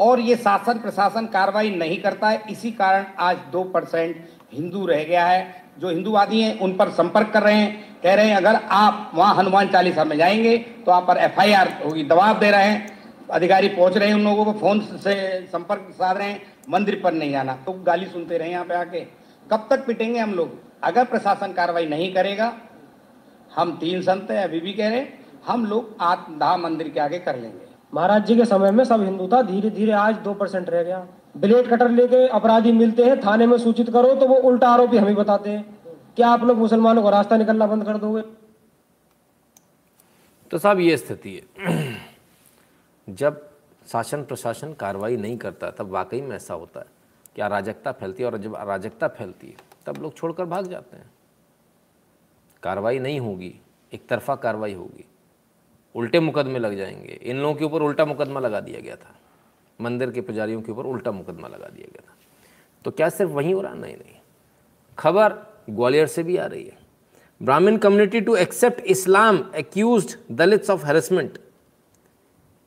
[0.00, 5.02] और ये शासन प्रशासन कार्रवाई नहीं करता है। इसी कारण आज दो परसेंट हिंदू रह
[5.04, 8.54] गया है। जो हिंदूवादी हैं, उन पर संपर्क कर रहे हैं। कह रहे हैं, अगर
[8.54, 12.98] आप वहाँ हनुमान चालीसा में जाएँगे तो आप पर एफआईआर होगी, दबाव दे रहे हैं।
[13.30, 17.12] अधिकारी पहुँच रहे हैं उन लोगों को, फ़ोन से संपर्क साध रहे हैं। मंदिर पर
[17.12, 19.00] नहीं जाना तो गाली सुनते रहे यहाँ पे आके।
[19.50, 20.67] कब तक पिटेंगे हम लोग?
[20.82, 22.52] अगर प्रशासन कार्रवाई नहीं करेगा
[23.52, 25.06] हम तीन संत हैं अभी भी कह रहे
[25.46, 29.28] हम लोग आत्मदाह मंदिर के आगे कर लेंगे। महाराज जी के समय में सब हिंदू
[29.28, 31.06] था धीरे धीरे आज दो परसेंट रह गया।
[31.36, 35.14] ब्लेड कटर लेके अपराधी मिलते हैं थाने में सूचित करो तो वो उल्टा आरोपी हमें
[35.14, 35.64] बताते हैं।
[36.16, 38.22] क्या आप लोग मुसलमानों को रास्ता निकलना बंद कर दोगे?
[40.50, 41.96] तो साहब ये स्थिति है।
[43.08, 43.48] जब
[43.86, 46.86] शासन प्रशासन कार्रवाई नहीं करता तब वाकई में ऐसा होता है।
[47.36, 48.30] कि अराजकता फैलती है?
[48.30, 51.10] और जब अराजकता फैलती है तब लोग छोड़कर भाग जाते हैं।
[52.62, 53.60] कार्रवाई नहीं होगी,
[53.94, 55.04] एक तरफा कार्रवाई होगी।
[55.94, 59.14] उल्टे मुकदमे लग जाएँगे। इन लोगों के ऊपर उल्टा मुकदमा लगा दिया गया था।
[59.80, 62.16] मंदिर के पुजारियों के ऊपर उल्टा मुकदमा लगा दिया गया था।
[62.84, 63.74] तो क्या सिर्फ़ वहीं हो रहा?
[63.74, 64.14] नहीं नहीं।
[64.98, 65.32] खबर
[65.70, 66.78] ग्वालियर से भी आ रही है।
[67.42, 71.38] Brahmin community to accept Islam accuse Dalits of harassment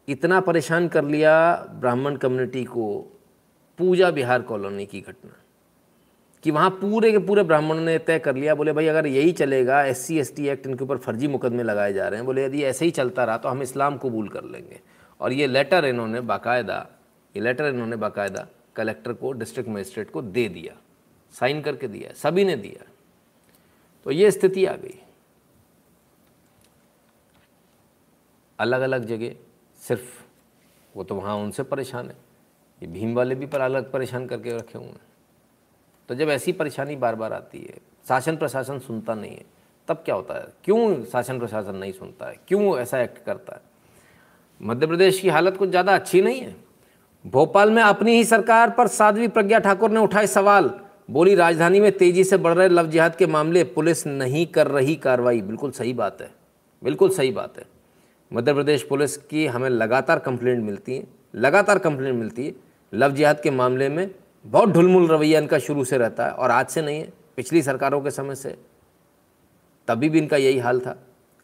[0.07, 3.01] इतना परेशान कर लिया ब्राह्मण कम्युनिटी को
[3.77, 5.40] पूजा बिहार कॉलोनी की घटना।
[6.43, 9.81] कि वहाँ पूरे के पूरे ब्राह्मणों ने तय कर लिया, बोले, भाई, अगर यही चलेगा
[9.83, 12.63] S C S T act इनके ऊपर फर्जी मुकदमे लगाए जा रहे हैं। बोले, यदि
[12.63, 14.79] ऐसे ही चलता रहा तो हम इस्लाम कबूल कर लेंगे।
[15.19, 16.87] और ये लेटर इन्होंने बाकायदा,
[17.35, 20.75] ये लेटर इन्होंने बाकायदा कलेक्टर को डिस्ट्रिक्ट मजिस्ट्रेट को दे दिया,
[21.33, 22.85] साइन करके दिया, सभी ने दिया।
[24.05, 24.99] तो ये स्थिति आ गई।
[28.59, 29.35] अलग अलग जगह
[29.81, 30.23] सिर्फ़,
[30.95, 32.15] वो तो वहाँ उनसे परेशान है।
[32.81, 35.10] ये भीम वाले भी पर अलग परेशान करके रखे हुए हैं।
[36.11, 39.45] तो जब ऐसी परेशानी बार बार आती है, शासन प्रशासन सुनता नहीं है,
[39.87, 40.47] तब क्या होता है?
[40.63, 42.35] क्यों शासन प्रशासन नहीं सुनता है?
[42.47, 43.61] क्यों ऐसा एक्ट करता है?
[44.61, 46.55] मध्य प्रदेश की हालत कुछ ज़्यादा अच्छी नहीं है।
[47.25, 50.71] भोपाल में अपनी ही सरकार पर साध्वी प्रज्ञा ठाकुर ने उठाए सवाल।
[51.11, 54.95] बोली, राजधानी में तेज़ी से बढ़ रहे लव जिहाद के मामले पुलिस नहीं कर रही
[54.95, 56.31] कार्रवाई। बिल्कुल सही बात है।
[56.83, 57.65] बिल्कुल सही बात है।
[58.33, 62.53] मध्य प्रदेश पुलिस की हमें लगातार कंप्लेंट मिलती है। लगातार कंप्लेंट मिलती है
[62.93, 64.09] लव जिहाद के मामले में।
[64.45, 68.01] बहुत ढुलमुल रवैया इनका शुरू से रहता है और आज से नहीं है, पिछली सरकारों
[68.01, 68.57] के समय से।
[69.87, 70.99] तभी भी इनका यही हाल था।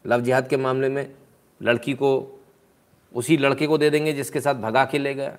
[0.06, 1.14] लव जिहाद के मामले में
[1.62, 2.40] लड़की को,
[3.14, 5.36] उसी लड़के को दे देंगे जिसके साथ भगा के ले गया।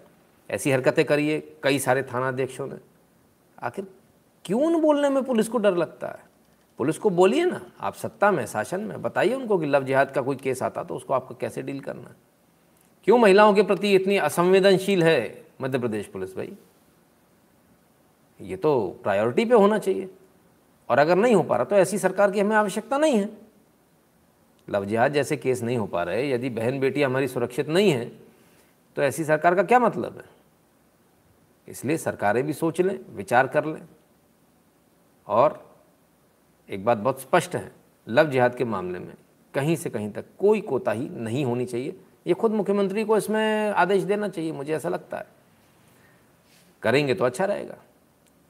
[0.50, 2.76] ऐसी हरकतें करिए कई सारे थानाध्यक्षों ने।
[3.64, 3.88] आखिर
[4.46, 6.20] क्यों बोलने में पुलिस को डर लगता है?
[6.78, 10.22] पुलिस को बोलिए ना, आप सत्ता में, शासन में, बताइए उनको कि लव जिहाद का
[10.22, 12.16] कोई केस आता तो उसको आपको कैसे डील करना है?
[13.04, 16.54] क्यों महिलाओं के प्रति इतनी असंवेदनशील है मध्य प्रदेश पुलिस भाई?
[18.40, 20.10] ये तो प्रायोरिटी पे होना चाहिए।
[20.90, 23.30] और अगर नहीं हो पा रहा तो ऐसी सरकार की हमें आवश्यकता नहीं है।
[24.68, 28.06] लव जिहाद जैसे केस नहीं हो पा रहे, यदि बहन बेटी हमारी सुरक्षित नहीं है
[28.98, 30.24] तो ऐसी सरकार का क्या मतलब है?
[31.68, 33.82] इसलिए सरकारें भी सोच लें, विचार कर लें।
[35.28, 35.66] और
[36.70, 37.72] एक बात बहुत स्पष्ट है
[38.08, 39.14] लव जिहाद के मामले में
[39.54, 44.04] कहीं से कहीं तक कोई कोताही नहीं होनी चाहिए। ये खुद मुख्यमंत्री को इसमें आदेश
[44.04, 45.28] देना चाहिए, मुझे ऐसा लगता है।
[46.84, 47.78] करेंगे तो अच्छा रहेगा।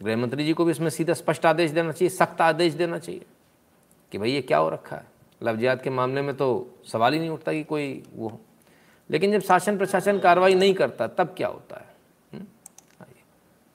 [0.04, 3.26] गृह मंत्री जी को भी इसमें सीधा स्पष्ट आदेश देना चाहिए, सख्त आदेश देना चाहिए
[4.12, 7.30] कि भाई ये क्या हो रखा है। जिहाद के मामले में तो सवाल ही नहीं
[7.30, 8.42] उठता कि कोई वो हो।
[9.12, 11.96] लेकिन जब शासन प्रशासन कार्रवाई नहीं करता, तब क्या होता है?
[12.34, 12.48] हुँ?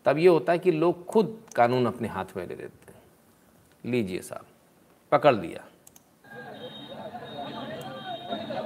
[0.05, 3.03] तब ये होता है कि लोग खुद कानून अपने हाथ में ले लेते हैं।
[3.85, 4.47] लीजिए साहब,
[5.13, 5.65] पकड़ लिया।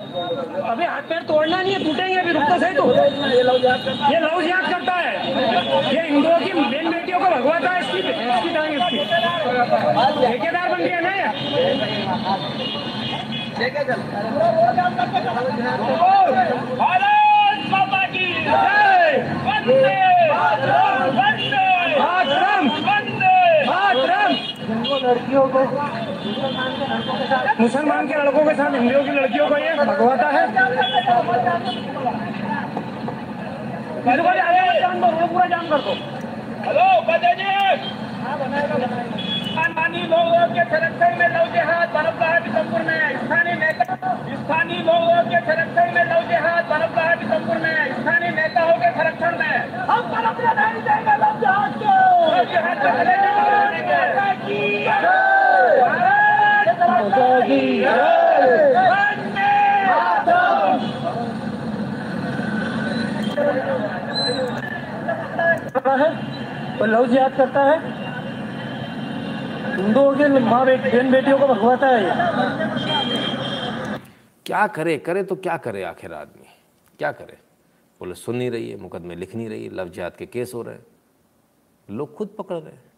[0.09, 2.85] अबे हाथ पैर तोड़ना नहीं है, टूटेंगे अभी रुक तो सही तो।
[3.32, 3.43] ये
[4.20, 5.10] लव जिहाद करता है।
[5.94, 8.98] ये हिंदुओं की बेन बेटियों को भगवाता है, इसकी इसकी टांग इसकी।
[10.26, 11.26] ठेकेदार बन गया ना ये।
[16.78, 19.10] भारत माता की जय।
[19.47, 19.98] वंदे
[21.18, 21.66] वंदे
[22.01, 23.36] मातरम वंदे
[23.66, 24.32] मातरम
[25.09, 25.60] लड़कियों को
[27.60, 30.47] मुसलमान के लड़कों के साथ हिंदुओं की लड़कियों को ये भगवाता है।
[35.28, 35.93] पूरा जान कर दो।
[36.66, 36.86] हेलो
[39.59, 43.97] स्थानीय लोगों के संरक्षण में लव जिहाद बरबराह संपूर्ण है स्थानीय नेता
[44.43, 49.55] स्थानीय लोगों के संरक्षण में लव जिहाद बरबराह संपूर्ण है स्थानीय नेताओं के संरक्षण में।
[49.90, 51.94] हम तरफ़ नहीं देंगे लव जिहाद को
[52.35, 52.97] लव जिहाद है
[66.78, 66.86] वो
[67.36, 68.07] करता है
[69.78, 72.10] माँ बहन बेटियों को भगवाता है।
[74.46, 76.46] क्या करे करे तो क्या करे आखिर आदमी?
[76.98, 77.38] क्या करे?
[77.98, 80.74] पुलिस सुन नहीं रही है, मुकदमे लिख नहीं रही है जिहाद के केस हो रहे
[80.74, 80.86] हैं।
[81.90, 82.92] लोग खुद पकड़ रहे हैं।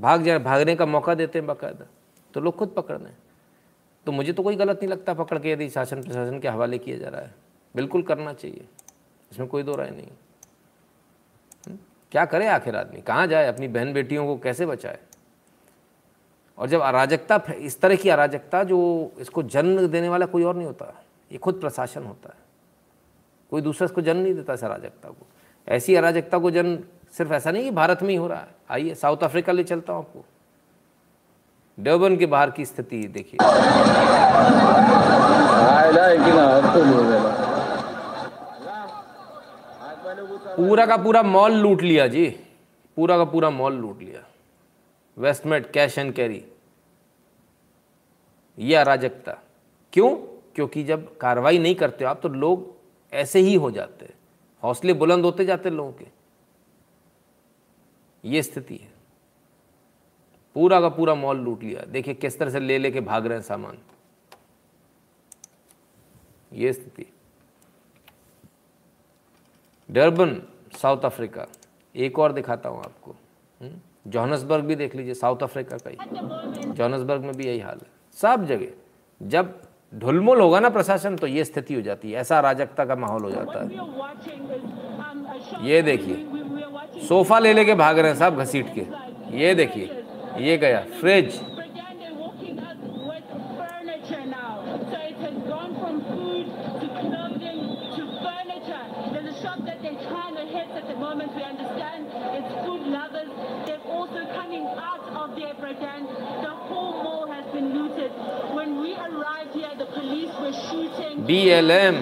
[0.00, 1.86] भाग जाए, भागने का मौका देते हैं बाकायदा।
[2.34, 3.18] तो लोग खुद पकड़ रहे हैं।
[4.06, 6.98] तो मुझे तो कोई गलत नहीं लगता पकड़ के यदि शासन प्रशासन के हवाले किया
[6.98, 7.34] जा रहा है।
[7.76, 8.68] बिल्कुल करना चाहिए।
[9.32, 10.06] इसमें कोई दो राय नहीं
[11.66, 11.78] हम्म?
[12.12, 13.00] क्या करे आखिर आदमी?
[13.00, 13.46] कहाँ जाए?
[13.46, 14.98] अपनी बहन बेटियों को कैसे बचाए?
[16.58, 20.66] और जब अराजकता, इस तरह की अराजकता जो इसको जन्म देने वाला कोई और नहीं
[20.66, 21.02] होता,
[21.32, 22.44] ये खुद प्रशासन होता है।
[23.50, 25.26] कोई दूसरा इसको जन्म नहीं देता इस अराजकता को।
[25.68, 26.78] ऐसी अराजकता को जन्म
[27.16, 29.92] सिर्फ़ ऐसा नहीं कि भारत में ही हो रहा है। आइए, साउथ अफ्रीका ले चलता
[29.92, 30.24] हूँ आपको।
[31.78, 33.38] डर्बन के बाहर की स्थिति देखिए।
[40.56, 42.26] पूरा का पूरा मॉल लूट लिया जी।
[42.96, 44.20] पूरा का पूरा मॉल लूट लिया।
[45.18, 46.46] Westmead cash and carry.
[48.58, 49.32] ये अराजकता।
[49.92, 50.16] क्यों?
[50.54, 52.76] क्योंकि जब कार्रवाई नहीं करते हो आप तो लोग
[53.12, 54.14] ऐसे ही हो जाते हैं।
[54.62, 56.06] हौसले बुलंद होते जाते लोगों के।
[58.24, 58.92] ये स्थिति है।
[60.54, 63.44] पूरा का पूरा मॉल लूट लिया। देखिए किस तरह से ले लेके भाग रहे हैं
[63.44, 63.78] सामान।
[66.52, 67.06] ये स्थिति।
[69.90, 70.42] Durban,
[70.78, 71.46] South Africa.
[71.96, 73.10] एक और दिखाता हूँ आपको।
[73.60, 73.80] हम्म?
[74.06, 75.96] जोहानसबर्ग भी देख लीजिए, साउथ अफ्रीका का ही।
[76.68, 78.66] जोहनसबर्ग में भी यही हाल है। सब जगह,
[79.20, 79.54] जब
[79.92, 83.30] ढुलमुल होगा ना प्रशासन तो ये स्थिति हो जाती है। ऐसा अराजकता का माहौल हो
[83.30, 83.68] जाता है।
[85.66, 86.26] ये देखिए,
[87.08, 88.86] सोफा ले लेके भाग रहे हैं साहब घसीट के।
[89.38, 90.02] ये देखिए,
[90.38, 91.40] ये गया, fridge.
[110.06, 111.26] Police were shooting.
[111.26, 111.96] BLM.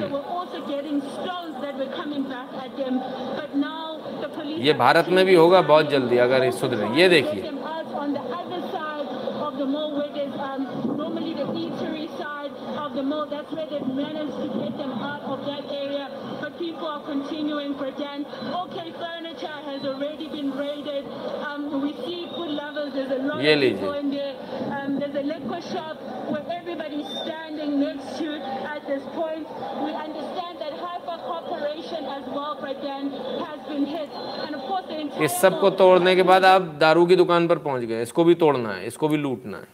[4.65, 7.51] ये भारत में भी होगा बहुत जल्दी अगर ये सुधरे ये देखिए
[12.85, 13.13] them
[15.03, 15.25] out
[35.25, 38.73] इस सबको तोड़ने के बाद आप दारू की दुकान पर पहुँच गए। इसको भी तोड़ना
[38.73, 39.73] है इसको भी लूटना है।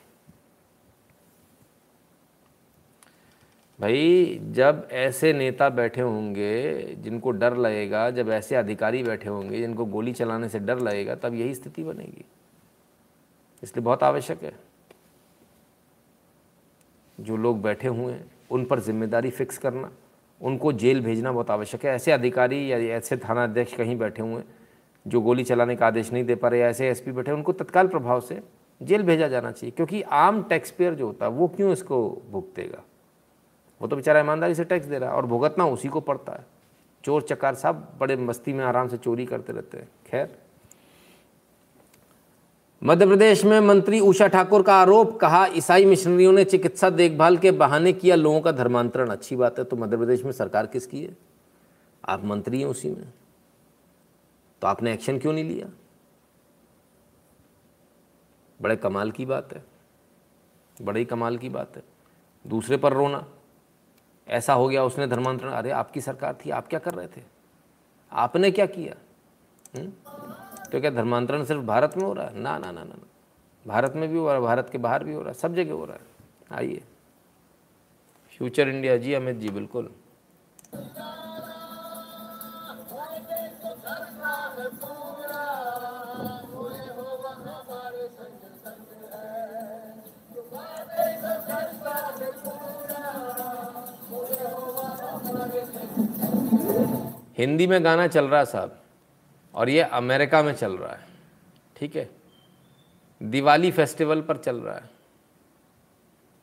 [3.79, 9.85] भाई जब ऐसे नेता बैठे होंगे जिनको डर लगेगा जब ऐसे अधिकारी बैठे होंगे जिनको
[9.87, 12.25] गोली चलाने से डर लगेगा तब यही स्थिति बनेगी।
[13.63, 14.53] इसलिए बहुत आवश्यक है।
[17.19, 19.91] जो लोग बैठे हुए हैं उन पर ज़िम्मेदारी फिक्स करना।
[20.41, 24.43] उनको जेल भेजना बहुत आवश्यक है। ऐसे अधिकारी या ऐसे थाना अध्यक्ष कहीं बैठे हुए
[25.07, 28.21] जो गोली चलाने का आदेश नहीं दे पा रहे ऐसे एसपी बैठे उनको तत्काल प्रभाव
[28.21, 28.41] से
[28.81, 32.83] जेल भेजा जाना चाहिए, क्योंकि आम टैक्स पेयर जो होता है, वो क्यों इसको भुगतेगा?
[33.81, 36.45] वो तो बेचारा ईमानदारी से टैक्स दे रहा है और भुगतना उसी को पड़ता है।
[37.05, 40.37] चोर, चकार सब बड़े मस्ती में आराम से चोरी करते रहते हैं। खैर
[42.85, 47.51] मध्य प्रदेश में मंत्री उषा ठाकुर का आरोप, कहा ईसाई मिशनरियों ने चिकित्सा देखभाल के
[47.51, 51.17] बहाने किया, लोगों का धर्मांतरण। अच्छी बात है तो मध्य प्रदेश में सरकार किसकी है?
[52.09, 53.13] आप मंत्री हैं उसी में।
[54.61, 55.67] तो आपने एक्शन क्यों नहीं लिया?
[58.63, 59.65] बड़े कमाल की बात है।
[60.83, 61.83] बड़े कमाल की बात है।
[62.47, 63.27] दूसरे पर रोना।
[64.29, 67.23] ऐसा हो गया, उसने धर्मांतरण। अरे, आपकी सरकार थी, आप क्या कर रहे थे?
[68.13, 68.95] आपने क्या किया?
[69.81, 69.93] हुँ?
[70.73, 72.95] तो क्या धर्मांतरण सिर्फ़ भारत में हो रहा है। ना ना ना ना
[73.67, 75.73] भारत में भी हो रहा है, भारत के बाहर भी हो रहा है, सब जगह
[75.73, 76.83] हो रहा है। आइए।
[78.39, 79.91] फ्यूचर इंडिया जी, अमित जी, बिल्कुल।
[97.39, 98.80] हिंदी में गाना चल रहा साहब।
[99.55, 101.07] और ये अमेरिका में चल रहा है।
[101.77, 102.09] ठीक है?
[103.23, 104.91] दिवाली फेस्टिवल पर चल रहा है।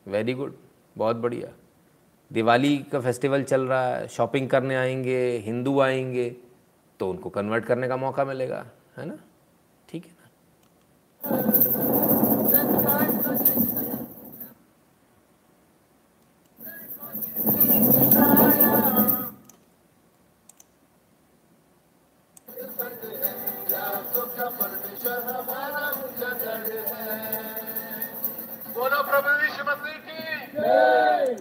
[0.06, 0.56] वेरी गुड,
[0.96, 1.48] बहुत बढ़िया।
[2.32, 6.36] दिवाली का फेस्टिवल चल रहा है, शॉपिंग करने आएँगे, हिंदू आएँगे
[7.00, 8.66] तो उनको कन्वर्ट करने का मौका मिलेगा,
[8.96, 9.18] है ना?
[9.88, 10.28] ठीक है ना?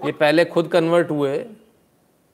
[0.05, 1.45] ये पहले खुद कन्वर्ट हुए,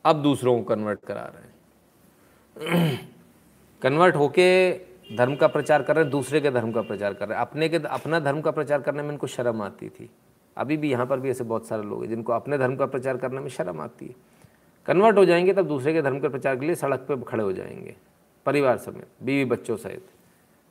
[0.05, 2.99] अब दूसरों को कन्वर्ट करा रहे हैं।
[3.81, 4.73] कन्वर्ट होके
[5.17, 7.69] धर्म का प्रचार कर रहे हैं, दूसरे के धर्म का प्रचार कर रहे हैं। अपने
[7.69, 10.09] के, अपना धर्म का प्रचार करने में इनको शर्म आती थी।
[10.57, 13.17] अभी भी यहाँ पर भी ऐसे बहुत सारे लोग हैं जिनको अपने धर्म का प्रचार
[13.17, 14.15] करने में शर्म आती है।
[14.85, 17.53] कन्वर्ट हो जाएँगे तब दूसरे के धर्म के प्रचार के लिए सड़क पर खड़े हो
[17.53, 17.95] जाएँगे।
[18.45, 20.07] परिवार समेत, बीवी बच्चों सहित,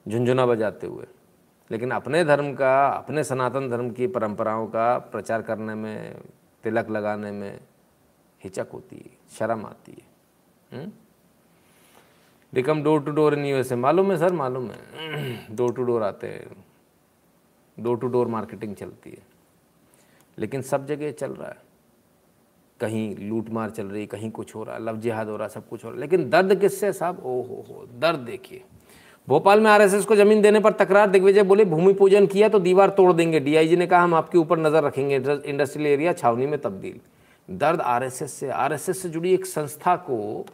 [0.08, 1.04] झुंझुना बजाते हुए।
[1.70, 6.20] लेकिन अपने धर्म का, अपने सनातन धर्म की परंपराओं का प्रचार करने में,
[6.64, 7.60] तिलक लगाने में
[8.44, 10.92] हिचक होती है, शर्म आती है।
[12.54, 16.26] Become door to door in USA मालूम है सर, मालूम है। डोर टू डोर आते
[16.26, 16.64] हैं।
[17.80, 19.22] डोर टू डोर मार्केटिंग चलती है।
[20.38, 21.56] लेकिन सब जगह चल रहा है।
[22.80, 25.68] कहीं लूट मार चल रही कहीं कुछ हो रहा है, लव जिहाद हो रहा सब
[25.68, 27.18] कुछ हो रहा है। लेकिन दर्द किससे साहब?
[27.24, 28.64] ओ हो हो, दर्द देखिए।
[29.28, 32.90] भोपाल में आरएसएस को ज़मीन देने पर तकरार, दिग्विजय बोले, भूमि पूजन किया तो दीवार
[32.90, 37.00] तोड़ देंगे। डीआईजी ने कहा, हम आपके ऊपर नज़र रखेंगे इंडस्ट्रियल एरिया, छावनी में तब्दील।
[37.48, 40.44] दर्द आरएसएस से आरएसएस से जुड़ी एक संस्था को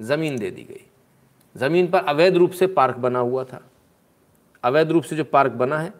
[0.00, 0.84] ज़मीन दे दी गई।
[1.56, 3.60] ज़मीन पर अवैध रूप से पार्क बना हुआ था।
[4.64, 5.92] अवैध रूप से जो पार्क बना है,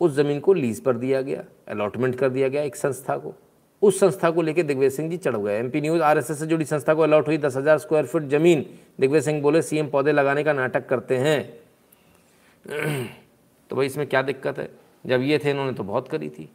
[0.00, 3.34] उस ज़मीन को लीज पर दिया गया, अलॉटमेंट कर दिया गया एक संस्था को।
[3.82, 6.94] उस संस्था को लेकर दिग्विजय सिंह जी चढ़ गए। एमपी न्यूज़, आरएसएस से जुड़ी संस्था
[6.94, 8.64] को अलॉट हुई दस हज़ार स्क्वायर फीट ज़मीन।
[9.00, 11.65] दिग्विजय सिंह बोले, सीएम पौधे लगाने का नाटक करते हैं।
[12.66, 14.68] तो भाई इसमें क्या दिक्कत है?
[15.04, 16.48] जब ये थे इन्होंने तो बहुत करी थी।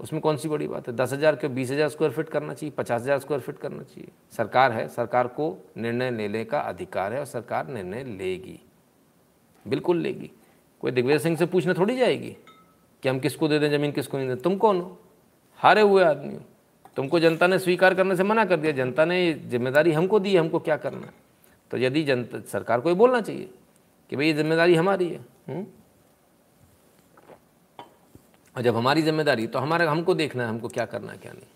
[0.00, 0.94] उसमें कौन सी बड़ी बात है?
[0.96, 4.08] दस हज़ार के बीस हज़ार स्क्वायर फीट करना चाहिए, पचास हज़ार स्क्वायर फीट करना चाहिए।
[4.32, 8.58] सरकार है, सरकार को निर्णय लेने का अधिकार है और सरकार निर्णय लेगी।
[9.66, 10.30] बिल्कुल लेगी।
[10.80, 12.36] कोई दिग्विजय सिंह से पूछना थोड़ी जाएगी
[13.02, 14.36] कि हम किसको दे दें, ज़मीन किसको नहीं दें?
[14.36, 14.98] तुम कौन हो?
[15.60, 16.40] हारे हुए आदमी हो।
[16.96, 20.58] तुमको जनता ने स्वीकार करने से मना कर दिया। जनता ने ज़िम्मेदारी हमको दी हमको
[20.58, 21.12] क्या करना है?
[21.70, 23.48] तो यदि जनता, सरकार को ये बोलना चाहिए
[24.10, 25.26] कि भाई ये ज़िम्मेदारी हमारी है हुँ?
[28.56, 31.46] और जब हमारी ज़िम्मेदारी तो हमारे, हमको देखना है, हमको क्या करना है, क्या नहीं।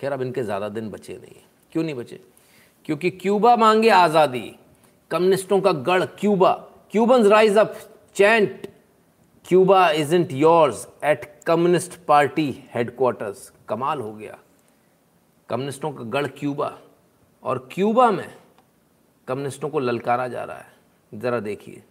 [0.00, 1.42] खैर, अब इनके ज़्यादा दिन बचे नहीं
[1.72, 2.20] क्यों नहीं बचे?
[2.84, 4.54] क्योंकि क्यूबा मांगे आज़ादी।
[5.10, 6.52] कम्युनिस्टों का गढ़ Cuba.
[6.92, 7.74] Cuban rise up.
[8.16, 8.66] Chant,
[9.44, 14.38] Cuba isn't yours at communist party headquarters कमाल हो गया।
[15.48, 16.78] कम्युनिस्टों का गढ़ क्यूबा।
[17.42, 18.34] और क्यूबा में
[19.28, 20.72] कम्युनिस्टों को ललकारा जा रहा है।
[21.12, 21.82] ज़रा देखिए।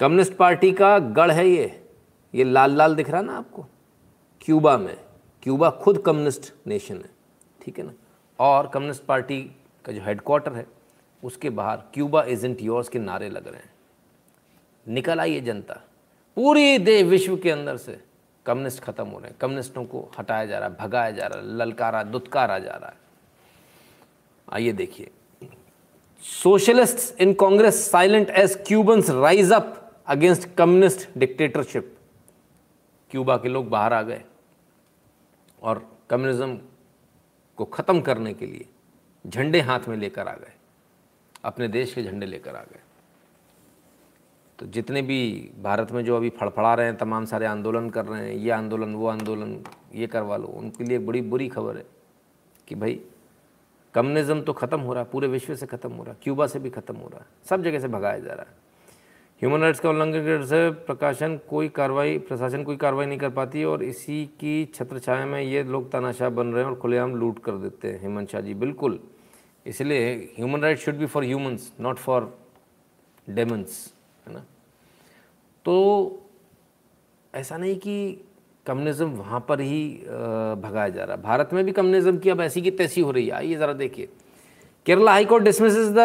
[0.00, 1.88] कम्युनिस्ट पार्टी का गढ़ है ये।
[2.34, 3.66] ये लाल लाल दिख रहा ना आपको?
[4.40, 4.96] क्यूबा में।
[5.42, 7.10] क्यूबा खुद कम्युनिस्ट नेशन है।
[7.64, 7.92] ठीक है ना?
[8.38, 9.42] और कम्युनिस्ट पार्टी
[9.84, 10.66] का जो हेडक्वार्टर है,
[11.24, 13.72] उसके बाहर क्यूबा इजेंट योर्स के नारे लग रहे हैं।
[14.88, 15.74] निकल आई है जनता।
[16.36, 18.13] पूरी दे विश्व के अंदर से।
[18.46, 21.56] कम्युनिस्ट खत्म हो रहे हैं। कम्युनिस्टों को हटाया जा रहा है, भगाया जा रहा है,
[21.56, 22.96] ललकारा, दुत्कारा जा रहा है।
[24.48, 25.10] आइए देखिए।
[26.22, 31.96] Socialist in Congress silent as Cubans rise up against communist dictatorship.
[33.10, 34.22] Cuba के लोग बाहर आ गए
[35.62, 36.58] और कम्युनिज्म
[37.58, 38.68] को ख़त्म करने के लिए
[39.24, 40.52] झंडे हाथ में लेकर आ गए।
[41.44, 42.80] अपने देश के झंडे लेकर आ गए।
[44.58, 48.28] तो जितने भी भारत में जो अभी फड़फड़ा रहे हैं, तमाम सारे आंदोलन कर रहे
[48.28, 49.58] हैं, ये आंदोलन, वो आंदोलन,
[49.94, 51.84] ये करवा लो, उनके लिए बड़ी बुरी खबर है
[52.68, 53.00] कि भाई,
[53.94, 56.58] कम्युनिज्म तो ख़त्म हो रहा है, पूरे विश्व से ख़त्म हो रहा है, क्यूबा से
[56.58, 58.62] भी ख़त्म हो रहा है, सब जगह से भगाया जा रहा है।
[59.42, 63.82] ह्यूमन राइट्स का उल्लंघन से प्रकाशन कोई कार्रवाई, प्रशासन कोई कार्रवाई नहीं कर पाती और
[63.82, 67.52] इसी की छत्र छाया में ये लोग तानाशाह बन रहे हैं और खुलेआम लूट कर
[67.52, 68.98] देते हैं, हेमंत शाह जी, बिल्कुल।
[69.66, 72.38] इसलिए human right should be for humans not for
[73.28, 73.93] demons
[74.26, 74.44] है ना?
[75.64, 76.20] तो
[77.34, 78.24] ऐसा नहीं कि
[78.66, 79.98] कम्युनिज्म वहाँ पर ही
[80.62, 83.26] भगाया जा रहा। है भारत में भी कम्युनिज्म की अब ऐसी की तैसी हो रही
[83.26, 84.08] है। आइए ज़रा देखिए।
[84.86, 85.98] Kerala High Court dismiss the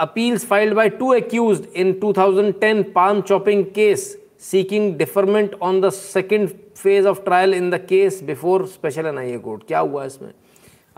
[0.00, 6.48] appeals filed by two accused in 2010 palm chopping case seeking deferment on the second
[6.76, 10.32] phase of trial in the case before special N I A court क्या हुआ इसमें?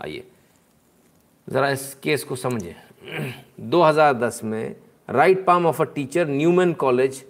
[0.01, 0.23] आइए।
[1.49, 2.75] ज़रा इस case को समझें।
[3.69, 4.75] 2010 में
[5.09, 7.23] right palm of a teacher Newman College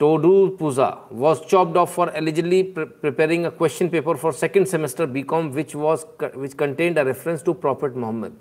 [0.00, 5.06] Todu Puza was chopped off for allegedly pre preparing a question paper for second semester
[5.06, 8.32] BCom which was which contained a reference to Prophet Muhammad.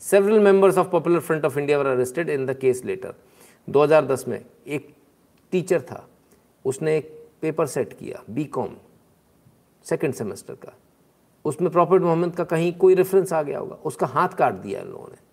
[0.00, 3.14] Several members of Popular Front of India were arrested in the case later
[3.68, 4.86] 2010 में एक
[5.52, 6.04] teacher था
[6.64, 7.10] उसने एक
[7.42, 8.76] paper set किया B Com
[9.86, 10.72] second semester का
[11.44, 14.88] उसमें profit Mohammad का कहीं कोई रेफरेंस आ गया होगा उसका हाथ काट दिया इन
[14.90, 15.27] लोगों ने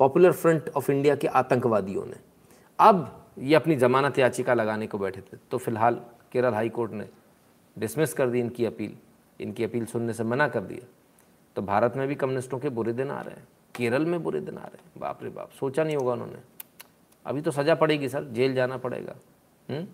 [0.00, 2.16] पॉपुलर फ्रंट ऑफ़ इंडिया के आतंकवादियों ने।
[2.78, 6.00] अब ये अपनी जमानत याचिका लगाने को बैठे थे तो फ़िलहाल
[6.32, 7.08] केरल हाई कोर्ट ने
[7.76, 8.96] डिसमिस कर दी इनकी अपील।
[9.40, 10.86] इनकी अपील सुनने से मना कर दिया।
[11.56, 14.58] तो भारत में भी कम्युनिस्टों के बुरे दिन आ रहे हैं। केरल में बुरे दिन
[14.58, 16.38] आ रहे हैं। बाप रे बाप, सोचा नहीं होगा उन्होंने।
[17.26, 19.14] अभी तो सज़ा पड़ेगी सर, जेल जाना पड़ेगा।
[19.70, 19.86] हुँ?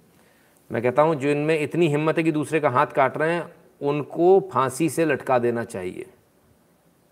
[0.70, 3.54] मैं कहता हूँ, जो इनमें इतनी हिम्मत है कि दूसरे का हाथ काट रहे हैं,
[3.80, 6.06] उनको फांसी से लटका देना चाहिए।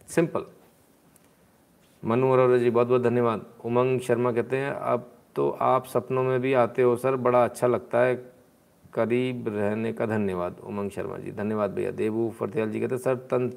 [0.09, 0.45] सिंपल।
[2.05, 6.40] मनु अरोरा जी बहुत बहुत धन्यवाद। उमंग शर्मा कहते हैं, अब तो आप सपनों में
[6.40, 8.35] भी आते हो सर, बड़ा अच्छा लगता है।
[8.94, 13.14] करीब रहने का धन्यवाद। उमंग शर्मा जी, धन्यवाद भैया। देवू फतेहल जी कहते हैं, सर,
[13.14, 13.52] तन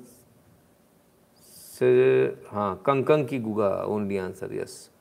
[1.79, 4.91] से हाँ कंकंग की गुगा, ओनली आंसर, यस।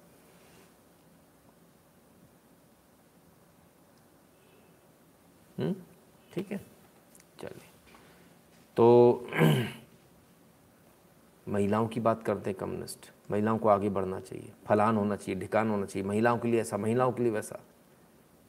[6.34, 6.60] ठीक है,
[7.40, 7.70] चलिए।
[8.76, 9.26] तो
[11.48, 15.70] महिलाओं की बात करते हैं, कम्युनिस्ट। महिलाओं को आगे बढ़ना चाहिए। फलान होना चाहिए, ढिकान
[15.70, 17.60] होना चाहिए। महिलाओं के लिए ऐसा, महिलाओं के लिए वैसा।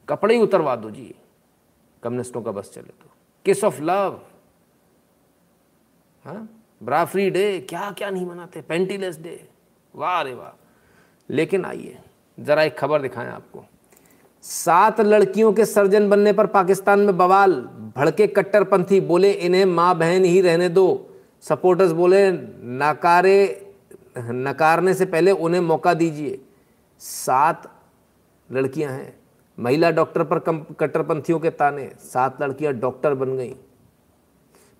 [0.08, 1.14] कपड़े ही उतरवा दो जी।
[2.02, 3.10] कम्युनिस्टों का बस चले तो।
[3.44, 4.20] किस ऑफ़ लव
[6.24, 6.64] हाँ?
[6.82, 8.62] ब्रा फ्री डे क्या क्या नहीं मनाते?
[8.62, 9.48] पेंटीलेस डे
[9.94, 10.64] वाह अरे वाह।
[11.30, 11.98] लेकिन आइए,
[12.40, 13.64] ज़रा एक खबर दिखाएँ आपको।
[14.42, 17.54] सात लड़कियों के सर्जन बनने पर पाकिस्तान में बवाल।
[17.96, 23.67] भड़के कट्टरपंथी। बोले, इन्हें माँ बहन ही रहने दो। सपोर्टर्स बोले, नकारे
[24.18, 26.40] नकारने से पहले उन्हें मौका दीजिए।
[26.98, 27.72] सात
[28.52, 29.18] लड़कियाँ हैं।
[29.58, 30.38] महिला डॉक्टर पर
[30.80, 33.56] कट्टरपंथियों के ताने। सात लड़कियाँ डॉक्टर बन गई।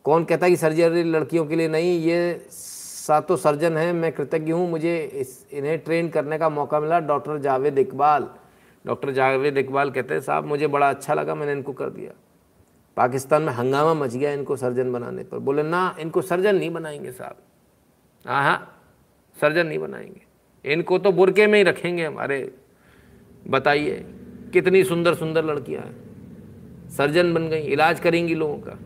[0.05, 4.53] कौन कहता है कि सर्जरी लड़कियों के लिए नहीं, ये सातों सर्जन हैं, मैं कृतज्ञ
[4.53, 8.31] हूँ, मुझे इस, इन्हें ट्रेन करने का मौका मिला डॉक्टर जावेद इकबाल।
[8.87, 12.13] डॉक्टर जावेद इकबाल कहते हैं, साहब, मुझे बड़ा अच्छा लगा, मैंने इनको कर दिया।
[12.97, 17.13] पाकिस्तान में हंगामा मच गया इनको सर्जन बनाने पर। बोले, ना, इनको सर्जन नहीं बनाएँगे
[17.13, 17.37] साहब।
[18.27, 18.78] हाँ हाँ
[19.41, 20.21] सर्जन नहीं बनाएँगे।
[20.73, 22.55] इनको तो बुरके में ही रखेंगे हमारे
[23.49, 24.05] बताइए,
[24.53, 26.09] कितनी सुंदर सुंदर लड़कियाँ हैं।
[26.91, 28.79] सर्जन बन गई, इलाज करेंगी लोगों का।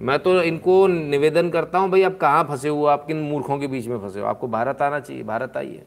[0.00, 2.84] मैं तो इनको निवेदन करता हूँ, भाई आप कहाँ फंसे हो?
[2.84, 4.26] आप किन मूर्खों के बीच में फंसे हो?
[4.26, 5.82] आपको भारत आना चाहिए, भारत आइए।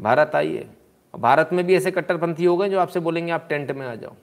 [0.00, 0.66] भारत आइए।
[1.18, 4.14] भारत में भी ऐसे कट्टरपंथी हो गए जो आपसे बोलेंगे, आप टेंट में आ जाओ।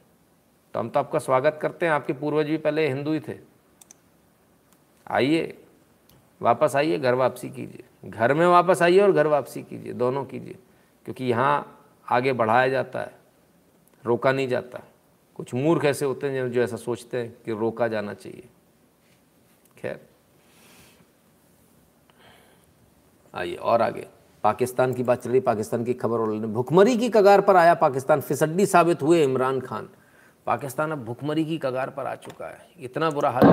[0.73, 3.37] तो हम तो आपका स्वागत करते हैं। आपके पूर्वज भी पहले हिंदू ही थे।
[5.11, 5.57] आइए,
[6.41, 10.55] वापस आइए, घर वापसी कीजिए। घर में वापस आइए और घर वापसी कीजिए, दोनों कीजिए,
[11.05, 13.11] क्योंकि यहाँ आगे बढ़ाया जाता है,
[14.05, 14.81] रोका नहीं जाता।
[15.35, 18.49] कुछ मूर्ख ऐसे होते हैं जो ऐसा सोचते हैं कि रोका जाना चाहिए।
[19.77, 19.99] खैर,
[23.33, 24.07] आइए और आगे।
[24.43, 28.21] पाकिस्तान की बात चल रही, पाकिस्तान की खबर और भुखमरी की कगार पर आया पाकिस्तान,
[28.21, 29.89] फिसड्डी साबित हुए इमरान खान।
[30.45, 33.43] पाकिस्तान अब भुखमरी की कगार पर आ चुका है। इतना बुरा हाल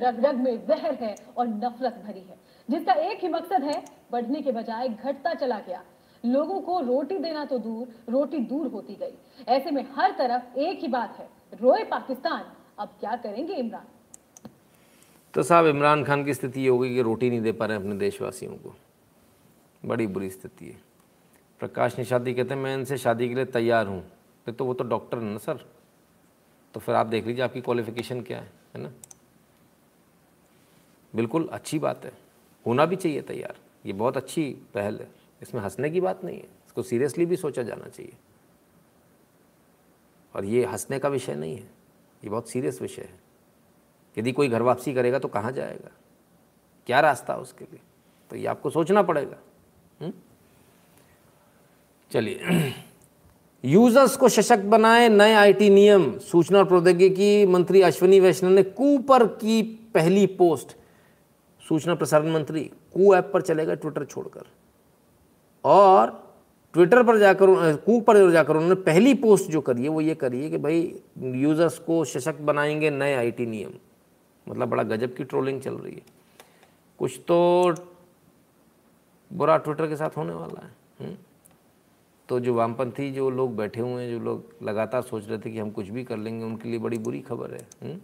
[0.00, 2.36] रग रग में जहर है और नफरत भरी है,
[2.68, 5.82] जिसका एक ही मकसद है बढ़ने के बजाय घटता चला गया।
[6.24, 10.80] लोगों को रोटी देना तो दूर, रोटी दूर होती गई। ऐसे में हर तरफ़ एक
[10.80, 11.28] ही बात है,
[11.62, 12.44] रोए पाकिस्तान,
[12.78, 13.86] अब क्या करेंगे इमरान?
[15.34, 17.94] तो साहब, इमरान खान की स्थिति ये होगी कि रोटी नहीं दे पा रहे अपने
[17.94, 18.74] देशवासियों को।
[19.86, 20.80] बड़ी बुरी स्थिति है।
[21.60, 24.02] प्रकाश निषादी कहते हैं, मैं इनसे शादी के लिए तैयार हूँ।
[24.58, 25.66] तो वो तो डॉक्टर है ना, सर?
[26.74, 28.92] तो फिर आप देख लीजिए आपकी क्वालिफिकेशन क्या है है ना?
[31.14, 32.12] बिल्कुल अच्छी बात है।
[32.66, 33.56] होना भी चाहिए तैयार।
[33.86, 35.08] ये बहुत अच्छी पहल है।
[35.42, 38.12] इसमें हंसने की बात नहीं है। इसको सीरियसली भी सोचा जाना चाहिए।
[40.34, 41.70] और ये हंसने का विषय नहीं है।
[42.24, 43.20] ये बहुत सीरियस विषय है।
[44.18, 45.90] यदि कोई घर वापसी करेगा तो कहाँ जाएगा?
[46.86, 47.80] क्या रास्ता है उसके लिए?
[48.30, 49.36] तो ये आपको सोचना पड़ेगा।
[50.00, 50.12] हम्म?
[52.10, 52.40] चलिए।
[53.64, 59.26] यूज़र्स को सशक्त बनाए नए आईटी नियम। सूचना और प्रौद्योगिकी मंत्री अश्विनी वैष्णव ने कूपर
[59.26, 59.62] की
[59.94, 60.76] पहली पोस्ट
[61.68, 62.62] सूचना प्रसारण मंत्री
[62.94, 64.46] कू ऐप पर चलेगा ट्विटर छोड़कर
[65.64, 66.10] और
[66.72, 70.42] ट्विटर पर जाकर, कू पर जाकर उन्होंने पहली पोस्ट जो करी है, वो ये करी
[70.42, 73.72] है कि भाई यूज़र्स को सशक्त बनाएँगे नए आईटी नियम
[74.46, 76.02] मतलब बड़ा गजब की ट्रोलिंग चल रही है
[76.98, 77.74] कुछ तो
[79.30, 80.72] बुरा ट्विटर के साथ होने वाला है?
[81.00, 81.16] हम्म?
[82.28, 85.58] तो जो वामपंथी जो लोग बैठे हुए हैं, जो लोग लगातार सोच रहे थे कि
[85.58, 87.90] हम कुछ भी कर लेंगे, उनके लिए बड़ी बुरी खबर है हुँ?
[87.90, 88.00] हम्म?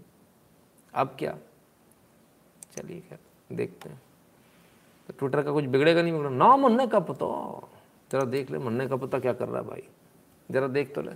[0.95, 1.39] अब क्या
[2.77, 3.19] चलिए खैर
[3.57, 4.01] देखते हैं।
[5.09, 7.27] तो ट्विटर का कुछ बिगड़ेगा नहीं बिगड़ा ना मन्ने का पता।
[8.11, 9.83] जरा देख ले मन्ने का पता क्या कर रहा है भाई।
[10.51, 11.11] जरा देख तो ले।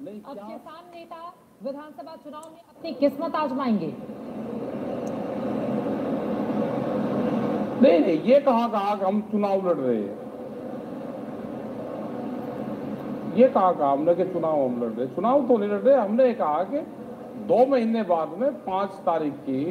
[0.00, 1.32] अब किसान नेता
[1.62, 3.94] विधानसभा चुनाव में अपनी किस्मत आजमाएँगे।
[7.82, 10.22] नहीं नहीं ये कहा कहा कि हम चुनाव लड़ रहे हैं?
[13.36, 16.34] ये कहा कहा हमने कि चुनाव हम लड़ रहे चुनाव तो नहीं लड़ रहे हमने
[16.34, 16.80] कहा कि
[17.46, 19.64] दो महीने बाद में पाँच तारीख की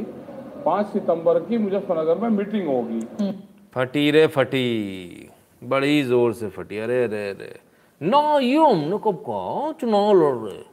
[0.66, 3.32] पाँच सितंबर की मुजफ्फरनगर में मीटिंग होगी।
[3.74, 5.30] फटी रे फटी।
[5.62, 7.60] बड़ी ज़ोर से फटी। अरे अरे अरे।
[8.02, 9.72] ना ये हमने कब कहा?
[9.72, 10.64] चुनाव लड़ रहे।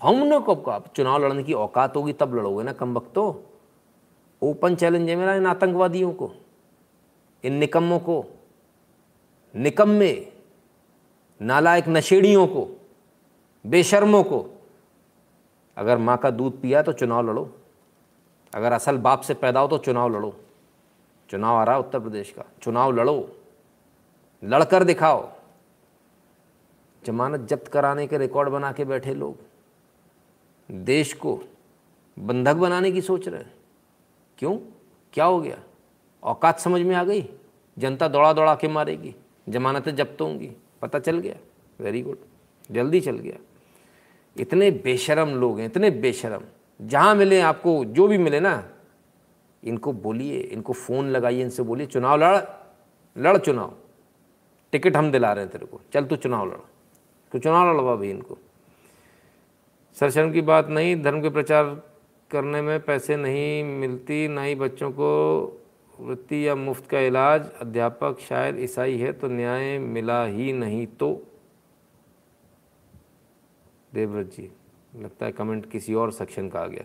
[0.00, 0.78] हमने कब कहा?
[0.96, 3.24] चुनाव लड़ने की औकात होगी तब लड़ोगे ना कम वक्त तो।
[4.42, 6.30] ओपन चैलेंज है मेरा इन आतंकवादियों को
[7.44, 8.24] इन निकम्मों को
[9.54, 10.12] निकम्मे
[11.40, 12.66] नालायक नशेड़ियों को
[13.64, 14.40] बेशर्मों को।
[15.76, 17.56] अगर माँ का दूध पिया तो चुनाव लड़ो।
[18.54, 20.40] अगर असल बाप से पैदा हो तो चुनाव लड़ो।
[21.30, 23.36] चुनाव आ रहा है उत्तर प्रदेश का। चुनाव लड़ो।
[24.44, 25.32] लड़कर दिखाओ।
[27.04, 29.36] जमानत जब्त कराने के रिकॉर्ड बना के बैठे लोग।
[30.70, 31.40] देश को
[32.18, 33.44] बंधक बनाने की सोच रहे
[34.38, 34.58] क्यों?
[35.12, 35.58] क्या हो गया?
[36.22, 37.28] औकात समझ में आ गई?
[37.78, 39.14] जनता दौड़ा दौड़ा के मारेगी।
[39.48, 40.52] जमानतें जब्त होंगी।
[40.82, 41.36] पता चल गया।
[41.80, 42.18] वेरी गुड
[42.70, 43.36] जल्दी चल गया।
[44.36, 46.40] इतने बेशरम लोग हैं, इतने बेशरम।
[46.82, 48.68] जहाँ मिले, आपको जो भी मिले ना,
[49.64, 52.38] इनको बोलिए, इनको फ़ोन लगाइए, इनसे बोलिए, चुनाव लड़
[53.18, 53.74] लड़ चुनाव।
[54.72, 56.56] टिकट हम दिला रहे हैं तेरे को। चल तू चुनाव लड़।
[57.32, 58.38] तो चुनाव लड़वा भाई इनको?
[60.00, 61.82] सर शर्म की बात नहीं, धर्म के प्रचार
[62.30, 65.10] करने में पैसे नहीं मिलती, ना ही बच्चों को
[66.00, 71.29] वृत्ति या मुफ़्त का इलाज। अध्यापक शायद ईसाई है तो न्याय मिला ही नहीं तो।
[73.92, 74.50] देवव्रत जी,
[74.96, 76.84] लगता है कमेंट किसी और सेक्शन का आ गया।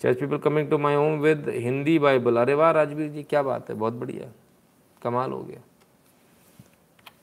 [0.00, 3.70] Church people coming to my home with Hindi Bible अरे वाह, राजवीर जी, क्या बात
[3.70, 4.30] है, बहुत बढ़िया,
[5.02, 5.60] कमाल हो गया।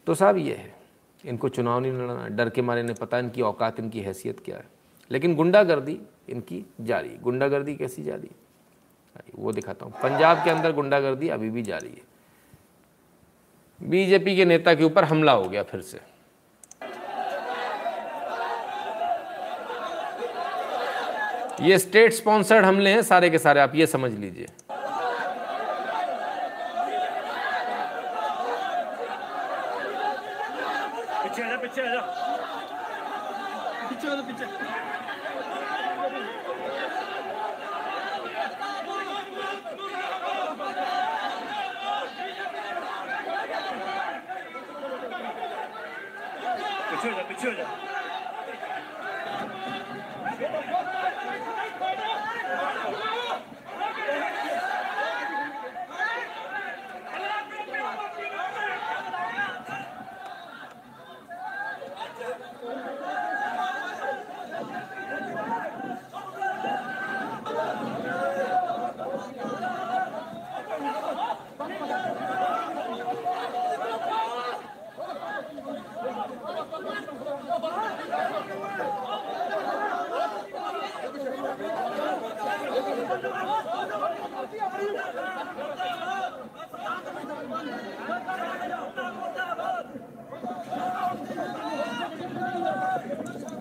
[0.07, 0.76] तो साहब ये है,
[1.24, 4.65] इनको चुनाव नहीं लड़ना, डर के मारे ने पता इनकी औकात, इनकी हैसियत क्या है।
[5.11, 5.99] लेकिन गुंडागर्दी
[6.30, 8.30] इनकी जारी, गुंडागर्दी कैसी जारी?
[9.36, 12.06] वो दिखाता हूँ, पंजाब के अंदर गुंडागर्दी अभी भी जारी है।
[13.80, 15.99] बीजेपी के नेता के ऊपर हमला हो गया फिर से।
[21.62, 24.46] ये स्टेट स्पॉन्सर्ड हमले हैं सारे के सारे आप ये समझ लीजिए।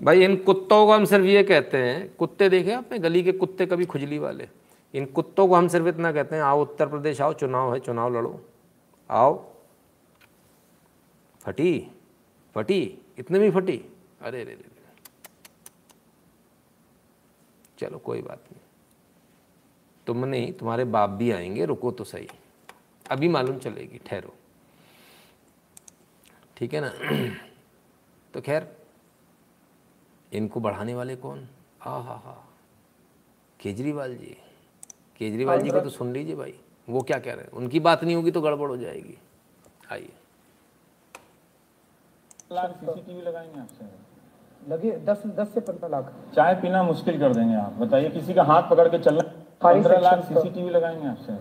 [0.06, 2.98] भाई, इन कुत्तों को हम सिर्फ़ ये कहते हैं, कुत्ते देखे आपने?
[2.98, 4.48] गली के कुत्ते कभी खुजली वाले?
[4.94, 8.16] इन कुत्तों को हम सिर्फ़ इतना कहते हैं, आओ उत्तर प्रदेश, आओ, चुनाव है, चुनाव
[8.16, 8.48] लड़ो।
[9.10, 9.52] आओ।
[11.40, 11.88] फटी
[12.54, 13.84] फटी, इतने में फटी?
[14.20, 14.64] अरे रे रे
[17.78, 18.60] चलो, कोई बात नहीं।
[20.06, 22.28] तुम नहीं, तुम्हारे बाप भी आएँगे, रुको तो सही।
[23.10, 24.34] अभी मालूम चलेगी, ठहरो।
[26.56, 26.94] ठीक है ना?
[28.34, 28.75] तो खैर
[30.32, 31.48] इनको बढ़ाने वाले कौन?
[31.80, 32.44] हा हा हा
[33.60, 34.36] केजरीवाल जी।
[35.18, 36.54] केजरीवाल जी को तो सुन लीजिए भाई।
[36.88, 37.50] वो क्या कह रहे हैं?
[37.50, 39.18] उनकी बात नहीं होगी तो गड़बड़ हो जाएगी।
[39.92, 40.12] आइए।
[42.52, 44.06] सीसीटीवी लगाएँगे आपसे।
[44.68, 48.42] लगे दस दस से पंद्रह लाख। चाय पीना मुश्किल कर देंगे आप। बताइए किसी का
[48.42, 49.20] हाथ पकड़ के चलना
[49.62, 51.32] पंद्रह लाख का- सीसीटीवी लगाएँगे आपसे।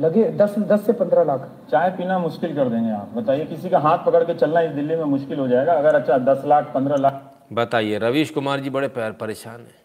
[0.00, 3.78] लगे दस दस से पंद्रह लाख। चाय पीना मुश्किल कर देंगे आप। बताइए किसी का
[3.78, 5.72] हाथ पकड़ के चलना इस दिल्ली में मुश्किल हो जाएगा?
[5.72, 9.78] अगर अच्छा दस लाख पंद्रह लाख बताइए रवीश कुमार जी बड़े पैर परेशान हैं।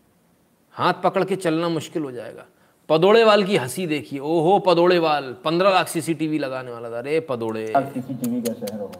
[0.76, 2.46] हाथ पकड़ के चलना मुश्किल हो जाएगा।
[2.90, 8.42] पदोड़ेवाल की हँसी देखिए। ओहो पदोड़ेवाल पंद्रह लाख सीसीटीवी लगाने वाला था। अरे पदोड़े। सीसीटीवी
[8.42, 9.00] का शहर होगा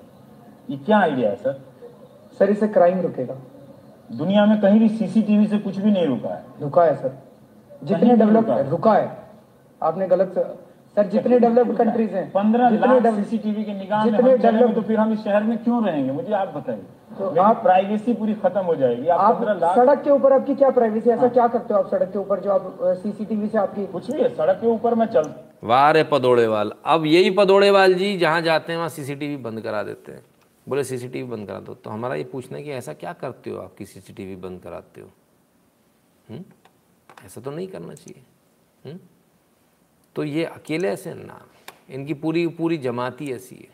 [0.70, 1.62] ये क्या आइडिया है सर?
[2.40, 3.38] सर इससे क्राइम रुकेगा।
[4.12, 7.18] दुनिया में कहीं भी सीसीटीवी से कुछ भी नहीं रुका है। रुका है सर।
[7.84, 9.18] जितने डेवलप रुका है। रुका है।
[9.82, 14.76] आपने गलत सर। जितने डेवलप्ड कंट्रीज़ हैं। पंद्रह लाख सीसीटीवी की निगाह में जितने डेवलप
[14.76, 16.12] तो फिर हम इस शहर में क्यों रहेंगे?
[16.12, 16.84] मुझे आप बताइए।
[17.20, 21.10] तो आप प्राइवेसी पूरी खत्म हो जाएगी। आप आप सड़क के ऊपर आपकी क्या प्राइवेसी
[21.10, 24.24] ऐसा क्या करते हो आप सड़क के ऊपर जो आप सीसीटीवी से आपकी कुछ नहीं
[24.24, 25.34] है सड़क के ऊपर मैं चल
[25.64, 30.12] वाह रे पदोड़ेवाल। अब यही पदोड़ेवाल जी जहाँ जाते हैं वहाँ सीसीटीवी बंद करा देते
[30.12, 30.24] हैं।
[30.70, 33.58] बोले सीसीटीवी बंद करा दो। तो हमारा ये पूछना है कि ऐसा क्या करते हो
[33.58, 35.10] आप कि सीसीटीवी बंद कराते हो?
[36.30, 36.44] हुँ?
[37.26, 38.24] ऐसा तो नहीं करना चाहिए।
[38.86, 39.00] हुँ?
[40.16, 41.42] तो ये अकेले ऐसे हैं ना?
[41.90, 43.70] इनकी पूरी पूरी जमात ही ऐसी है।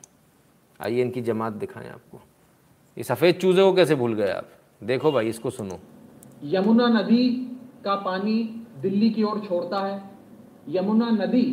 [0.79, 2.21] आइए इनकी जमात दिखाएँ आपको।
[3.01, 4.47] ये सफ़ेद चूज़े को कैसे भूल गए आप?
[4.83, 5.77] देखो भाई, इसको सुनो।
[6.43, 7.29] यमुना नदी
[7.83, 8.33] का पानी
[8.81, 10.11] दिल्ली की ओर छोड़ता है।
[10.69, 11.43] यमुना नदी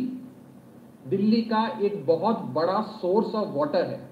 [1.07, 4.09] दिल्ली का एक बहुत बड़ा सोर्स ऑफ़ वाटर है।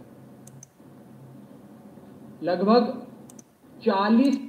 [2.43, 3.05] लगभग
[3.84, 4.39] 40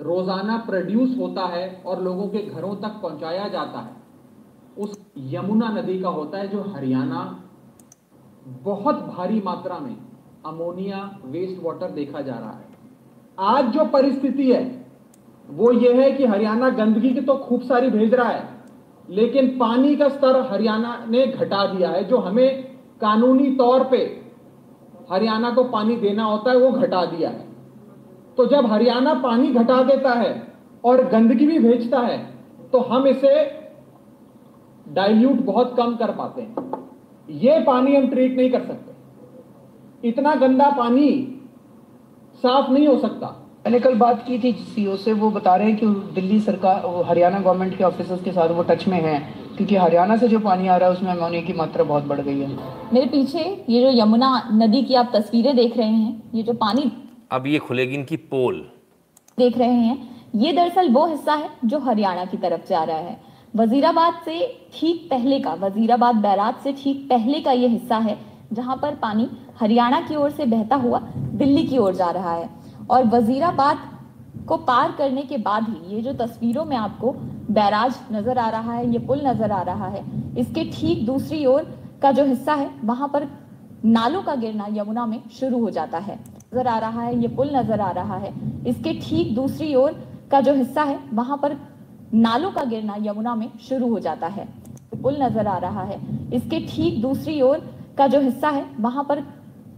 [0.00, 3.96] रोज़ाना प्रोड्यूस होता है और लोगों के घरों तक पहुँचाया जाता है।
[4.78, 7.44] उस यमुना नदी का होता है जो हरियाणा,
[8.46, 10.11] बहुत भारी मात्रा में
[10.44, 12.70] अमोनिया वेस्ट वाटर देखा जा रहा है।
[13.38, 14.64] आज जो परिस्थिति है,
[15.48, 18.48] वो ये है कि हरियाणा गंदगी की तो खूब सारी भेज रहा है,
[19.08, 22.62] लेकिन पानी का स्तर हरियाणा ने घटा दिया है, जो हमें
[23.00, 23.98] कानूनी तौर पे
[25.10, 27.46] हरियाणा को पानी देना होता है, वो घटा दिया है।
[28.38, 30.30] तो जब हरियाणा पानी घटा देता है
[30.84, 32.18] और गंदगी भी भेजता है
[32.72, 33.34] तो हम इसे
[34.86, 36.70] डाइल्यूट बहुत कम कर पाते हैं।
[37.28, 38.91] ये पानी हम ट्रीट नहीं कर सकते।
[40.02, 41.08] इतना गंदा पानी
[42.44, 43.26] साफ़ नहीं हो सकता।
[43.64, 47.02] मैंने कल बात की थी सीओ से वो बता रहे हैं कि दिल्ली सरकार वो
[47.02, 49.20] हरियाणा गवर्नमेंट के ऑफिसर्स के साथ वो टच में हैं
[49.56, 52.38] क्योंकि हरियाणा से जो पानी आ रहा है उसमें अमोनिया की मात्रा बहुत बढ़ गई
[52.38, 52.48] है।
[52.92, 56.90] मेरे पीछे ये जो यमुना नदी की आप तस्वीरें देख रहे हैं ये जो पानी
[57.32, 58.60] अब ये खुलेगी इनकी पोल।
[59.38, 59.96] देख रहे हैं
[60.36, 63.16] ये दरअसल वो हिस्सा है जो हरियाणा की तरफ़ जा रहा है।
[63.56, 64.40] वजीराबाद से
[64.74, 68.18] ठीक पहले का वजीराबाद बैराज से ठीक पहले का ये हिस्सा है
[68.52, 69.28] जहाँ पर पानी
[69.60, 72.48] हरियाणा की ओर से बहता हुआ दिल्ली की ओर जा रहा है।
[72.90, 73.78] और वजीराबाद
[74.48, 77.12] को पार करने के बाद ही ये जो तस्वीरों में आपको
[77.50, 80.04] बैराज नज़र आ रहा है, ये पुल नज़र आ रहा है,
[80.38, 81.66] इसके ठीक दूसरी ओर
[82.02, 83.28] का जो हिस्सा है, वहाँ पर
[83.84, 87.50] नालों का गिरना यमुना में शुरू हो जाता है। नज़र आ रहा है, ये पुल
[87.56, 88.32] नज़र आ रहा है।
[88.66, 89.92] इसके ठीक दूसरी ओर
[90.30, 91.56] का जो हिस्सा है, वहाँ पर
[92.14, 94.48] नालों का गिरना यमुना में शुरू हो जाता है।
[94.94, 96.00] पुल नज़र आ रहा है।
[96.32, 97.58] इसके ठीक दूसरी ओर
[97.98, 99.22] का जो हिस्सा है, वहाँ पर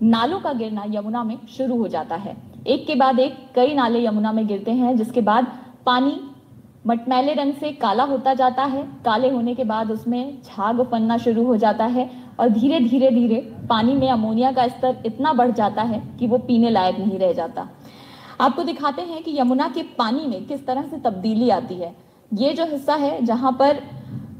[0.03, 2.37] नालों का गिरना यमुना में शुरू हो जाता है।
[2.67, 5.47] एक के बाद एक कई नाले यमुना में गिरते हैं, जिसके बाद
[5.87, 6.21] पानी
[6.87, 11.45] मटमैले रंग से काला होता जाता है। काले होने के बाद उसमें झाग फनना शुरू
[11.45, 12.11] हो जाता है
[12.41, 13.37] और धीरे धीरे धीरे
[13.69, 17.33] पानी में अमोनिया का स्तर इतना बढ़ जाता है कि वो पीने लायक नहीं रह
[17.33, 17.69] जाता।
[18.41, 21.95] आपको दिखाते हैं कि यमुना के पानी में किस तरह से तब्दीली आती है।
[22.33, 23.81] ये जो हिस्सा है, जहाँ पर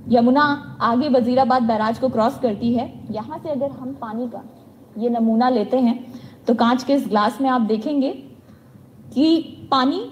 [0.09, 0.43] यमुना
[0.83, 4.43] आगे वजीराबाद बैराज को क्रॉस करती है। यहाँ से अगर हम पानी का
[4.99, 5.99] ये नमूना लेते हैं
[6.47, 8.11] तो कांच के इस ग्लास में आप देखेंगे
[9.15, 10.05] कि पानी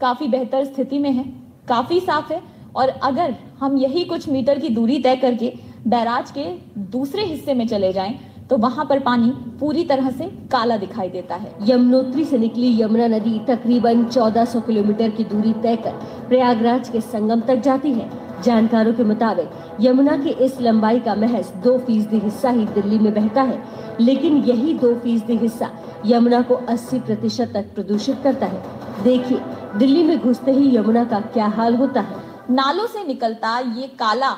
[0.00, 1.24] काफ़ी बेहतर स्थिति में है,
[1.68, 2.42] काफ़ी साफ़ है।
[2.76, 5.52] और अगर हम यही कुछ मीटर की दूरी तय करके
[5.88, 6.44] बैराज के
[6.90, 8.18] दूसरे हिस्से में चले जाएँ
[8.50, 13.06] तो वहाँ पर पानी पूरी तरह से काला दिखाई देता है। यमुनोत्री से निकली यमुना
[13.08, 15.92] नदी तकरीबन 1400 किलोमीटर की दूरी तय कर
[16.28, 18.10] प्रयागराज के संगम तक जाती है।
[18.42, 19.50] जानकारों के मुताबिक,
[19.80, 23.62] यमुना की इस लंबाई का महज दो फ़ीसदी हिस्सा ही दिल्ली में बहता है,
[24.00, 25.70] लेकिन यही दो फ़ीसदी हिस्सा
[26.06, 28.62] यमुना को 80 प्रतिशत तक प्रदूषित करता है।
[29.02, 29.40] देखिए,
[29.76, 32.16] दिल्ली में घुसते ही यमुना का क्या हाल होता है?
[32.50, 34.36] नालों से निकलता ये काला,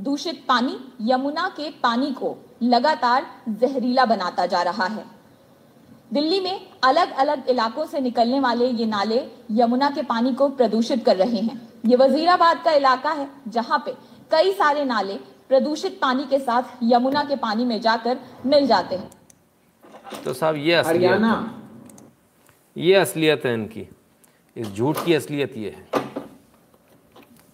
[0.00, 5.04] दूषित पानी यमुना के पानी को लगातार जहरीला बनाता जा रहा है।
[6.12, 11.04] दिल्ली में अलग अलग इलाकों से निकलने वाले ये नाले यमुना के पानी को प्रदूषित
[11.04, 13.92] कर रहे हैं। ये वजीराबाद का इलाका है जहाँ पे
[14.30, 15.14] कई सारे नाले
[15.48, 19.10] प्रदूषित पानी के साथ यमुना के पानी में जाकर मिल जाते हैं।
[20.24, 21.60] तो साहब ये असलियत हरियाणा।
[22.76, 23.88] ये असलियत है इनकी।
[24.56, 25.88] इस झूठ की असलियत ये है।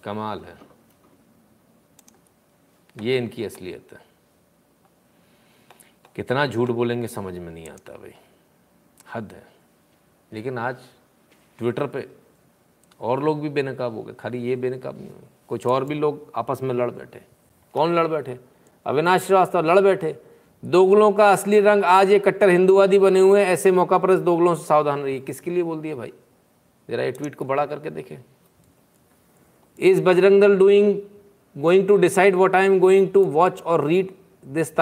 [0.03, 0.57] कमाल है।
[3.01, 4.05] ये इनकी असलियत है।
[6.15, 8.13] कितना झूठ बोलेंगे समझ में नहीं आता भाई।
[9.13, 9.47] हद है।
[10.33, 10.75] लेकिन आज
[11.57, 12.24] ट्विटर पे
[12.99, 16.31] और लोग भी बेनकाब हो गए। खाली ये बेनकाब नहीं हुए कुछ और भी लोग
[16.35, 17.19] आपस में लड़ बैठे।
[17.73, 18.37] कौन लड़ बैठे?
[18.85, 20.15] अविनाश श्रीवास्तव लड़ बैठे।
[20.63, 24.55] दोगलों का असली रंग आज ये कट्टर हिंदुवादी बने हुए हैं, ऐसे मौका पर दोगलों
[24.55, 26.13] से सावधान रहिए। किसके लिए बोल दिया भाई?
[26.89, 28.17] जरा ये ट्वीट को बड़ा करके देखें।
[29.79, 30.99] Is Bajrang Dal doing
[31.55, 34.11] going to decide what I am going to watch और read
[34.45, 34.75] this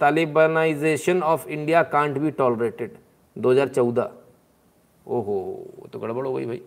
[0.00, 2.90] Talibanisation of India can't be tolerated
[3.36, 4.10] 2014
[5.06, 5.36] ओहो
[5.92, 6.60] तो गड़बड़ हो गई भाई।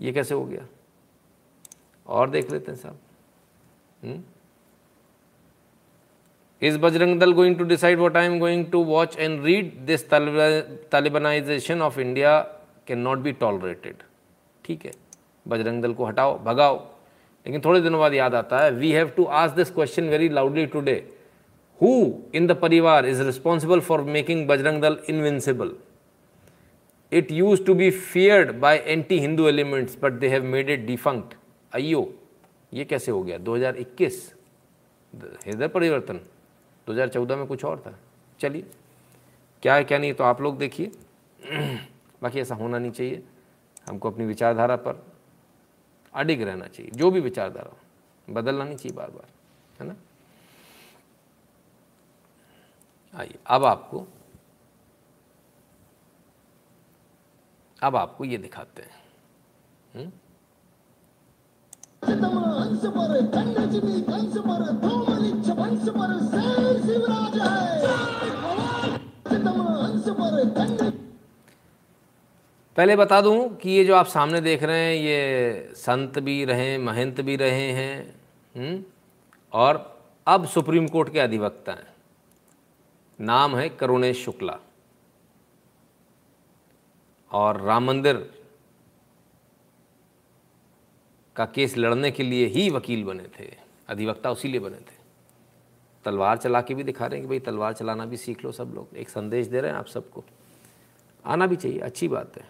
[0.00, 0.66] ये कैसे हो गया?
[2.06, 4.22] और देख लेते हैं साहब।
[6.62, 10.08] Is Bajrang Dal going to decide what I am going to watch and read this
[10.08, 12.32] This of India
[12.80, 14.02] India not be tolerated
[14.64, 14.92] ठीक है।
[15.46, 16.76] बजरंग दल को हटाओ, भगाओ।
[17.46, 20.66] लेकिन थोड़े दिनों बाद याद आता है we have to ask this question very loudly
[20.66, 20.94] today
[21.80, 21.92] who
[22.34, 25.72] in the parivar is responsible for making Bajrang Dal invincible
[27.12, 31.34] it used to be feared by anti Hindu elements but they have made it defunct
[31.74, 32.14] अयो
[32.74, 33.38] ये कैसे हो गया?
[33.38, 34.34] 2021
[35.46, 36.20] हृदय परिवर्तन।
[36.86, 37.98] 2014 में कुछ और था।
[38.40, 38.64] चलिए,
[39.62, 40.92] क्या है, क्या नहीं तो आप लोग देखिए।
[42.22, 43.22] बाकी ऐसा होना नहीं चाहिए।
[43.88, 45.06] हमको अपनी विचारधारा पर
[46.14, 47.76] अडिग रहना चाहिए। जो भी विचारधारा
[48.28, 49.26] बदलना नहीं चाहिए बार बार
[49.80, 49.96] है ना?
[53.14, 54.06] आइए, अब आपको
[57.82, 59.00] अब आपको ये दिखाते हैं
[59.96, 60.12] हुँ?
[72.76, 76.78] पहले बता दूँ कि ये जो आप सामने देख रहे हैं, ये संत भी रहे,
[76.78, 78.20] महंत भी रहे हैं
[78.56, 78.84] हुँ?
[79.52, 81.94] और अब सुप्रीम कोर्ट के अधिवक्ता हैं
[83.20, 84.58] नाम है करुणेश शुक्ला
[87.32, 88.16] और राम मंदिर
[91.36, 93.56] का केस लड़ने के लिए ही वकील बने थे,
[93.88, 94.98] अधिवक्ता उसी लिए बने थे।
[96.04, 98.72] तलवार चला के भी दिखा रहे हैं कि भाई तलवार चलाना भी सीख लो सब
[98.74, 100.24] लोग, एक संदेश दे रहे हैं आप सबको।
[101.24, 102.48] आना भी चाहिए, अच्छी बात है।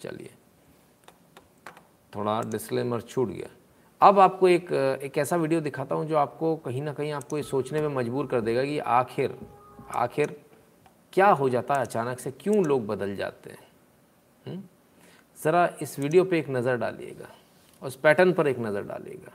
[0.00, 0.30] चलिए।
[2.14, 3.55] थोड़ा डिस्क्लेमर छूट गया।
[4.06, 4.70] अब आपको एक
[5.02, 8.26] एक ऐसा वीडियो दिखाता हूँ जो आपको कहीं ना कहीं आपको ये सोचने में मजबूर
[8.26, 9.36] कर देगा कि आखिर
[9.94, 10.34] आखिर
[11.12, 12.30] क्या हो जाता है अचानक से?
[12.30, 14.68] क्यों लोग बदल जाते हैं?
[15.38, 17.28] ज़रा इस वीडियो पे एक नज़र डालिएगा
[17.82, 19.32] उस पैटर्न पर एक नज़र डालिएगा।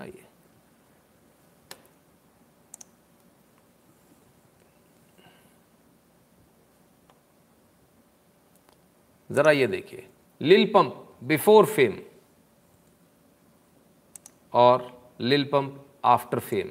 [0.00, 0.24] आइए।
[9.30, 10.06] ज़रा ये देखिए।
[10.40, 10.94] लिल पंप
[11.24, 11.98] बिफोर फेम
[14.52, 16.70] और लिल पंप आफ्टर फेम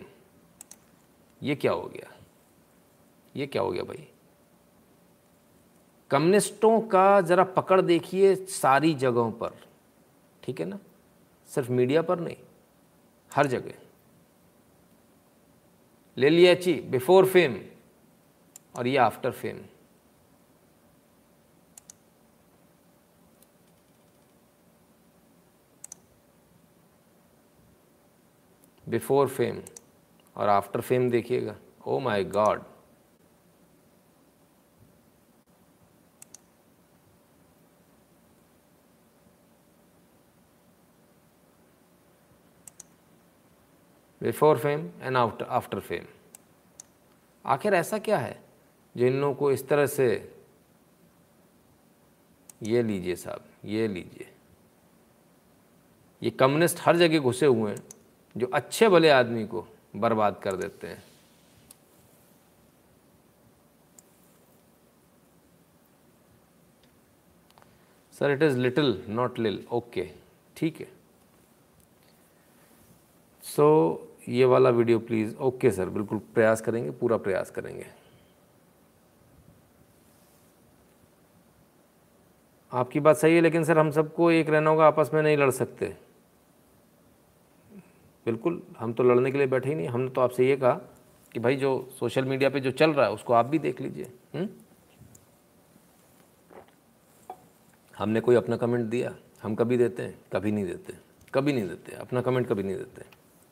[1.41, 2.11] ये क्या हो गया?
[3.35, 4.07] ये क्या हो गया भाई?
[6.11, 9.59] कम्युनिस्टों का ज़रा पकड़ देखिए सारी जगहों पर।
[10.43, 10.79] ठीक है ना?
[11.49, 12.35] सिर्फ़ मीडिया पर नहीं,
[13.31, 13.73] हर जगह।
[16.17, 17.59] ले लिया ची बिफोर फेम
[18.77, 19.57] और ये आफ्टर फेम
[28.89, 29.61] बिफोर फेम
[30.35, 31.55] और आफ्टर फेम देखिएगा।
[31.85, 32.63] ओ my god
[44.21, 46.05] before fame and after after fame
[47.45, 48.43] आखिर ऐसा क्या है?
[48.97, 50.35] जो इन लोगों को इस तरह से
[52.63, 54.33] ये लीजिए साहब, ये लीजिए।
[56.23, 57.88] ये कम्युनिस्ट हर जगह घुसे हुए हैं।
[58.35, 59.65] जो अच्छे भले आदमी को
[59.95, 61.03] बर्बाद कर देते हैं।
[68.13, 70.09] Sir it is little not lil okay
[70.57, 70.87] ठीक है।
[73.43, 77.85] सो so, ये वाला वीडियो प्लीज़ ओके सर बिल्कुल प्रयास करेंगे पूरा प्रयास करेंगे।
[82.71, 85.49] आपकी बात सही है लेकिन सर हम सबको एक रहना होगा आपस में नहीं लड़
[85.51, 85.95] सकते।
[88.29, 90.73] बिल्कुल, हम तो लड़ने के लिए बैठे ही नहीं। हमने तो आपसे ये कहा
[91.31, 91.69] कि भाई जो
[91.99, 94.47] सोशल मीडिया पे जो चल रहा है, उसको आप भी देख लीजिए हम्म?
[97.97, 100.93] हमने कोई अपना कमेंट दिया, हम कभी देते हैं, कभी नहीं देते,
[101.33, 103.05] कभी नहीं देते, अपना कमेंट कभी नहीं देते,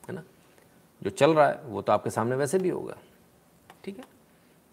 [0.08, 0.22] है ना?
[1.02, 2.96] जो चल रहा है, वो तो आपके सामने वैसे भी होगा,
[3.84, 4.04] ठीक है?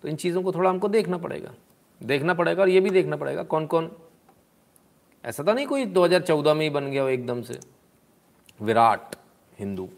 [0.04, 1.54] तो इन चीज़ों को थोड़ा हमको देखना पड़ेगा
[2.02, 3.92] देखना पड़ेगा और ये भी देखना पड़ेगा कौन कौन
[5.24, 7.60] ऐसा तो नहीं कोई 2014 में ही बन गया हो एकदम से।
[8.60, 9.16] विराट
[9.60, 9.90] हिंदू।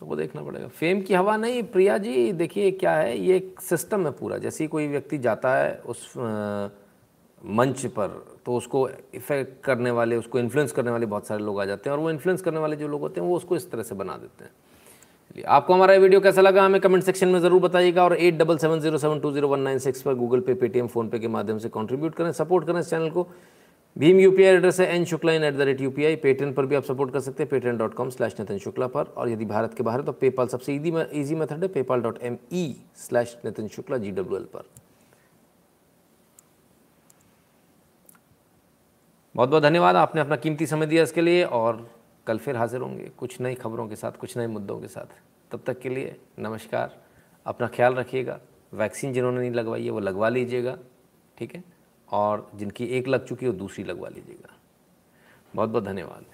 [0.00, 3.60] तो वो देखना पड़ेगा। फेम की हवा नहीं, प्रिया जी, देखिए क्या है, ये एक
[3.62, 6.12] सिस्टम है पूरा। जैसे कोई व्यक्ति जाता है उस
[7.42, 8.08] मंच पर
[8.46, 11.96] तो उसको इफ़ेक्ट करने वाले, उसको इन्फ्लुएंस करने वाले बहुत सारे लोग आ जाते हैं
[11.96, 14.16] और वो इन्फ्लुएंस करने वाले जो लोग होते हैं, वो उसको इस तरह से बना
[14.16, 14.50] देते हैं।
[15.30, 18.58] चलिए, आपको हमारा वीडियो कैसा लगा, हमें कमेंट सेक्शन में ज़रूर बताइएगा और eight double
[18.58, 21.58] seven zero seven two zero one nine six पर गूगल पे पेटीएम फ़ोनपे के माध्यम
[21.58, 23.26] से कॉन्ट्रीब्यूट करें सपोर्ट करें इस चैनल को।
[23.96, 26.16] भीम यू पी आई एड्रेस है N Shukla in at the rate U P I
[26.16, 29.28] पर भी आप सपोर्ट कर सकते हैं। Patreon dot com slash Nitin Shukla पर। और
[29.28, 32.76] यदि भारत के बाहर तो पेपाल सबसे ईजी ईजी मेथड है। PayPal dot M E
[32.96, 34.68] slash Nitin Shukla G W L पर।
[39.34, 41.86] बहुत बहुत धन्यवाद। आपने अपना कीमती समय दिया इसके लिए और
[42.26, 45.18] कल फिर हाजिर होंगे कुछ नई खबरों के साथ, कुछ नए मुद्दों के साथ।
[45.50, 46.96] तब तक के लिए नमस्कार।
[47.46, 48.38] अपना ख्याल रखिएगा।
[48.74, 50.76] वैक्सीन जिन्होंने नहीं लगवाई है वो लगवा लीजिएगा।
[51.38, 51.62] ठीक है?
[52.10, 54.54] और जिनकी एक लग चुकी है वो दूसरी लगवा लीजिएगा।
[55.54, 56.24] बहुत बहुत धन्यवाद।